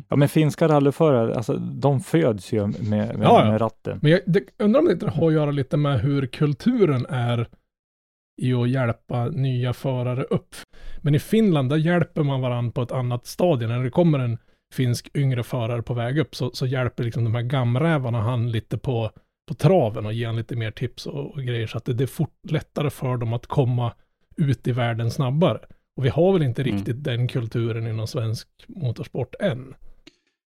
Ja, 0.09 0.17
men 0.17 0.29
finska 0.29 0.69
rallyförare, 0.69 1.35
alltså 1.35 1.57
de 1.57 2.01
föds 2.01 2.53
ju 2.53 2.67
med, 2.67 2.79
med, 2.91 3.19
Ja, 3.23 3.45
ja. 3.45 3.51
med 3.51 3.61
ratten. 3.61 3.99
Men 4.03 4.11
jag 4.13 4.21
det, 4.27 4.43
undrar 4.59 4.81
om 4.81 4.87
det 4.87 4.93
inte 4.93 5.11
har 5.11 5.27
att 5.29 5.33
göra 5.33 5.51
lite 5.51 5.77
med 5.77 6.01
hur 6.01 6.27
kulturen 6.27 7.07
är 7.09 7.49
i 8.43 8.53
att 8.55 8.69
hjälpa 8.71 9.29
nya 9.29 9.73
förare 9.73 10.23
upp. 10.23 10.55
Men 11.03 11.15
i 11.15 11.19
Finland, 11.19 11.71
där 11.71 11.77
hjälper 11.77 12.23
man 12.23 12.41
varandra 12.41 12.73
på 12.73 12.83
ett 12.83 12.93
annat 12.93 13.27
stadie. 13.27 13.69
När 13.69 13.83
det 13.85 13.91
kommer 13.91 14.19
en 14.19 14.39
finsk 14.75 15.11
yngre 15.15 15.43
förare 15.43 15.83
på 15.83 15.95
väg 15.95 16.19
upp 16.19 16.35
så, 16.35 16.51
så 16.51 16.67
hjälper 16.67 17.05
liksom 17.05 17.25
de 17.25 17.35
här 17.35 17.43
gamrävarna 17.43 18.21
han 18.21 18.51
lite 18.51 18.79
på, 18.79 19.11
på 19.49 19.55
traven 19.55 20.07
och 20.07 20.13
ger 20.13 20.27
han 20.27 20.37
lite 20.37 20.57
mer 20.57 20.71
tips 20.71 21.07
och, 21.07 21.35
och 21.35 21.43
grejer. 21.43 21.67
Så 21.67 21.79
att 21.79 21.85
det, 21.85 21.93
det 21.95 22.05
är 22.05 22.09
fort 22.09 22.39
lättare 22.51 22.91
för 22.91 23.17
dem 23.17 23.33
att 23.33 23.47
komma 23.47 23.93
ut 24.37 24.69
i 24.69 24.73
världen 24.73 25.11
snabbare. 25.11 25.59
Och 25.97 26.05
vi 26.05 26.09
har 26.09 26.33
väl 26.33 26.43
inte 26.43 26.63
Mm. 26.63 26.77
riktigt 26.77 27.05
den 27.05 27.29
kulturen 27.29 27.87
inom 27.87 28.07
svensk 28.07 28.49
motorsport 28.69 29.35
än. 29.41 29.75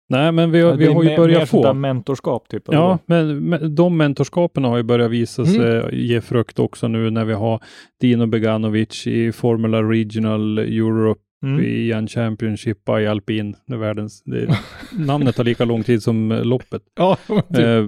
Nej, 0.08 0.32
men 0.32 0.50
vi, 0.50 0.60
har- 0.60 0.76
vi 0.76 0.86
har 0.86 1.02
ju 1.02 1.08
mer- 1.08 1.16
börjat 1.16 1.48
få. 1.48 1.72
mentorskap 1.74 2.48
typ. 2.48 2.62
Ja, 2.66 2.98
men, 3.06 3.38
men 3.38 3.74
de 3.74 3.96
mentorskapen 3.96 4.64
har 4.64 4.76
ju 4.76 4.82
börjat 4.82 5.10
visa 5.10 5.42
Mm. 5.42 5.54
sig 5.54 6.06
ge 6.06 6.20
frukt 6.20 6.58
också 6.58 6.88
nu 6.88 7.10
när 7.10 7.24
vi 7.24 7.32
har 7.32 7.60
Dino 8.00 8.26
Beganovic 8.26 9.06
i 9.06 9.32
Formula 9.32 9.82
Regional 9.82 10.58
Europe 10.58 11.20
Mm. 11.44 11.60
i 11.64 11.88
Jan 11.88 12.08
Championship 12.08 12.88
i 12.88 13.06
Alpin. 13.06 13.56
Det 13.66 13.74
är 13.74 13.78
världens, 13.78 14.22
det, 14.22 14.58
namnet 14.92 15.36
tar 15.36 15.44
lika 15.44 15.64
lång 15.64 15.82
tid 15.82 16.02
som 16.02 16.32
eh, 16.32 16.44
loppet. 16.44 16.82
Ja, 16.96 17.16
typ. 17.26 17.58
Eh, 17.58 17.86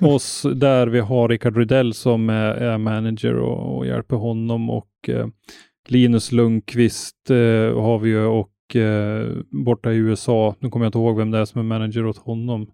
oss 0.00 0.46
där 0.54 0.86
vi 0.86 1.00
har 1.00 1.28
Rickard 1.28 1.56
Rydell 1.56 1.94
som 1.94 2.30
är, 2.30 2.54
är 2.54 2.78
manager 2.78 3.34
och, 3.34 3.76
och 3.78 3.86
hjälper 3.86 4.16
honom 4.16 4.70
och 4.70 4.88
eh, 5.08 5.26
Linus 5.88 6.32
Lundqvist 6.32 7.30
eh, 7.30 7.36
har 7.82 7.98
vi 7.98 8.08
ju 8.10 8.24
och 8.24 8.76
eh, 8.76 9.28
borta 9.50 9.92
i 9.92 9.96
USA, 9.96 10.54
nu 10.58 10.68
kommer 10.70 10.86
jag 10.86 10.88
inte 10.88 10.98
ihåg 10.98 11.16
vem 11.18 11.30
det 11.30 11.38
är 11.38 11.44
som 11.44 11.58
är 11.58 11.62
manager 11.64 12.06
åt 12.06 12.16
honom. 12.18 12.66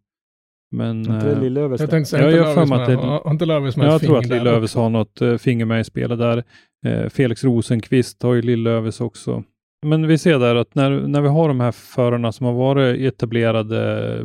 Men 0.70 0.98
Inte 0.98 1.12
eh, 1.30 1.38
jag 1.56 1.64
Översten. 1.64 1.88
tänkte 1.88 2.10
säga, 2.10 2.24
inte 2.26 2.36
jag 2.36 2.44
har 2.44 2.54
att 2.72 2.86
det- 3.24 3.30
inte 3.30 3.46
Löfves 3.46 3.76
med 3.76 3.86
jag 3.86 4.00
tror 4.00 4.18
att 4.18 4.24
också? 4.24 4.32
har 4.76 4.90
något 4.90 5.20
eh, 5.20 5.36
finger 5.36 5.64
med 5.64 5.80
i 5.80 5.84
spelet 5.84 6.18
där. 6.18 6.44
Eh, 6.86 7.08
Felix 7.08 7.44
Rosenqvist 7.44 8.22
har 8.22 8.34
ju 8.34 8.42
Lill-Öves 8.42 9.00
också. 9.00 9.44
Men 9.86 10.06
vi 10.06 10.18
ser 10.18 10.38
där 10.38 10.54
att 10.56 10.74
när, 10.74 10.90
när 10.90 11.20
vi 11.20 11.28
har 11.28 11.48
de 11.48 11.60
här 11.60 11.72
förarna 11.72 12.32
som 12.32 12.46
har 12.46 12.52
varit 12.52 13.00
etablerade 13.00 14.08
eh, 14.18 14.24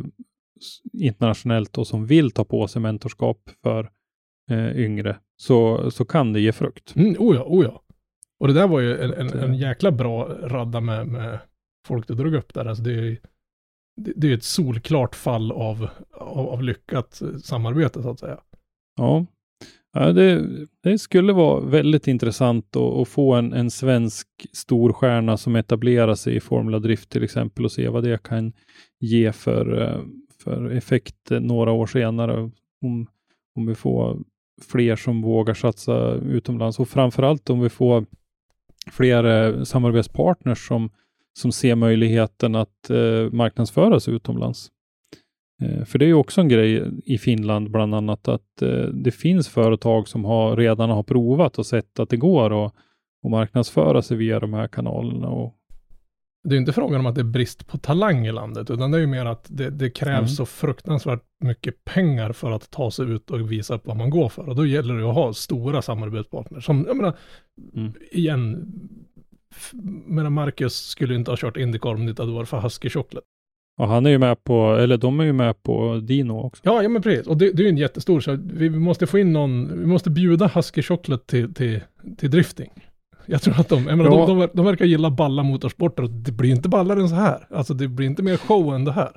internationellt 0.92 1.78
och 1.78 1.86
som 1.86 2.06
vill 2.06 2.30
ta 2.30 2.44
på 2.44 2.68
sig 2.68 2.82
mentorskap 2.82 3.50
för 3.62 3.90
eh, 4.50 4.76
yngre 4.76 5.16
så, 5.36 5.90
så 5.90 6.04
kan 6.04 6.32
det 6.32 6.40
ge 6.40 6.52
frukt. 6.52 6.96
Mm, 6.96 7.16
oh 7.18 7.36
ja, 7.36 7.44
oh 7.46 7.64
ja. 7.64 7.82
Och 8.40 8.48
det 8.48 8.54
där 8.54 8.66
var 8.66 8.80
ju 8.80 8.98
en, 8.98 9.12
en, 9.12 9.38
en 9.38 9.54
jäkla 9.54 9.92
bra 9.92 10.24
radda 10.42 10.80
med, 10.80 11.06
med 11.06 11.38
folk 11.86 12.08
du 12.08 12.14
drog 12.14 12.34
upp 12.34 12.54
där. 12.54 12.64
Alltså 12.64 12.84
det 12.84 12.92
är 12.92 13.18
det, 13.96 14.12
det 14.16 14.30
är 14.30 14.34
ett 14.34 14.44
solklart 14.44 15.14
fall 15.14 15.52
av, 15.52 15.88
av, 16.10 16.48
av 16.48 16.62
lyckat 16.62 17.22
samarbete 17.44 18.02
så 18.02 18.10
att 18.10 18.20
säga. 18.20 18.38
Ja, 18.96 19.26
ja 19.92 20.12
det, 20.12 20.48
det 20.82 20.98
skulle 20.98 21.32
vara 21.32 21.60
väldigt 21.60 22.08
intressant 22.08 22.76
att, 22.76 22.82
att 22.82 23.08
få 23.08 23.34
en, 23.34 23.52
en 23.52 23.70
svensk 23.70 24.28
storstjärna 24.52 25.36
som 25.36 25.56
etablerar 25.56 26.14
sig 26.14 26.36
i 26.36 26.40
Formula 26.40 26.78
Drift 26.78 27.10
till 27.10 27.24
exempel 27.24 27.64
och 27.64 27.72
se 27.72 27.88
vad 27.88 28.04
det 28.04 28.22
kan 28.22 28.52
ge 29.00 29.32
för, 29.32 29.82
eh, 29.82 30.00
för 30.42 30.70
effekt 30.70 31.30
några 31.30 31.72
år 31.72 31.86
senare. 31.86 32.50
Om, 32.82 33.06
om 33.56 33.66
vi 33.66 33.74
får 33.74 34.18
fler 34.62 34.96
som 34.96 35.22
vågar 35.22 35.54
satsa 35.54 36.12
utomlands 36.14 36.80
och 36.80 36.88
framförallt 36.88 37.50
om 37.50 37.60
vi 37.60 37.68
får 37.68 38.06
fler 38.90 39.24
eh, 39.24 39.62
samarbetspartners 39.62 40.68
som, 40.68 40.90
som 41.38 41.52
ser 41.52 41.74
möjligheten 41.74 42.54
att 42.54 42.90
eh, 42.90 43.30
marknadsföra 43.32 44.00
sig 44.00 44.14
utomlands. 44.14 44.70
Eh, 45.62 45.84
För 45.84 45.98
det 45.98 46.04
är 46.04 46.06
ju 46.06 46.14
också 46.14 46.40
en 46.40 46.48
grej 46.48 46.90
i 47.04 47.18
Finland 47.18 47.70
bland 47.70 47.94
annat 47.94 48.28
att 48.28 48.62
eh, 48.62 48.84
det 48.84 49.10
finns 49.10 49.48
företag 49.48 50.08
som 50.08 50.24
har, 50.24 50.56
redan 50.56 50.90
har 50.90 51.02
provat 51.02 51.58
och 51.58 51.66
sett 51.66 52.00
att 52.00 52.08
det 52.08 52.16
går 52.16 52.66
att, 52.66 52.74
att 53.24 53.30
marknadsföra 53.30 54.02
sig 54.02 54.16
via 54.16 54.40
de 54.40 54.54
här 54.54 54.68
kanalerna. 54.68 55.28
Och, 55.28 55.54
det 56.44 56.54
är 56.56 56.58
inte 56.58 56.72
frågan 56.72 57.00
om 57.00 57.06
att 57.06 57.14
det 57.14 57.20
är 57.20 57.24
brist 57.24 57.66
på 57.66 57.78
talang 57.78 58.26
i 58.26 58.32
landet, 58.32 58.70
utan 58.70 58.90
det 58.90 58.98
är 58.98 59.00
ju 59.00 59.06
mer 59.06 59.26
att 59.26 59.46
det, 59.48 59.70
det 59.70 59.90
krävs 59.90 60.18
Mm. 60.18 60.28
så 60.28 60.46
fruktansvärt 60.46 61.22
mycket 61.44 61.84
pengar 61.84 62.32
för 62.32 62.50
att 62.50 62.70
ta 62.70 62.90
sig 62.90 63.10
ut 63.10 63.30
och 63.30 63.52
visa 63.52 63.74
upp 63.74 63.86
vad 63.86 63.96
man 63.96 64.10
går 64.10 64.28
för. 64.28 64.48
Och 64.48 64.56
då 64.56 64.66
gäller 64.66 64.94
det 64.94 65.08
att 65.08 65.14
ha 65.14 65.32
stora 65.32 65.82
samarbetspartners. 65.82 66.64
Som, 66.64 66.84
jag 66.88 66.96
menar, 66.96 67.12
Mm. 67.74 67.92
igen, 68.10 68.72
menar 70.06 70.30
Marcus 70.30 70.74
skulle 70.74 71.14
inte 71.14 71.30
ha 71.30 71.36
kört 71.36 71.56
Indycar 71.56 71.90
om 71.94 72.04
det 72.06 72.10
inte 72.10 72.22
hade 72.22 72.32
varit 72.34 72.48
för 72.48 72.60
Husky 72.60 72.90
Chocolate. 72.90 73.26
och 73.80 73.88
han 73.88 74.06
är 74.06 74.10
ju 74.10 74.18
med 74.18 74.44
på, 74.44 74.74
eller 74.76 74.96
de 74.96 75.20
är 75.20 75.24
ju 75.24 75.32
med 75.32 75.62
på 75.62 76.00
Dino 76.02 76.32
också. 76.32 76.62
Ja, 76.64 76.82
ja 76.82 76.88
men 76.88 77.02
precis. 77.02 77.26
Och 77.26 77.36
det, 77.36 77.52
det 77.52 77.62
är 77.62 77.64
ju 77.64 77.70
en 77.70 77.76
jättestor, 77.76 78.20
så 78.20 78.38
vi 78.54 78.70
måste 78.70 79.06
få 79.06 79.18
in 79.18 79.32
någon, 79.32 79.78
vi 79.80 79.86
måste 79.86 80.10
bjuda 80.10 80.46
Husky 80.46 80.82
Chocolate 80.82 81.24
till, 81.26 81.54
till, 81.54 81.80
till 82.18 82.30
drifting. 82.30 82.70
Jag 83.26 83.42
tror 83.42 83.60
att 83.60 83.68
de, 83.68 83.86
jag 83.86 83.96
menar, 83.98 84.10
Ja. 84.18 84.26
de, 84.26 84.38
de, 84.38 84.48
de 84.54 84.64
verkar 84.66 84.84
gilla 84.84 85.10
balla 85.10 85.42
motorsporter 85.42 86.02
och 86.02 86.10
det 86.10 86.32
blir 86.32 86.50
inte 86.50 86.68
ballare 86.68 87.00
än 87.00 87.08
så 87.08 87.14
här. 87.14 87.46
Alltså 87.50 87.74
det 87.74 87.88
blir 87.88 88.06
inte 88.06 88.22
mer 88.22 88.36
show 88.36 88.74
än 88.74 88.84
det 88.84 88.92
här. 88.92 89.10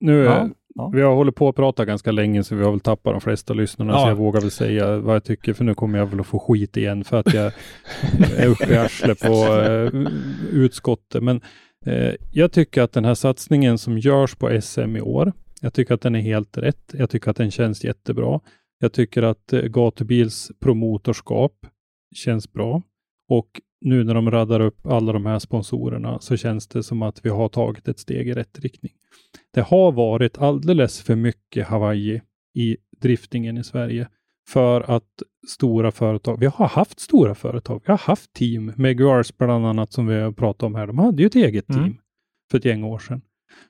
Nu, 0.00 0.18
Ja, 0.24 0.38
eh, 0.40 0.48
ja. 0.74 0.90
vi 0.94 1.02
har 1.02 1.14
hållit 1.14 1.34
på 1.34 1.48
att 1.48 1.56
prata 1.56 1.84
ganska 1.84 2.12
länge 2.12 2.44
så 2.44 2.54
vi 2.54 2.64
har 2.64 2.70
väl 2.70 2.80
tappat 2.80 3.14
de 3.14 3.20
flesta 3.20 3.54
lyssnarna 3.54 3.92
Ja. 3.92 4.02
så 4.02 4.08
jag 4.08 4.14
vågar 4.16 4.40
väl 4.40 4.50
säga 4.50 4.96
vad 4.98 5.14
jag 5.14 5.24
tycker 5.24 5.52
för 5.54 5.64
nu 5.64 5.74
kommer 5.74 5.98
jag 5.98 6.06
väl 6.06 6.20
att 6.20 6.26
få 6.26 6.38
skit 6.38 6.76
igen 6.76 7.04
för 7.04 7.16
att 7.20 7.34
jag 7.34 7.52
är 8.36 8.46
uppe 8.46 8.72
i 8.74 8.76
arslet 8.76 9.20
på 9.20 9.32
eh, 9.62 10.02
utskottet. 10.52 11.22
Men 11.22 11.40
eh, 11.86 12.14
jag 12.32 12.52
tycker 12.52 12.82
att 12.82 12.92
den 12.92 13.04
här 13.04 13.14
satsningen 13.14 13.78
som 13.78 13.98
görs 13.98 14.34
på 14.34 14.60
SM 14.62 14.96
i 14.96 15.00
år, 15.00 15.32
jag 15.60 15.72
tycker 15.74 15.94
att 15.94 16.00
den 16.00 16.14
är 16.14 16.20
helt 16.20 16.58
rätt. 16.58 16.94
Jag 16.98 17.10
tycker 17.10 17.30
att 17.30 17.36
den 17.36 17.50
känns 17.50 17.84
jättebra. 17.84 18.40
Jag 18.78 18.92
tycker 18.92 19.22
att 19.22 19.52
eh, 19.52 19.60
gatubils 19.62 20.50
promotorskap 20.60 21.52
känns 22.16 22.52
bra. 22.52 22.82
Och 23.30 23.60
nu 23.80 24.04
när 24.04 24.14
de 24.14 24.30
raddar 24.30 24.60
upp 24.60 24.86
alla 24.86 25.12
de 25.12 25.26
här 25.26 25.38
sponsorerna 25.38 26.20
så 26.20 26.36
känns 26.36 26.66
det 26.66 26.82
som 26.82 27.02
att 27.02 27.24
vi 27.26 27.28
har 27.30 27.48
tagit 27.48 27.88
ett 27.88 27.98
steg 27.98 28.28
i 28.28 28.32
rätt 28.32 28.58
riktning. 28.58 28.92
Det 29.54 29.60
har 29.60 29.92
varit 29.92 30.38
alldeles 30.38 31.02
för 31.02 31.16
mycket 31.16 31.66
Hawaii 31.66 32.20
i 32.54 32.76
driftingen 33.00 33.58
i 33.58 33.64
Sverige 33.64 34.08
för 34.48 34.80
att 34.96 35.22
stora 35.48 35.92
företag, 35.92 36.40
vi 36.40 36.46
har 36.46 36.68
haft 36.68 37.00
stora 37.00 37.34
företag, 37.34 37.82
vi 37.86 37.92
har 37.92 37.98
haft 37.98 38.32
team, 38.32 38.72
Meguars 38.76 39.36
bland 39.36 39.66
annat 39.66 39.92
som 39.92 40.06
vi 40.06 40.14
har 40.20 40.32
pratat 40.32 40.62
om 40.62 40.74
här, 40.74 40.86
de 40.86 40.98
hade 40.98 41.22
ju 41.22 41.26
ett 41.26 41.34
eget 41.34 41.66
team 41.66 41.80
Mm. 41.84 41.96
för 42.50 42.58
ett 42.58 42.64
gäng 42.64 42.84
år 42.84 42.98
sedan. 42.98 43.22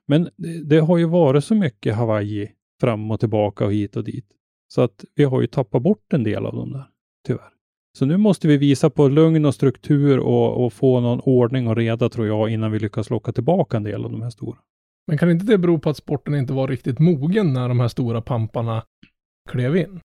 Men 0.07 0.29
det, 0.37 0.65
det 0.65 0.79
har 0.81 0.99
ju 0.99 1.05
varit 1.05 1.45
så 1.45 1.55
mycket 1.55 1.97
Hawaii 1.97 2.51
fram 2.81 3.11
och 3.11 3.21
tillbaka 3.21 3.65
och 3.65 3.73
hit 3.73 3.97
och 3.97 4.05
dit. 4.05 4.27
Så 4.69 4.81
att 4.83 5.05
vi 5.15 5.25
har 5.25 5.41
ju 5.41 5.47
tappat 5.47 5.83
bort 5.83 6.13
en 6.13 6.25
del 6.25 6.47
av 6.47 6.57
dem 6.57 6.73
där, 6.73 6.85
tyvärr. 7.27 7.60
Så 7.99 8.07
nu 8.07 8.17
måste 8.17 8.49
vi 8.49 8.57
visa 8.57 8.91
på 8.91 9.09
lugn 9.09 9.45
och 9.45 9.55
struktur 9.55 10.19
och, 10.19 10.65
och 10.65 10.73
få 10.73 11.01
någon 11.01 11.21
ordning 11.21 11.69
och 11.69 11.77
reda 11.77 12.09
tror 12.09 12.27
jag 12.27 12.51
innan 12.51 12.73
vi 12.73 12.79
lyckas 12.79 13.11
locka 13.11 13.33
tillbaka 13.33 13.77
en 13.77 13.83
del 13.83 14.05
av 14.05 14.11
de 14.11 14.23
här 14.23 14.31
stora. 14.31 14.59
Men 15.07 15.19
kan 15.19 15.31
inte 15.31 15.47
det 15.47 15.59
bero 15.59 15.79
på 15.79 15.91
att 15.91 15.97
sporten 15.97 16.35
inte 16.35 16.53
var 16.53 16.69
riktigt 16.69 16.99
mogen 16.99 17.53
när 17.53 17.69
de 17.69 17.81
här 17.81 17.89
stora 17.89 18.21
pamparna 18.23 18.83
klev 19.51 19.77
in? 19.77 20.01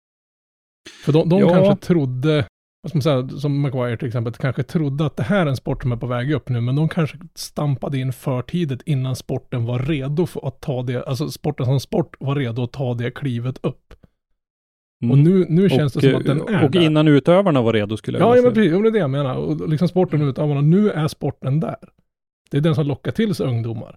För 1.04 1.12
de, 1.12 1.28
de 1.28 1.40
Ja. 1.40 1.48
kanske 1.48 1.86
trodde, 1.86 2.46
säga, 3.02 3.28
som 3.28 3.60
Maguire 3.60 3.96
till 3.96 4.08
exempel, 4.08 4.32
kanske 4.32 4.62
trodde 4.62 5.06
att 5.06 5.16
det 5.16 5.22
här 5.22 5.46
är 5.46 5.50
en 5.50 5.56
sport 5.56 5.82
som 5.82 5.92
är 5.92 5.96
på 5.96 6.06
väg 6.06 6.32
upp 6.32 6.48
nu, 6.48 6.60
men 6.60 6.76
de 6.76 6.88
kanske 6.88 7.18
stampade 7.34 7.98
in 7.98 8.12
för 8.12 8.42
tidigt 8.42 8.82
innan 8.82 9.16
sporten 9.16 9.64
var 9.64 9.78
redo 9.78 10.26
för 10.26 10.48
att 10.48 10.60
ta 10.60 10.82
det, 10.82 11.04
alltså 11.04 11.28
sporten 11.30 11.66
som 11.66 11.80
sport 11.80 12.16
var 12.20 12.36
redo 12.36 12.62
att 12.62 12.72
ta 12.72 12.94
det 12.94 13.10
klivet 13.10 13.58
upp. 13.62 13.94
Och 15.10 15.18
nu, 15.18 15.46
nu 15.48 15.68
känns 15.68 15.92
det 15.92 16.00
som 16.00 16.14
att 16.14 16.24
den 16.24 16.40
är 16.40 16.48
Mm. 16.48 16.64
och 16.64 16.70
där. 16.70 16.80
innan 16.80 17.08
utövarna 17.08 17.62
var 17.62 17.72
redo 17.72 17.96
skulle 17.96 18.18
jag 18.18 18.26
Ja, 18.26 18.30
vilja 18.30 18.42
ja 18.42 18.46
men 18.46 18.54
säga. 18.54 18.70
precis, 18.72 18.82
det 18.82 18.88
är 18.88 18.92
det 18.92 18.98
jag 18.98 19.10
menar. 19.10 19.34
Och 19.36 19.68
liksom 19.68 19.88
sporten 19.88 20.22
och 20.22 20.26
utövarna, 20.28 20.60
nu 20.60 20.90
är 20.90 21.08
sporten 21.08 21.60
där. 21.60 21.76
Det 22.50 22.56
är 22.56 22.60
den 22.60 22.74
som 22.74 22.86
lockar 22.86 23.12
till 23.12 23.34
sig 23.34 23.46
ungdomar. 23.46 23.96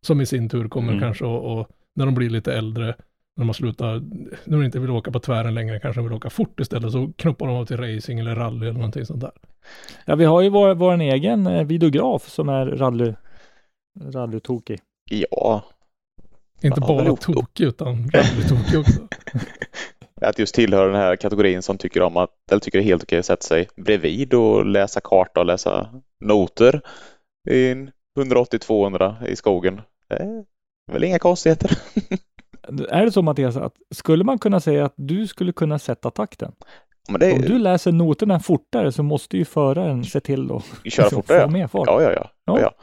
Som 0.00 0.20
i 0.20 0.26
sin 0.26 0.48
tur 0.48 0.68
kommer 0.68 0.88
Mm. 0.92 1.00
kanske 1.00 1.24
och, 1.24 1.58
och 1.58 1.68
när 1.94 2.06
de 2.06 2.14
blir 2.14 2.30
lite 2.30 2.54
äldre, 2.54 2.84
när 2.86 2.94
de 3.36 3.48
har 3.48 3.52
slutat, 3.54 4.02
när 4.44 4.58
de 4.58 4.64
inte 4.64 4.78
vill 4.80 4.90
åka 4.90 5.10
på 5.10 5.18
tvären 5.20 5.54
längre, 5.54 5.80
kanske 5.80 6.00
de 6.00 6.04
vill 6.08 6.16
åka 6.16 6.30
fort 6.30 6.60
istället, 6.60 6.92
så 6.92 7.12
knoppar 7.16 7.46
de 7.46 7.56
av 7.56 7.64
till 7.64 7.76
racing 7.76 8.20
eller 8.20 8.34
rally 8.34 8.66
eller 8.66 8.72
någonting 8.78 9.06
sånt 9.06 9.20
där. 9.20 9.32
Ja, 10.04 10.14
vi 10.14 10.24
har 10.24 10.40
ju 10.42 10.48
vår, 10.48 10.74
vår 10.74 11.00
egen 11.00 11.46
eh, 11.46 11.64
videograf 11.64 12.28
som 12.28 12.48
är 12.48 12.66
rally, 12.66 13.12
rallytokig. 14.00 14.80
Ja, 15.10 15.64
Inte 16.62 16.80
Ja, 16.80 16.86
bara 16.86 17.16
tokig, 17.16 17.64
utan 17.64 18.10
rallytokig 18.10 18.80
också. 18.80 19.00
att 20.20 20.38
just 20.38 20.54
tillhöra 20.54 20.86
den 20.86 21.00
här 21.00 21.16
kategorin 21.16 21.62
som 21.62 21.78
tycker 21.78 22.02
om 22.02 22.16
att, 22.16 22.30
eller 22.50 22.60
tycker 22.60 22.78
det 22.78 22.84
är 22.84 22.86
helt 22.86 23.02
okej 23.02 23.18
att 23.18 23.26
sätta 23.26 23.42
sig 23.42 23.68
bredvid 23.76 24.34
och 24.34 24.66
läsa 24.66 25.00
karta 25.00 25.40
och 25.40 25.46
läsa 25.46 25.88
noter 26.20 26.80
i 27.50 27.70
en 27.70 27.90
180-200 28.18 29.26
i 29.26 29.36
skogen. 29.36 29.80
Det 30.08 30.14
är 30.14 30.44
väl 30.92 31.04
inga 31.04 31.18
konstigheter. 31.18 31.78
Är 32.88 33.04
det 33.04 33.12
så 33.12 33.22
Mattias, 33.22 33.56
att 33.56 33.74
skulle 33.94 34.24
man 34.24 34.38
kunna 34.38 34.60
säga 34.60 34.84
att 34.84 34.94
du 34.96 35.26
skulle 35.26 35.52
kunna 35.52 35.78
sätta 35.78 36.10
takten? 36.10 36.52
Det 37.18 37.32
Om 37.32 37.42
är 37.42 37.48
du 37.48 37.58
läser 37.58 37.92
noterna 37.92 38.40
fortare 38.40 38.92
så 38.92 39.02
måste 39.02 39.36
ju 39.36 39.44
föraren 39.44 40.04
se 40.04 40.20
till 40.20 40.52
att 40.52 40.64
köra 40.64 40.74
liksom 40.84 41.10
fortare. 41.10 41.42
få 41.42 41.48
mer 41.48 41.66
fart. 41.66 41.86
Ja, 41.86 42.02
ja, 42.02 42.12
ja. 42.12 42.30
ja. 42.44 42.60
Ja. 42.60 42.60
ja. 42.60 42.74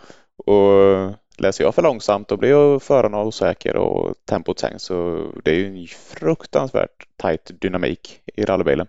Och 0.53 1.13
läser 1.37 1.63
jag 1.63 1.75
för 1.75 1.81
långsamt 1.81 2.27
då 2.27 2.37
blir 2.37 2.49
jag 2.49 2.81
föraren 2.81 3.13
osäker 3.13 3.75
och 3.75 4.15
tempot 4.25 4.59
sänks. 4.59 4.83
Så 4.83 5.27
det 5.43 5.51
är 5.51 5.55
ju 5.55 5.65
en 5.81 5.87
fruktansvärt 5.87 7.07
tight 7.21 7.51
dynamik 7.61 8.19
i 8.35 8.43
rallybilen. 8.45 8.87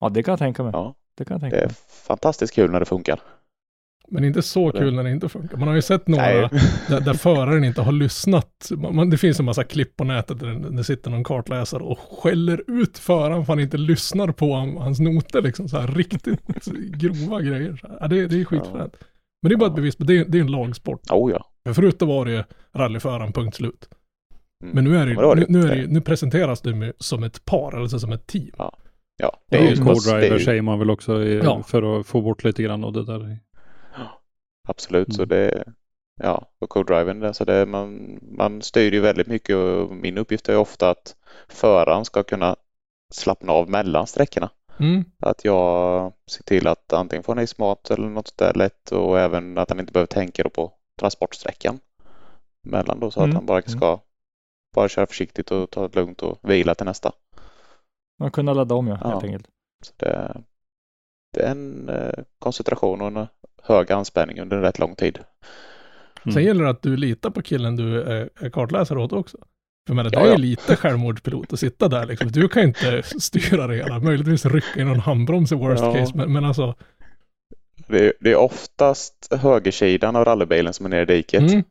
Ja, 0.00 0.08
det 0.08 0.22
kan 0.22 0.32
jag 0.32 0.38
tänka 0.38 0.62
mig. 0.62 0.72
Ja, 0.74 0.94
Det 1.16 1.24
kan 1.24 1.34
jag 1.34 1.40
det 1.40 1.44
tänka 1.44 1.56
är 1.62 1.66
mig. 1.66 1.76
fantastiskt 2.06 2.54
kul 2.54 2.70
när 2.70 2.80
det 2.80 2.86
funkar. 2.86 3.20
Men 4.08 4.24
inte 4.24 4.42
så 4.42 4.70
Det- 4.70 4.78
kul 4.78 4.94
när 4.94 5.04
det 5.04 5.10
inte 5.10 5.28
funkar. 5.28 5.56
Man 5.56 5.68
har 5.68 5.74
ju 5.74 5.82
sett 5.82 6.08
några 6.08 6.24
där, 6.88 7.00
där 7.00 7.14
föraren 7.14 7.64
inte 7.64 7.82
har 7.82 7.92
lyssnat. 7.92 8.68
Man, 8.76 8.96
man- 8.96 9.10
det 9.10 9.18
finns 9.18 9.38
en 9.38 9.44
massa 9.44 9.64
klipp 9.64 9.96
på 9.96 10.04
nätet 10.04 10.38
där 10.40 10.46
det, 10.46 10.76
det 10.76 10.84
sitter 10.84 11.10
någon 11.10 11.24
kartläsare 11.24 11.82
och 11.82 11.98
skäller 11.98 12.62
ut 12.70 12.98
föraren 12.98 13.44
för 13.46 13.52
han 13.52 13.60
inte 13.60 13.76
lyssnar 13.76 14.28
på 14.32 14.54
han, 14.54 14.76
hans 14.76 15.00
noter. 15.00 15.42
Liksom 15.42 15.68
så 15.68 15.78
här 15.78 15.86
riktigt 15.86 16.40
grova 16.96 17.40
grejer. 17.40 17.76
Så 17.80 17.88
här. 17.88 17.98
Ja, 18.00 18.08
det, 18.08 18.26
det 18.26 18.40
är 18.40 18.44
skitfränt. 18.44 18.94
Men 19.42 19.48
det 19.48 19.54
är 19.54 19.56
bara 19.56 19.70
ett 19.70 19.76
bevis 19.76 19.96
på, 19.96 20.04
det, 20.04 20.18
är- 20.18 20.24
det 20.24 20.38
är 20.38 20.42
en 20.42 20.50
lagsport. 20.50 21.10
Oh 21.10 21.32
ja. 21.32 21.46
För 21.64 21.72
förut 21.72 21.98
då 21.98 22.06
var 22.06 22.24
det 22.26 22.44
rallyföraren, 22.74 23.32
punkt 23.32 23.56
slut. 23.56 23.88
Mm. 24.64 24.74
Men 24.74 24.84
nu, 24.84 24.96
är 24.96 25.06
det, 25.06 25.12
Ja, 25.12 25.20
det 25.20 25.26
var 25.26 25.34
nu, 25.36 25.40
det. 25.44 25.52
nu, 25.52 25.62
är 25.72 25.76
det, 25.76 25.86
nu 25.86 26.00
presenteras 26.00 26.60
du 26.60 26.74
med, 26.74 26.92
som 26.98 27.22
ett 27.22 27.44
par, 27.44 27.72
alltså 27.80 27.98
som 27.98 28.12
ett 28.12 28.26
team. 28.26 28.50
Ja, 28.58 28.78
Ja, 29.16 29.38
det 29.50 29.56
är 29.56 29.70
ju 29.70 29.76
Co-driver 29.76 30.30
det 30.30 30.40
säger 30.40 30.62
man 30.62 30.78
väl 30.78 30.90
också 30.90 31.22
i, 31.22 31.36
Ja. 31.44 31.62
för 31.62 32.00
att 32.00 32.06
få 32.06 32.20
bort 32.20 32.44
lite 32.44 32.62
grann 32.62 32.84
av 32.84 32.92
det 32.92 33.04
där. 33.04 33.38
Absolut, 34.68 35.14
så 35.14 35.22
Mm. 35.22 35.28
det 35.28 35.64
Ja, 36.22 36.46
och 36.60 36.70
co-driven, 36.70 37.24
alltså 37.26 37.44
det, 37.44 37.66
man, 37.66 38.18
man 38.22 38.62
styr 38.62 38.92
ju 38.92 39.00
väldigt 39.00 39.26
mycket 39.26 39.56
och 39.56 39.96
min 39.96 40.18
uppgift 40.18 40.48
är 40.48 40.56
ofta 40.56 40.90
att 40.90 41.16
föraren 41.48 42.04
ska 42.04 42.22
kunna 42.22 42.56
slappna 43.14 43.52
av 43.52 43.70
mellan 43.70 44.06
sträckorna. 44.06 44.50
Mm. 44.78 45.04
Att 45.18 45.44
jag 45.44 46.12
ser 46.30 46.42
till 46.42 46.66
att 46.66 46.92
antingen 46.92 47.22
får 47.22 47.38
en 47.38 47.46
mat 47.58 47.90
eller 47.90 48.08
något 48.08 48.36
där 48.36 48.54
lätt 48.54 48.92
och 48.92 49.18
även 49.20 49.58
att 49.58 49.70
han 49.70 49.80
inte 49.80 49.92
behöver 49.92 50.06
tänka 50.06 50.42
då 50.42 50.50
på 50.50 50.72
transportsträckan 51.00 51.80
mellan 52.62 53.00
då 53.00 53.10
så 53.10 53.20
Mm, 53.20 53.30
att 53.30 53.34
han 53.34 53.46
bara 53.46 53.62
ska 53.62 54.00
bara 54.74 54.88
köra 54.88 55.06
försiktigt 55.06 55.50
och 55.50 55.70
ta 55.70 55.88
det 55.88 55.94
lugnt 55.96 56.22
och 56.22 56.38
vila 56.42 56.74
till 56.74 56.86
nästa. 56.86 57.12
Man 58.18 58.30
kunna 58.30 58.52
ladda 58.52 58.74
om 58.74 58.86
ja, 58.86 58.98
Ja. 59.00 59.08
helt 59.08 59.24
enkelt. 59.24 59.46
Så 59.84 59.92
det, 59.96 60.42
det 61.32 61.42
är 61.42 61.50
en 61.50 61.88
eh, 61.88 62.24
koncentration 62.38 63.00
och 63.00 63.06
en 63.06 63.26
hög 63.62 63.92
anspänning 63.92 64.40
under 64.40 64.56
en 64.56 64.62
rätt 64.62 64.78
lång 64.78 64.94
tid. 64.94 65.18
Mm. 66.24 66.32
Sen 66.34 66.44
gäller 66.44 66.64
det 66.64 66.70
att 66.70 66.82
du 66.82 66.96
litar 66.96 67.30
på 67.30 67.42
killen 67.42 67.76
du 67.76 68.02
är, 68.02 68.30
är 68.40 68.50
kartläsare 68.50 68.98
åt 68.98 69.12
också. 69.12 69.38
För 69.86 69.94
men 69.94 70.04
det 70.04 70.10
Ja, 70.12 70.20
är 70.20 70.24
ju 70.24 70.30
ja. 70.30 70.36
lite 70.36 70.76
självmordspilot 70.76 71.52
att 71.52 71.60
sitta 71.60 71.88
där 71.88 72.06
liksom. 72.06 72.30
Du 72.32 72.48
kan 72.48 72.62
inte 72.62 73.02
styra 73.02 73.66
det 73.66 73.74
hela. 73.76 73.98
Möjligtvis 73.98 74.46
rycka 74.46 74.80
i 74.80 74.84
någon 74.84 75.00
handbroms 75.00 75.52
i 75.52 75.54
worst 75.54 75.82
Ja. 75.82 75.94
case. 75.94 76.12
Men, 76.14 76.32
men 76.32 76.44
alltså. 76.44 76.74
Det 77.86 77.98
är, 78.06 78.12
det 78.20 78.30
är 78.30 78.36
oftast 78.36 79.28
högersidan 79.30 80.16
av 80.16 80.24
rallybilen 80.24 80.72
som 80.74 80.86
är 80.86 80.90
nere 80.90 81.02
i 81.02 81.16
diket. 81.16 81.40
Mm. 81.52 81.64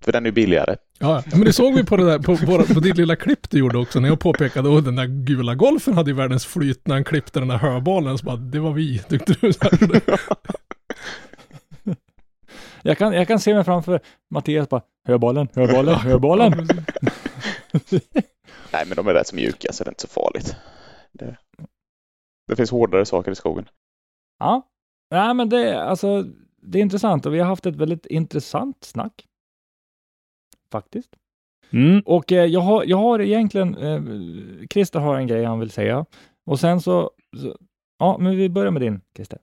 För 0.00 0.12
den 0.12 0.26
är 0.26 0.30
billigare. 0.30 0.76
Ja, 0.98 1.22
men 1.32 1.44
det 1.44 1.52
såg 1.52 1.74
vi 1.74 1.84
på 1.84 1.96
det 1.96 2.04
där, 2.04 2.18
på, 2.18 2.34
våra, 2.34 2.62
på 2.62 2.80
ditt 2.80 2.96
lilla 2.96 3.16
klipp 3.16 3.50
du 3.50 3.58
gjorde 3.58 3.78
också, 3.78 4.00
när 4.00 4.08
jag 4.08 4.20
påpekade 4.20 4.78
att 4.78 4.84
den 4.84 4.96
där 4.96 5.06
gula 5.06 5.54
golfen 5.54 5.94
hade 5.94 6.10
ju 6.10 6.16
världens 6.16 6.46
flyt 6.46 6.86
när 6.86 6.94
han 6.94 7.04
klippte 7.04 7.38
den 7.38 7.48
där 7.48 7.56
höbalen, 7.58 8.18
så 8.18 8.24
bara, 8.26 8.36
det 8.36 8.58
var 8.60 8.72
vi, 8.72 8.98
tyckte 9.08 9.34
du. 9.40 9.52
Jag 12.86 12.98
kan, 12.98 13.12
jag 13.12 13.28
kan 13.28 13.40
se 13.40 13.54
mig 13.54 13.64
framför 13.64 14.00
Mattias 14.30 14.68
bara, 14.68 14.82
hörbollen, 15.08 15.48
hörbollen, 15.54 15.94
hörbollen. 15.94 16.52
Nej, 18.72 18.84
men 18.86 18.96
de 18.96 19.08
är 19.08 19.14
rätt 19.14 19.26
så 19.26 19.36
mjuka 19.36 19.72
så 19.72 19.84
det 19.84 19.88
är 19.88 19.92
inte 19.92 20.02
så 20.02 20.08
farligt. 20.08 20.56
Det, 21.12 21.36
det 22.48 22.56
finns 22.56 22.70
hårdare 22.70 23.04
saker 23.04 23.30
i 23.32 23.34
skogen. 23.34 23.68
Ja, 24.38 24.68
nej 25.10 25.34
men 25.34 25.48
det, 25.48 25.82
alltså, 25.82 26.22
det 26.62 26.78
är 26.78 26.82
intressant 26.82 27.26
och 27.26 27.34
vi 27.34 27.38
har 27.38 27.46
haft 27.46 27.66
ett 27.66 27.76
väldigt 27.76 28.06
intressant 28.06 28.84
snack. 28.84 29.26
Faktiskt. 30.72 31.16
Mm. 31.70 32.02
Och 32.06 32.32
eh, 32.32 32.44
jag, 32.44 32.60
har, 32.60 32.84
jag 32.84 32.96
har 32.96 33.20
egentligen, 33.20 33.76
eh, 33.76 34.02
Christer 34.70 35.00
har 35.00 35.16
en 35.16 35.26
grej 35.26 35.44
han 35.44 35.60
vill 35.60 35.70
säga. 35.70 36.06
Och 36.46 36.60
sen 36.60 36.80
så, 36.80 37.10
så 37.36 37.58
ja, 37.98 38.16
men 38.20 38.36
vi 38.36 38.48
börjar 38.48 38.70
med 38.70 38.82
din 38.82 39.00
Christer. 39.16 39.38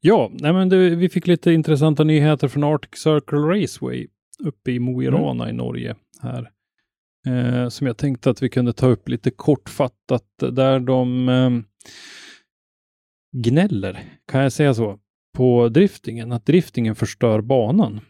Ja, 0.00 0.30
nej 0.32 0.52
men 0.52 0.68
det, 0.68 0.76
vi 0.76 1.08
fick 1.08 1.26
lite 1.26 1.52
intressanta 1.52 2.04
nyheter 2.04 2.48
från 2.48 2.64
Arctic 2.64 3.00
Circle 3.00 3.38
Raceway 3.38 4.06
uppe 4.44 4.70
i 4.70 4.78
Mo 4.78 5.02
i 5.02 5.10
Rana 5.10 5.50
i 5.50 5.52
Norge 5.52 5.94
här. 6.22 6.50
Eh, 7.26 7.68
som 7.68 7.86
jag 7.86 7.96
tänkte 7.96 8.30
att 8.30 8.42
vi 8.42 8.48
kunde 8.48 8.72
ta 8.72 8.86
upp 8.86 9.08
lite 9.08 9.30
kortfattat 9.30 10.24
där 10.52 10.80
de 10.80 11.28
eh, 11.28 11.50
gnäller, 13.32 14.00
kan 14.26 14.42
jag 14.42 14.52
säga 14.52 14.74
så, 14.74 14.98
på 15.36 15.68
driftingen, 15.68 16.32
att 16.32 16.46
driftingen 16.46 16.94
förstör 16.94 17.40
banan. 17.40 18.00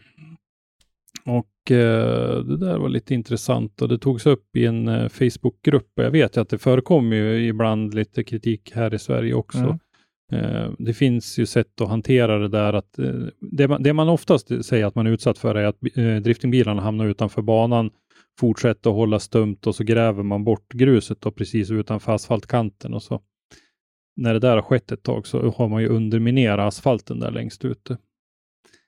Och 1.25 1.71
eh, 1.71 2.39
det 2.45 2.57
där 2.57 2.79
var 2.79 2.89
lite 2.89 3.15
intressant 3.15 3.83
och 3.83 3.89
det 3.89 3.99
togs 3.99 4.27
upp 4.27 4.57
i 4.57 4.67
en 4.67 4.89
eh, 4.89 5.09
Facebookgrupp 5.09 5.93
och 5.97 6.05
jag 6.05 6.11
vet 6.11 6.37
ju 6.37 6.41
att 6.41 6.49
det 6.49 6.59
förekommer 6.59 7.17
ju 7.17 7.47
ibland 7.47 7.95
lite 7.95 8.25
kritik 8.25 8.73
här 8.75 8.95
i 8.95 8.99
Sverige 8.99 9.35
också. 9.35 9.59
Mm. 9.59 9.79
Eh, 10.33 10.73
Det 10.79 10.95
finns 10.95 11.39
ju 11.39 11.47
sätt 11.47 11.81
att 11.81 11.89
hantera 11.89 12.39
det 12.39 12.49
där 12.49 12.73
att 12.73 12.99
eh, 12.99 13.15
det 13.41 13.69
man, 13.69 13.83
det 13.83 13.93
man 13.93 14.09
oftast 14.09 14.65
säger 14.65 14.87
att 14.87 14.95
man 14.95 15.07
är 15.07 15.11
utsatt 15.11 15.39
för 15.39 15.55
är 15.55 15.65
att 15.65 15.79
eh, 15.97 16.17
driftingbilarna 16.17 16.83
hamnar 16.83 17.07
utanför 17.07 17.43
banan, 17.43 17.91
fortsätter 18.39 18.91
att 18.91 18.97
hålla 18.97 19.19
stumt 19.19 19.59
och 19.67 19.75
så 19.75 19.85
gräver 19.85 20.23
man 20.23 20.45
bort 20.45 20.73
gruset 20.73 21.21
då 21.21 21.31
precis 21.31 21.71
utanför 21.71 22.13
asfaltkanten 22.13 22.95
och 22.95 23.03
så 23.03 23.21
när 24.17 24.35
det 24.35 24.41
där 24.41 24.55
har 24.55 24.63
skett 24.63 24.93
ett 24.93 25.03
tag 25.03 25.27
så 25.27 25.51
har 25.51 25.69
man 25.69 25.83
ju 25.83 25.89
underminerat 25.89 26.69
asfalten 26.69 27.21
där 27.21 27.31
längst 27.31 27.65
ute. 27.65 27.99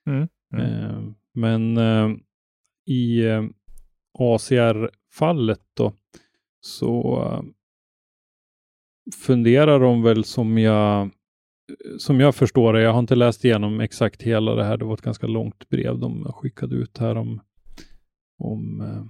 Mm. 0.06 0.28
Mm. 0.54 1.14
Men 1.34 1.78
i 2.86 3.24
ACR-fallet 4.18 5.60
då 5.74 5.92
så 6.60 7.24
funderar 9.26 9.80
de 9.80 10.02
väl 10.02 10.24
som 10.24 10.58
jag 10.58 11.10
som 11.98 12.20
jag 12.20 12.34
förstår 12.34 12.72
det, 12.72 12.80
jag 12.80 12.92
har 12.92 12.98
inte 12.98 13.14
läst 13.14 13.44
igenom 13.44 13.80
exakt 13.80 14.22
hela 14.22 14.54
det 14.54 14.64
här, 14.64 14.76
det 14.76 14.84
var 14.84 14.94
ett 14.94 15.02
ganska 15.02 15.26
långt 15.26 15.68
brev 15.68 15.98
de 15.98 16.32
skickade 16.32 16.76
ut 16.76 16.98
här 16.98 17.16
om, 17.16 17.40
om 18.38 18.80
eh, 18.80 19.04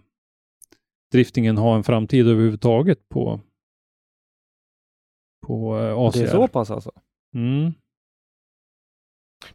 driftingen 1.12 1.56
har 1.56 1.76
en 1.76 1.84
framtid 1.84 2.28
överhuvudtaget 2.28 3.08
på, 3.08 3.40
på 5.46 5.78
eh, 5.78 5.98
ACR. 5.98 6.18
Det 6.18 6.24
är 6.24 6.30
så 6.30 6.48
pass 6.48 6.70
alltså? 6.70 6.92
Mm. 7.34 7.72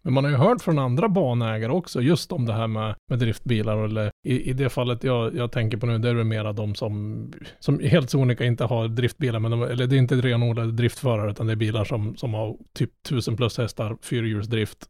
Men 0.01 0.13
man 0.13 0.23
har 0.23 0.31
ju 0.31 0.37
hört 0.37 0.61
från 0.61 0.79
andra 0.79 1.09
banägare 1.09 1.71
också, 1.71 2.01
just 2.01 2.31
om 2.31 2.45
det 2.45 2.53
här 2.53 2.67
med, 2.67 2.95
med 3.09 3.19
driftbilar, 3.19 3.77
eller 3.77 4.11
i, 4.27 4.49
i 4.49 4.53
det 4.53 4.69
fallet 4.69 5.03
jag, 5.03 5.35
jag 5.35 5.51
tänker 5.51 5.77
på 5.77 5.85
nu, 5.85 5.97
det 5.97 6.09
är 6.09 6.13
väl 6.13 6.25
mera 6.25 6.53
de 6.53 6.75
som, 6.75 7.31
som 7.59 7.79
helt 7.79 8.09
sonika 8.09 8.45
inte 8.45 8.63
har 8.63 8.87
driftbilar, 8.87 9.39
men 9.39 9.51
de, 9.51 9.63
eller 9.63 9.87
det 9.87 9.95
är 9.95 9.99
inte 9.99 10.15
renodlade 10.15 10.71
driftförare, 10.71 11.31
utan 11.31 11.47
det 11.47 11.53
är 11.53 11.57
bilar 11.57 11.83
som, 11.83 12.15
som 12.15 12.33
har 12.33 12.57
typ 12.77 12.91
1000 13.05 13.37
plus 13.37 13.57
hästar, 13.57 13.97
fyrhjulsdrift, 14.01 14.87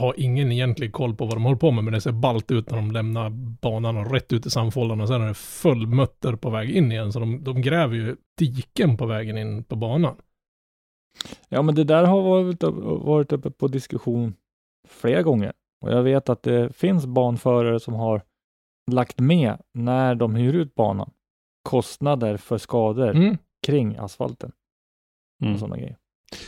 har 0.00 0.14
ingen 0.16 0.52
egentlig 0.52 0.92
koll 0.92 1.16
på 1.16 1.24
vad 1.24 1.34
de 1.34 1.44
håller 1.44 1.56
på 1.56 1.70
med, 1.70 1.84
men 1.84 1.92
det 1.92 2.00
ser 2.00 2.12
ballt 2.12 2.50
ut 2.50 2.70
när 2.70 2.76
de 2.76 2.90
lämnar 2.90 3.30
banan 3.60 3.96
och 3.96 4.12
rätt 4.12 4.32
ut 4.32 4.46
i 4.46 4.50
sandfållan 4.50 5.00
och 5.00 5.08
sen 5.08 5.22
är 5.22 5.28
det 5.28 5.34
full 5.34 5.86
mutter 5.86 6.36
på 6.36 6.50
väg 6.50 6.70
in 6.70 6.92
igen, 6.92 7.12
så 7.12 7.20
de, 7.20 7.44
de 7.44 7.62
gräver 7.62 7.94
ju 7.94 8.16
diken 8.38 8.96
på 8.96 9.06
vägen 9.06 9.38
in 9.38 9.64
på 9.64 9.76
banan. 9.76 10.16
Ja, 11.48 11.62
men 11.62 11.74
det 11.74 11.84
där 11.84 12.04
har 12.04 12.22
varit, 12.22 12.62
varit 13.04 13.32
uppe 13.32 13.50
på 13.50 13.68
diskussion 13.68 14.34
flera 14.88 15.22
gånger. 15.22 15.52
Och 15.80 15.92
jag 15.92 16.02
vet 16.02 16.28
att 16.28 16.42
det 16.42 16.76
finns 16.76 17.06
banförare 17.06 17.80
som 17.80 17.94
har 17.94 18.22
lagt 18.90 19.18
med 19.18 19.58
när 19.74 20.14
de 20.14 20.34
hyr 20.34 20.54
ut 20.54 20.74
banan 20.74 21.10
kostnader 21.62 22.36
för 22.36 22.58
skador 22.58 23.10
Mm. 23.16 23.36
kring 23.66 23.96
asfalten 23.96 24.52
Mm. 25.42 25.52
och 25.54 25.58
sådana 25.60 25.76
grejer. 25.76 25.96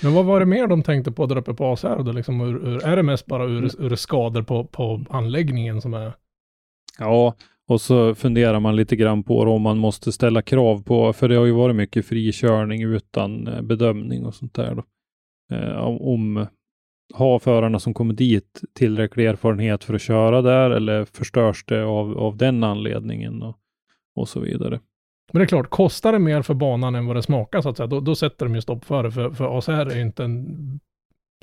Men 0.03 0.15
vad 0.15 0.25
var 0.25 0.41
det 0.41 0.47
mer 0.47 0.67
de 0.67 0.83
tänkte 0.83 1.13
på 1.13 1.27
där 1.27 1.37
uppe 1.39 1.55
på 1.55 1.73
ACR 1.73 2.03
då? 2.03 2.13
Liksom 2.13 2.41
ur, 2.41 2.69
ur, 2.69 2.85
är 2.85 2.97
det 2.97 3.03
mest 3.03 3.27
bara 3.27 3.45
ur, 3.45 3.83
ur 3.85 3.97
skador 3.97 4.43
på, 4.43 4.65
på 4.65 5.01
anläggningen 5.11 5.81
som 5.81 5.95
är... 5.95 6.13
Ja, 6.99 7.35
och 7.69 7.81
så 7.81 8.15
funderar 8.15 8.61
man 8.61 8.77
lite 8.77 8.97
grann 8.97 9.23
på 9.23 9.39
om 9.41 9.63
man 9.63 9.79
måste 9.79 10.13
ställa 10.13 10.43
krav 10.43 10.83
på, 10.83 11.13
för 11.13 11.29
det 11.29 11.35
har 11.35 11.45
ju 11.45 11.53
varit 11.53 11.77
mycket 11.77 12.07
frikörning 12.07 12.83
utan 12.83 13.47
eh, 13.49 13.63
bedömning 13.63 14.25
och 14.27 14.35
sånt 14.35 14.55
där. 14.55 14.75
Då. 14.75 14.85
Eh, 15.57 15.77
om- 15.77 16.01
om 16.03 16.47
har 17.15 17.39
förarna 17.39 17.79
som 17.79 17.95
kommer 17.95 18.15
dit 18.15 18.61
tillräcklig 18.75 19.27
erfarenhet 19.27 19.85
för 19.85 19.95
att 19.95 20.03
köra 20.03 20.43
där 20.43 20.71
eller 20.71 21.05
förstörs 21.05 21.65
det 21.65 21.85
av, 21.85 22.19
av 22.19 22.37
den 22.37 22.65
anledningen 22.65 23.43
och, 23.43 23.57
och 24.17 24.29
så 24.29 24.41
vidare. 24.41 24.81
Men 25.33 25.41
det 25.41 25.45
är 25.45 25.47
klart, 25.49 25.71
kostar 25.71 26.13
det 26.13 26.19
mer 26.19 26.43
för 26.43 26.55
banan 26.55 26.95
än 26.95 27.07
vad 27.07 27.17
det 27.17 27.23
smakar 27.23 27.61
så 27.61 27.69
att 27.69 27.77
säga, 27.77 27.87
då, 27.87 28.01
då 28.01 28.15
sätter 28.15 28.47
de 28.47 28.55
ju 28.55 28.61
stopp 28.61 28.85
för 28.85 29.03
det. 29.03 29.11
För, 29.11 29.31
för 29.31 29.59
ACR 29.59 29.71
är 29.91 29.97
ju 29.97 30.03
inte 30.03 30.25
en... 30.25 30.47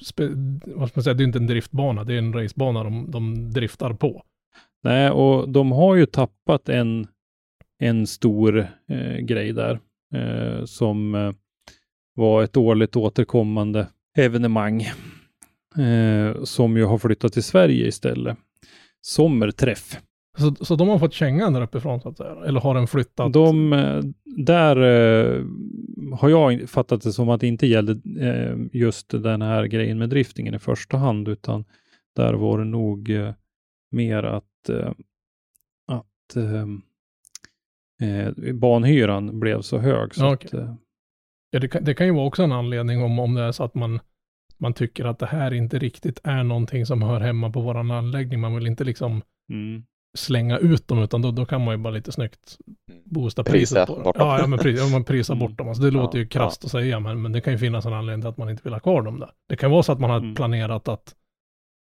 Spe, 0.03 0.27
vad 0.65 0.89
ska 0.89 0.97
man 0.99 1.03
säga, 1.03 1.13
det 1.13 1.23
är 1.23 1.25
inte 1.25 1.39
en 1.39 1.47
driftbana, 1.47 2.03
det 2.03 2.13
är 2.13 2.17
en 2.17 2.33
racebana 2.33 2.83
de, 2.83 3.11
de 3.11 3.51
driftar 3.51 3.93
på. 3.93 4.23
Nej, 4.83 5.09
och 5.09 5.49
de 5.49 5.71
har 5.71 5.95
ju 5.95 6.05
tappat 6.05 6.69
en, 6.69 7.07
en 7.79 8.07
stor 8.07 8.67
eh, 8.89 9.17
grej 9.17 9.53
där 9.53 9.79
eh, 10.15 10.65
som 10.65 11.15
eh, 11.15 11.31
var 12.15 12.43
ett 12.43 12.57
årligt 12.57 12.95
återkommande 12.95 13.87
evenemang 14.17 14.81
eh, 15.77 16.43
som 16.43 16.77
ju 16.77 16.85
har 16.85 16.97
flyttat 16.97 17.33
till 17.33 17.43
Sverige 17.43 17.87
istället. 17.87 18.37
Sommerträff. 19.01 19.99
Så, 20.37 20.65
så 20.65 20.75
de 20.75 20.87
har 20.87 20.99
fått 20.99 21.13
kängan 21.13 21.53
där 21.53 21.61
uppifrån 21.61 22.01
så 22.01 22.09
att 22.09 22.17
säga? 22.17 22.35
Eller 22.45 22.59
har 22.59 22.75
den 22.75 22.87
flyttat? 22.87 23.33
De, 23.33 23.73
eh, 23.73 24.03
där 24.25 24.75
eh, 24.77 25.43
har 26.19 26.29
jag 26.29 26.69
fattat 26.69 27.01
det 27.01 27.13
som 27.13 27.29
att 27.29 27.41
det 27.41 27.47
inte 27.47 27.67
gällde 27.67 27.99
just 28.73 29.09
den 29.09 29.41
här 29.41 29.65
grejen 29.65 29.97
med 29.97 30.09
driftingen 30.09 30.55
i 30.55 30.59
första 30.59 30.97
hand, 30.97 31.27
utan 31.27 31.65
Där 32.15 32.33
var 32.33 32.57
det 32.59 32.65
nog 32.65 33.09
mer 33.91 34.23
att, 34.23 34.48
att 35.87 36.35
eh, 36.35 36.65
eh, 38.09 38.53
banhyran 38.53 39.39
blev 39.39 39.61
så 39.61 39.77
hög. 39.77 40.15
Så 40.15 40.23
Ja, 40.23 40.33
att, 40.33 40.53
eh, 40.53 40.73
Ja, 41.51 41.59
det, 41.59 41.67
kan, 41.67 41.83
det 41.83 41.93
kan 41.93 42.07
ju 42.07 42.13
vara 42.13 42.25
också 42.25 42.43
en 42.43 42.51
anledning 42.51 43.03
om, 43.03 43.19
om 43.19 43.33
det 43.33 43.41
är 43.41 43.51
så 43.51 43.63
att 43.63 43.75
man, 43.75 43.99
man 44.57 44.73
tycker 44.73 45.05
att 45.05 45.19
det 45.19 45.25
här 45.25 45.53
inte 45.53 45.79
riktigt 45.79 46.19
är 46.23 46.43
någonting 46.43 46.85
som 46.85 47.01
hör 47.01 47.19
hemma 47.19 47.49
på 47.49 47.61
våran 47.61 47.91
anläggning. 47.91 48.39
Man 48.39 48.55
vill 48.55 48.67
inte 48.67 48.83
liksom 48.83 49.21
mm, 49.51 49.83
slänga 50.17 50.57
ut 50.57 50.87
dem, 50.87 50.99
utan 50.99 51.21
då, 51.21 51.31
då 51.31 51.45
kan 51.45 51.63
man 51.63 51.73
ju 51.73 51.77
bara 51.77 51.93
lite 51.93 52.11
snyggt 52.11 52.57
boosta 53.05 53.43
priset 53.43 53.59
Prisa 53.75 53.85
på 53.85 53.93
dem. 53.95 54.03
bort 54.03 54.15
dem. 54.17 54.27
Ja, 54.27 54.39
ja, 54.39 54.47
men 54.47 54.59
pris, 54.59 54.79
ja, 54.79 54.87
man 54.87 55.03
prisar 55.03 55.33
Mm. 55.35 55.47
bort 55.47 55.57
dem. 55.57 55.67
Alltså, 55.67 55.83
det 55.83 55.91
låter 55.91 56.17
ju 56.17 56.23
Ja, 56.23 56.29
krasst 56.29 56.65
att 56.65 56.71
säga, 56.71 56.99
men, 56.99 57.21
men 57.21 57.31
det 57.31 57.41
kan 57.41 57.53
ju 57.53 57.59
finnas 57.59 57.85
en 57.85 57.93
anledning 57.93 58.21
till 58.21 58.29
att 58.29 58.37
man 58.37 58.49
inte 58.49 58.63
vill 58.63 58.73
ha 58.73 58.79
kvar 58.79 59.01
dem 59.01 59.19
där. 59.19 59.31
Det 59.49 59.55
kan 59.55 59.71
vara 59.71 59.83
så 59.83 59.91
att 59.91 59.99
man 59.99 60.09
har 60.09 60.17
Mm. 60.17 60.35
planerat 60.35 60.87
att, 60.87 61.15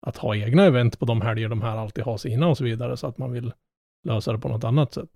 att 0.02 0.18
ha 0.18 0.36
egna 0.36 0.66
event 0.66 0.99
på 0.99 1.06
de 1.06 1.22
helger 1.22 1.49
de 1.49 1.62
här 1.62 1.78
alltid 1.78 2.04
har 2.04 2.18
sina 2.18 2.47
och 2.47 2.58
så 2.58 2.64
vidare, 2.64 2.97
så 2.97 3.08
att 3.08 3.18
man 3.18 3.32
vill 3.32 3.54
lösa 4.04 4.32
det 4.32 4.39
på 4.39 4.47
något 4.49 4.64
annat 4.64 4.93
sätt. 4.93 5.10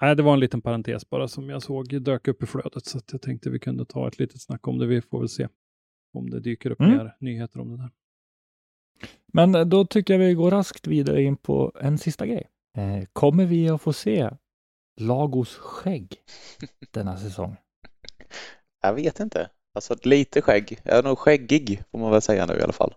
Nej, 0.00 0.16
det 0.16 0.22
var 0.22 0.32
en 0.34 0.40
liten 0.40 0.60
parentes 0.62 1.10
bara 1.10 1.28
som 1.28 1.50
jag 1.50 1.62
såg 1.62 2.02
dök 2.02 2.28
upp 2.28 2.42
i 2.42 2.46
flödet. 2.46 2.86
Så 2.86 2.98
att 2.98 3.12
jag 3.12 3.22
tänkte 3.22 3.50
vi 3.50 3.58
kunde 3.58 3.84
ta 3.84 4.08
ett 4.08 4.18
litet 4.18 4.40
snack 4.42 4.68
om 4.68 4.78
det. 4.78 4.86
Vi 4.86 5.00
får 5.02 5.18
väl 5.18 5.28
se 5.28 5.48
om 6.14 6.30
det 6.30 6.40
dyker 6.40 6.70
upp 6.70 6.80
Mm. 6.80 6.96
mer 6.96 7.16
nyheter 7.20 7.60
om 7.60 7.70
det 7.70 7.76
där. 7.76 7.90
Men 9.32 9.54
eh, 9.54 9.64
då 9.64 9.84
tycker 9.84 10.14
jag 10.14 10.18
vi 10.26 10.34
går 10.34 10.50
raskt 10.50 10.86
vidare 10.86 11.22
in 11.22 11.36
på 11.36 11.72
en 11.80 11.98
sista 11.98 12.26
grej. 12.26 12.48
Eh, 12.76 13.04
kommer 13.12 13.44
vi 13.46 13.68
att 13.68 13.82
få 13.82 13.92
se 13.92 14.30
Lagos 15.00 15.54
skägg 15.56 16.14
denna 16.90 17.16
säsong? 17.16 17.56
Jag 18.82 18.94
vet 18.94 19.20
inte. 19.20 19.50
Alltså 19.74 19.96
lite 20.02 20.42
skägg. 20.42 20.78
Jag 20.84 20.98
är 20.98 21.02
nog 21.02 21.18
skäggig 21.18 21.82
får 21.90 21.98
man 21.98 22.10
väl 22.10 22.22
säga 22.22 22.46
nu 22.46 22.54
i 22.54 22.62
alla 22.62 22.72
fall. 22.72 22.94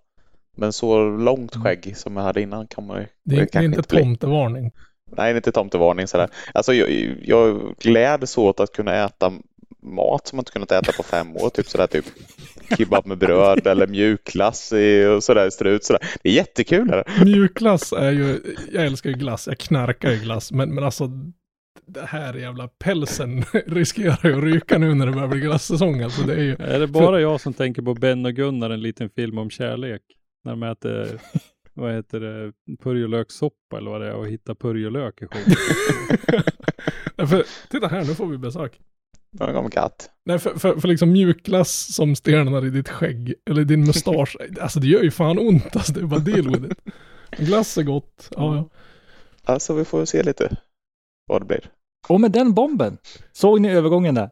Men 0.57 0.73
så 0.73 1.09
långt 1.09 1.55
skägg 1.55 1.97
som 1.97 2.17
jag 2.17 2.23
hade 2.23 2.41
innan 2.41 2.67
kan 2.67 2.87
man 2.87 2.99
ju 3.01 3.07
Det 3.23 3.35
är, 3.35 3.47
det 3.51 3.55
är 3.55 3.63
inte 3.63 3.83
tomtevarning. 3.83 4.71
Nej, 5.17 5.33
det 5.33 5.35
är 5.35 5.35
inte 5.35 5.51
tomtevarning 5.51 6.07
sådär. 6.07 6.29
Alltså 6.53 6.73
jag, 6.73 7.15
jag 7.23 7.75
gläds 7.79 8.37
åt 8.37 8.59
att 8.59 8.71
kunna 8.71 8.95
äta 8.95 9.31
mat 9.83 10.27
som 10.27 10.35
man 10.35 10.41
inte 10.41 10.51
kunnat 10.51 10.71
äta 10.71 10.91
på 10.91 11.03
fem 11.03 11.37
år. 11.37 11.49
Typ 11.49 11.67
sådär 11.67 11.87
typ 11.87 12.05
kebab 12.77 13.05
med 13.05 13.17
bröd 13.17 13.67
eller 13.67 13.87
mjukglass 13.87 14.73
i, 14.73 15.05
och 15.05 15.23
sådär 15.23 15.49
strut 15.49 15.83
sådär. 15.83 16.01
Det 16.21 16.29
är 16.29 16.33
jättekul. 16.33 16.89
Här. 16.89 17.25
Mjukglass 17.25 17.93
är 17.93 18.11
ju, 18.11 18.39
jag 18.71 18.85
älskar 18.85 19.09
ju 19.09 19.15
glass, 19.15 19.47
jag 19.47 19.57
knarkar 19.57 20.11
ju 20.11 20.17
glass, 20.17 20.51
men, 20.51 20.75
men 20.75 20.83
alltså 20.83 21.09
det 21.85 22.05
här 22.05 22.33
jävla 22.33 22.67
pälsen 22.67 23.43
riskerar 23.67 24.29
ju 24.29 24.37
att 24.37 24.43
ryka 24.43 24.77
nu 24.77 24.93
när 24.93 25.05
det 25.05 25.11
börjar 25.11 25.27
bli 25.27 25.39
glassäsong. 25.39 26.01
Alltså 26.01 26.21
det 26.21 26.33
är 26.33 26.43
ju, 26.43 26.55
Är 26.59 26.79
det 26.79 26.87
bara 26.87 27.21
jag 27.21 27.41
som 27.41 27.53
tänker 27.53 27.81
på 27.81 27.93
Ben 27.93 28.25
och 28.25 28.33
Gunnar, 28.33 28.69
en 28.69 28.81
liten 28.81 29.09
film 29.09 29.37
om 29.37 29.49
kärlek? 29.49 30.01
När 30.43 30.51
de 30.51 30.63
äter, 30.63 31.21
vad 31.73 31.93
heter 31.93 32.19
det, 32.19 32.53
purjolökssoppa 32.77 33.77
eller 33.77 33.91
vad 33.91 34.01
det 34.01 34.07
är 34.07 34.13
och 34.13 34.27
hittar 34.27 34.55
purjolök 34.55 35.21
i. 35.21 35.25
Nej, 37.17 37.27
för, 37.27 37.43
titta 37.69 37.87
här, 37.87 38.05
nu 38.05 38.15
får 38.15 38.27
vi 38.27 38.37
besök. 38.37 38.79
Någon 39.39 39.53
gång 39.53 39.69
katt. 39.69 40.09
Nej, 40.25 40.39
för, 40.39 40.59
för, 40.59 40.79
för 40.79 40.87
liksom 40.87 41.11
mjukglass 41.11 41.95
som 41.95 42.15
stelnar 42.15 42.65
i 42.65 42.69
ditt 42.69 42.89
skägg, 42.89 43.33
eller 43.49 43.63
din 43.63 43.85
mustasch, 43.85 44.37
alltså 44.61 44.79
det 44.79 44.87
gör 44.87 45.03
ju 45.03 45.11
fan 45.11 45.39
ont 45.39 45.75
alltså, 45.75 45.93
det 45.93 45.99
är 45.99 46.05
bara 46.05 46.19
deal 46.19 46.49
with 46.49 46.71
it. 46.71 46.93
Glass 47.37 47.77
är 47.77 47.83
gott, 47.83 48.29
ja, 48.35 48.55
ja. 48.55 48.69
Alltså 49.43 49.73
vi 49.73 49.85
får 49.85 50.05
se 50.05 50.23
lite 50.23 50.57
vad 51.27 51.41
det 51.41 51.45
blir. 51.45 51.69
Och 52.07 52.21
med 52.21 52.31
den 52.31 52.53
bomben, 52.53 52.97
såg 53.31 53.61
ni 53.61 53.69
övergången 53.69 54.15
där? 54.15 54.29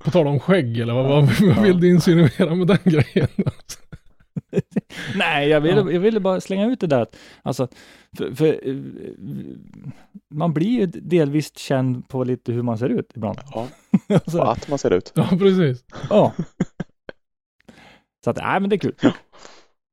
På 0.00 0.10
tal 0.10 0.26
om 0.26 0.40
skägg 0.40 0.78
eller 0.78 0.94
vad, 0.94 1.08
vad, 1.08 1.40
vad 1.40 1.62
vill 1.62 1.80
du 1.80 1.88
insinuera 1.88 2.54
med 2.54 2.66
den 2.66 2.78
grejen? 2.84 3.28
Nej, 5.16 5.48
jag 5.48 5.60
ville, 5.60 5.80
Ja. 5.80 5.90
jag 5.92 6.00
ville 6.00 6.20
bara 6.20 6.40
slänga 6.40 6.66
ut 6.66 6.80
det 6.80 6.86
där. 6.86 7.06
Alltså, 7.42 7.68
för, 8.18 8.34
för, 8.34 8.68
eh, 8.68 8.76
man 10.34 10.54
blir 10.54 10.68
ju 10.80 10.86
delvis 10.86 11.58
känd 11.58 12.08
på 12.08 12.24
lite 12.24 12.52
hur 12.52 12.62
man 12.62 12.78
ser 12.78 12.88
ut 12.88 13.12
ibland. 13.14 13.38
Ja, 13.54 13.68
Alltså, 14.08 14.38
och 14.38 14.52
att 14.52 14.68
man 14.68 14.78
ser 14.78 14.90
ut. 14.92 15.12
Ja, 15.14 15.28
precis. 15.30 15.84
ja. 16.10 16.32
Så 18.24 18.30
att, 18.30 18.36
nej 18.36 18.60
men 18.60 18.70
det 18.70 18.76
är 18.76 18.78
kul. 18.78 18.94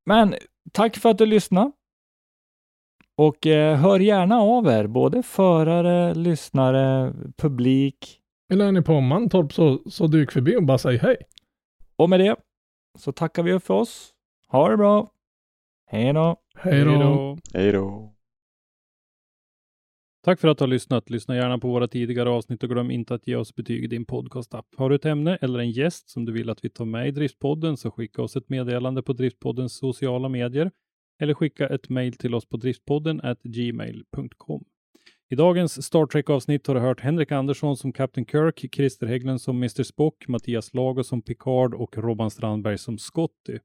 Men 0.05 0.36
tack 0.72 0.97
för 0.97 1.09
att 1.09 1.18
du 1.18 1.26
lyssnade. 1.26 1.72
Och 3.18 3.47
eh, 3.47 3.78
hör 3.78 3.99
gärna 3.99 4.39
av 4.39 4.68
er, 4.68 4.88
både 4.88 5.24
förare, 5.24 6.14
lyssnare, 6.14 7.14
publik. 7.38 8.18
Eller 8.53 8.66
är 8.66 8.72
ni 8.72 8.82
på 8.82 9.01
Mantorp 9.01 9.53
så, 9.53 9.82
så 9.89 10.07
dyk 10.07 10.32
förbi 10.32 10.55
och 10.55 10.64
bara 10.64 10.78
säg 10.78 10.97
hej. 10.97 11.18
Och 11.95 12.09
med 12.09 12.20
det 12.20 12.36
så 12.99 13.12
tackar 13.12 13.43
vi 13.43 13.59
för 13.59 13.74
oss. 13.74 14.11
Ha 14.52 14.70
det 14.70 14.78
bra. 14.78 15.12
Hej 15.86 16.14
då. 16.14 16.36
Hej 16.56 16.86
då. 16.86 17.38
Hej 17.54 17.72
då. 17.72 18.14
Tack 20.24 20.39
för 20.39 20.47
att 20.47 20.58
du 20.58 20.64
har 20.64 20.68
lyssnat. 20.68 21.10
Lyssna 21.10 21.36
gärna 21.36 21.58
på 21.58 21.68
våra 21.68 21.88
tidigare 21.88 22.30
avsnitt 22.30 22.64
och 22.64 22.70
glöm 22.70 22.91
inte 22.91 23.14
att 23.14 23.28
ge 23.28 23.36
oss 23.36 23.56
betyg 23.56 23.84
i 23.84 23.88
din 23.88 24.06
podcastapp. 24.06 24.66
Har 24.78 24.89
du 24.89 24.95
ett 24.95 25.06
ämne 25.06 25.38
eller 25.41 25.60
en 25.60 25.72
gäst 25.72 26.10
som 26.10 26.26
du 26.26 26.32
vill 26.32 26.49
att 26.49 26.66
vi 26.66 26.70
tar 26.70 26.86
med 26.86 27.08
i 27.08 27.12
Driftpodden 27.12 27.78
så 27.78 27.91
skicka 27.91 28.22
oss 28.22 28.36
ett 28.36 28.49
meddelande 28.49 29.04
på 29.04 29.14
Driftpoddens 29.14 29.78
sociala 29.78 30.30
medier 30.30 30.72
eller 31.22 31.34
skicka 31.34 31.68
ett 31.68 31.89
mejl 31.89 32.14
till 32.14 32.36
oss 32.36 32.45
på 32.45 32.58
driftpodden 32.58 33.22
at 33.22 33.43
gmail.com. 33.43 34.64
I 35.30 35.36
dagens 35.36 35.86
Star 35.86 36.06
Trek-avsnitt 36.06 36.68
har 36.68 36.76
du 36.76 36.82
hört 36.82 37.02
Henrik 37.02 37.32
Andersson 37.32 37.78
som 37.78 37.93
Captain 37.93 38.26
Kirk, 38.26 38.76
Christer 38.76 39.08
Hägglund 39.08 39.41
som 39.41 39.58
Mr 39.58 39.84
Spock, 39.84 40.28
Mattias 40.28 40.74
Lago 40.74 41.04
som 41.04 41.22
Picard 41.22 41.74
och 41.74 41.97
Robban 41.97 42.32
Strandberg 42.32 42.78
som 42.78 42.97
Scotty. 42.97 43.60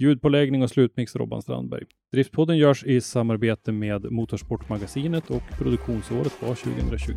Ljudpåläggning 0.00 0.62
och 0.62 0.70
slutmix 0.70 1.16
Robban 1.16 1.42
Strandberg. 1.42 1.84
Driftpodden 2.12 2.58
görs 2.58 2.84
i 2.84 3.00
samarbete 3.00 3.72
med 3.72 4.12
Motorsportmagasinet 4.12 5.30
och 5.30 5.42
produktionsåret 5.58 6.42
var 6.42 6.54
2021. 6.54 7.16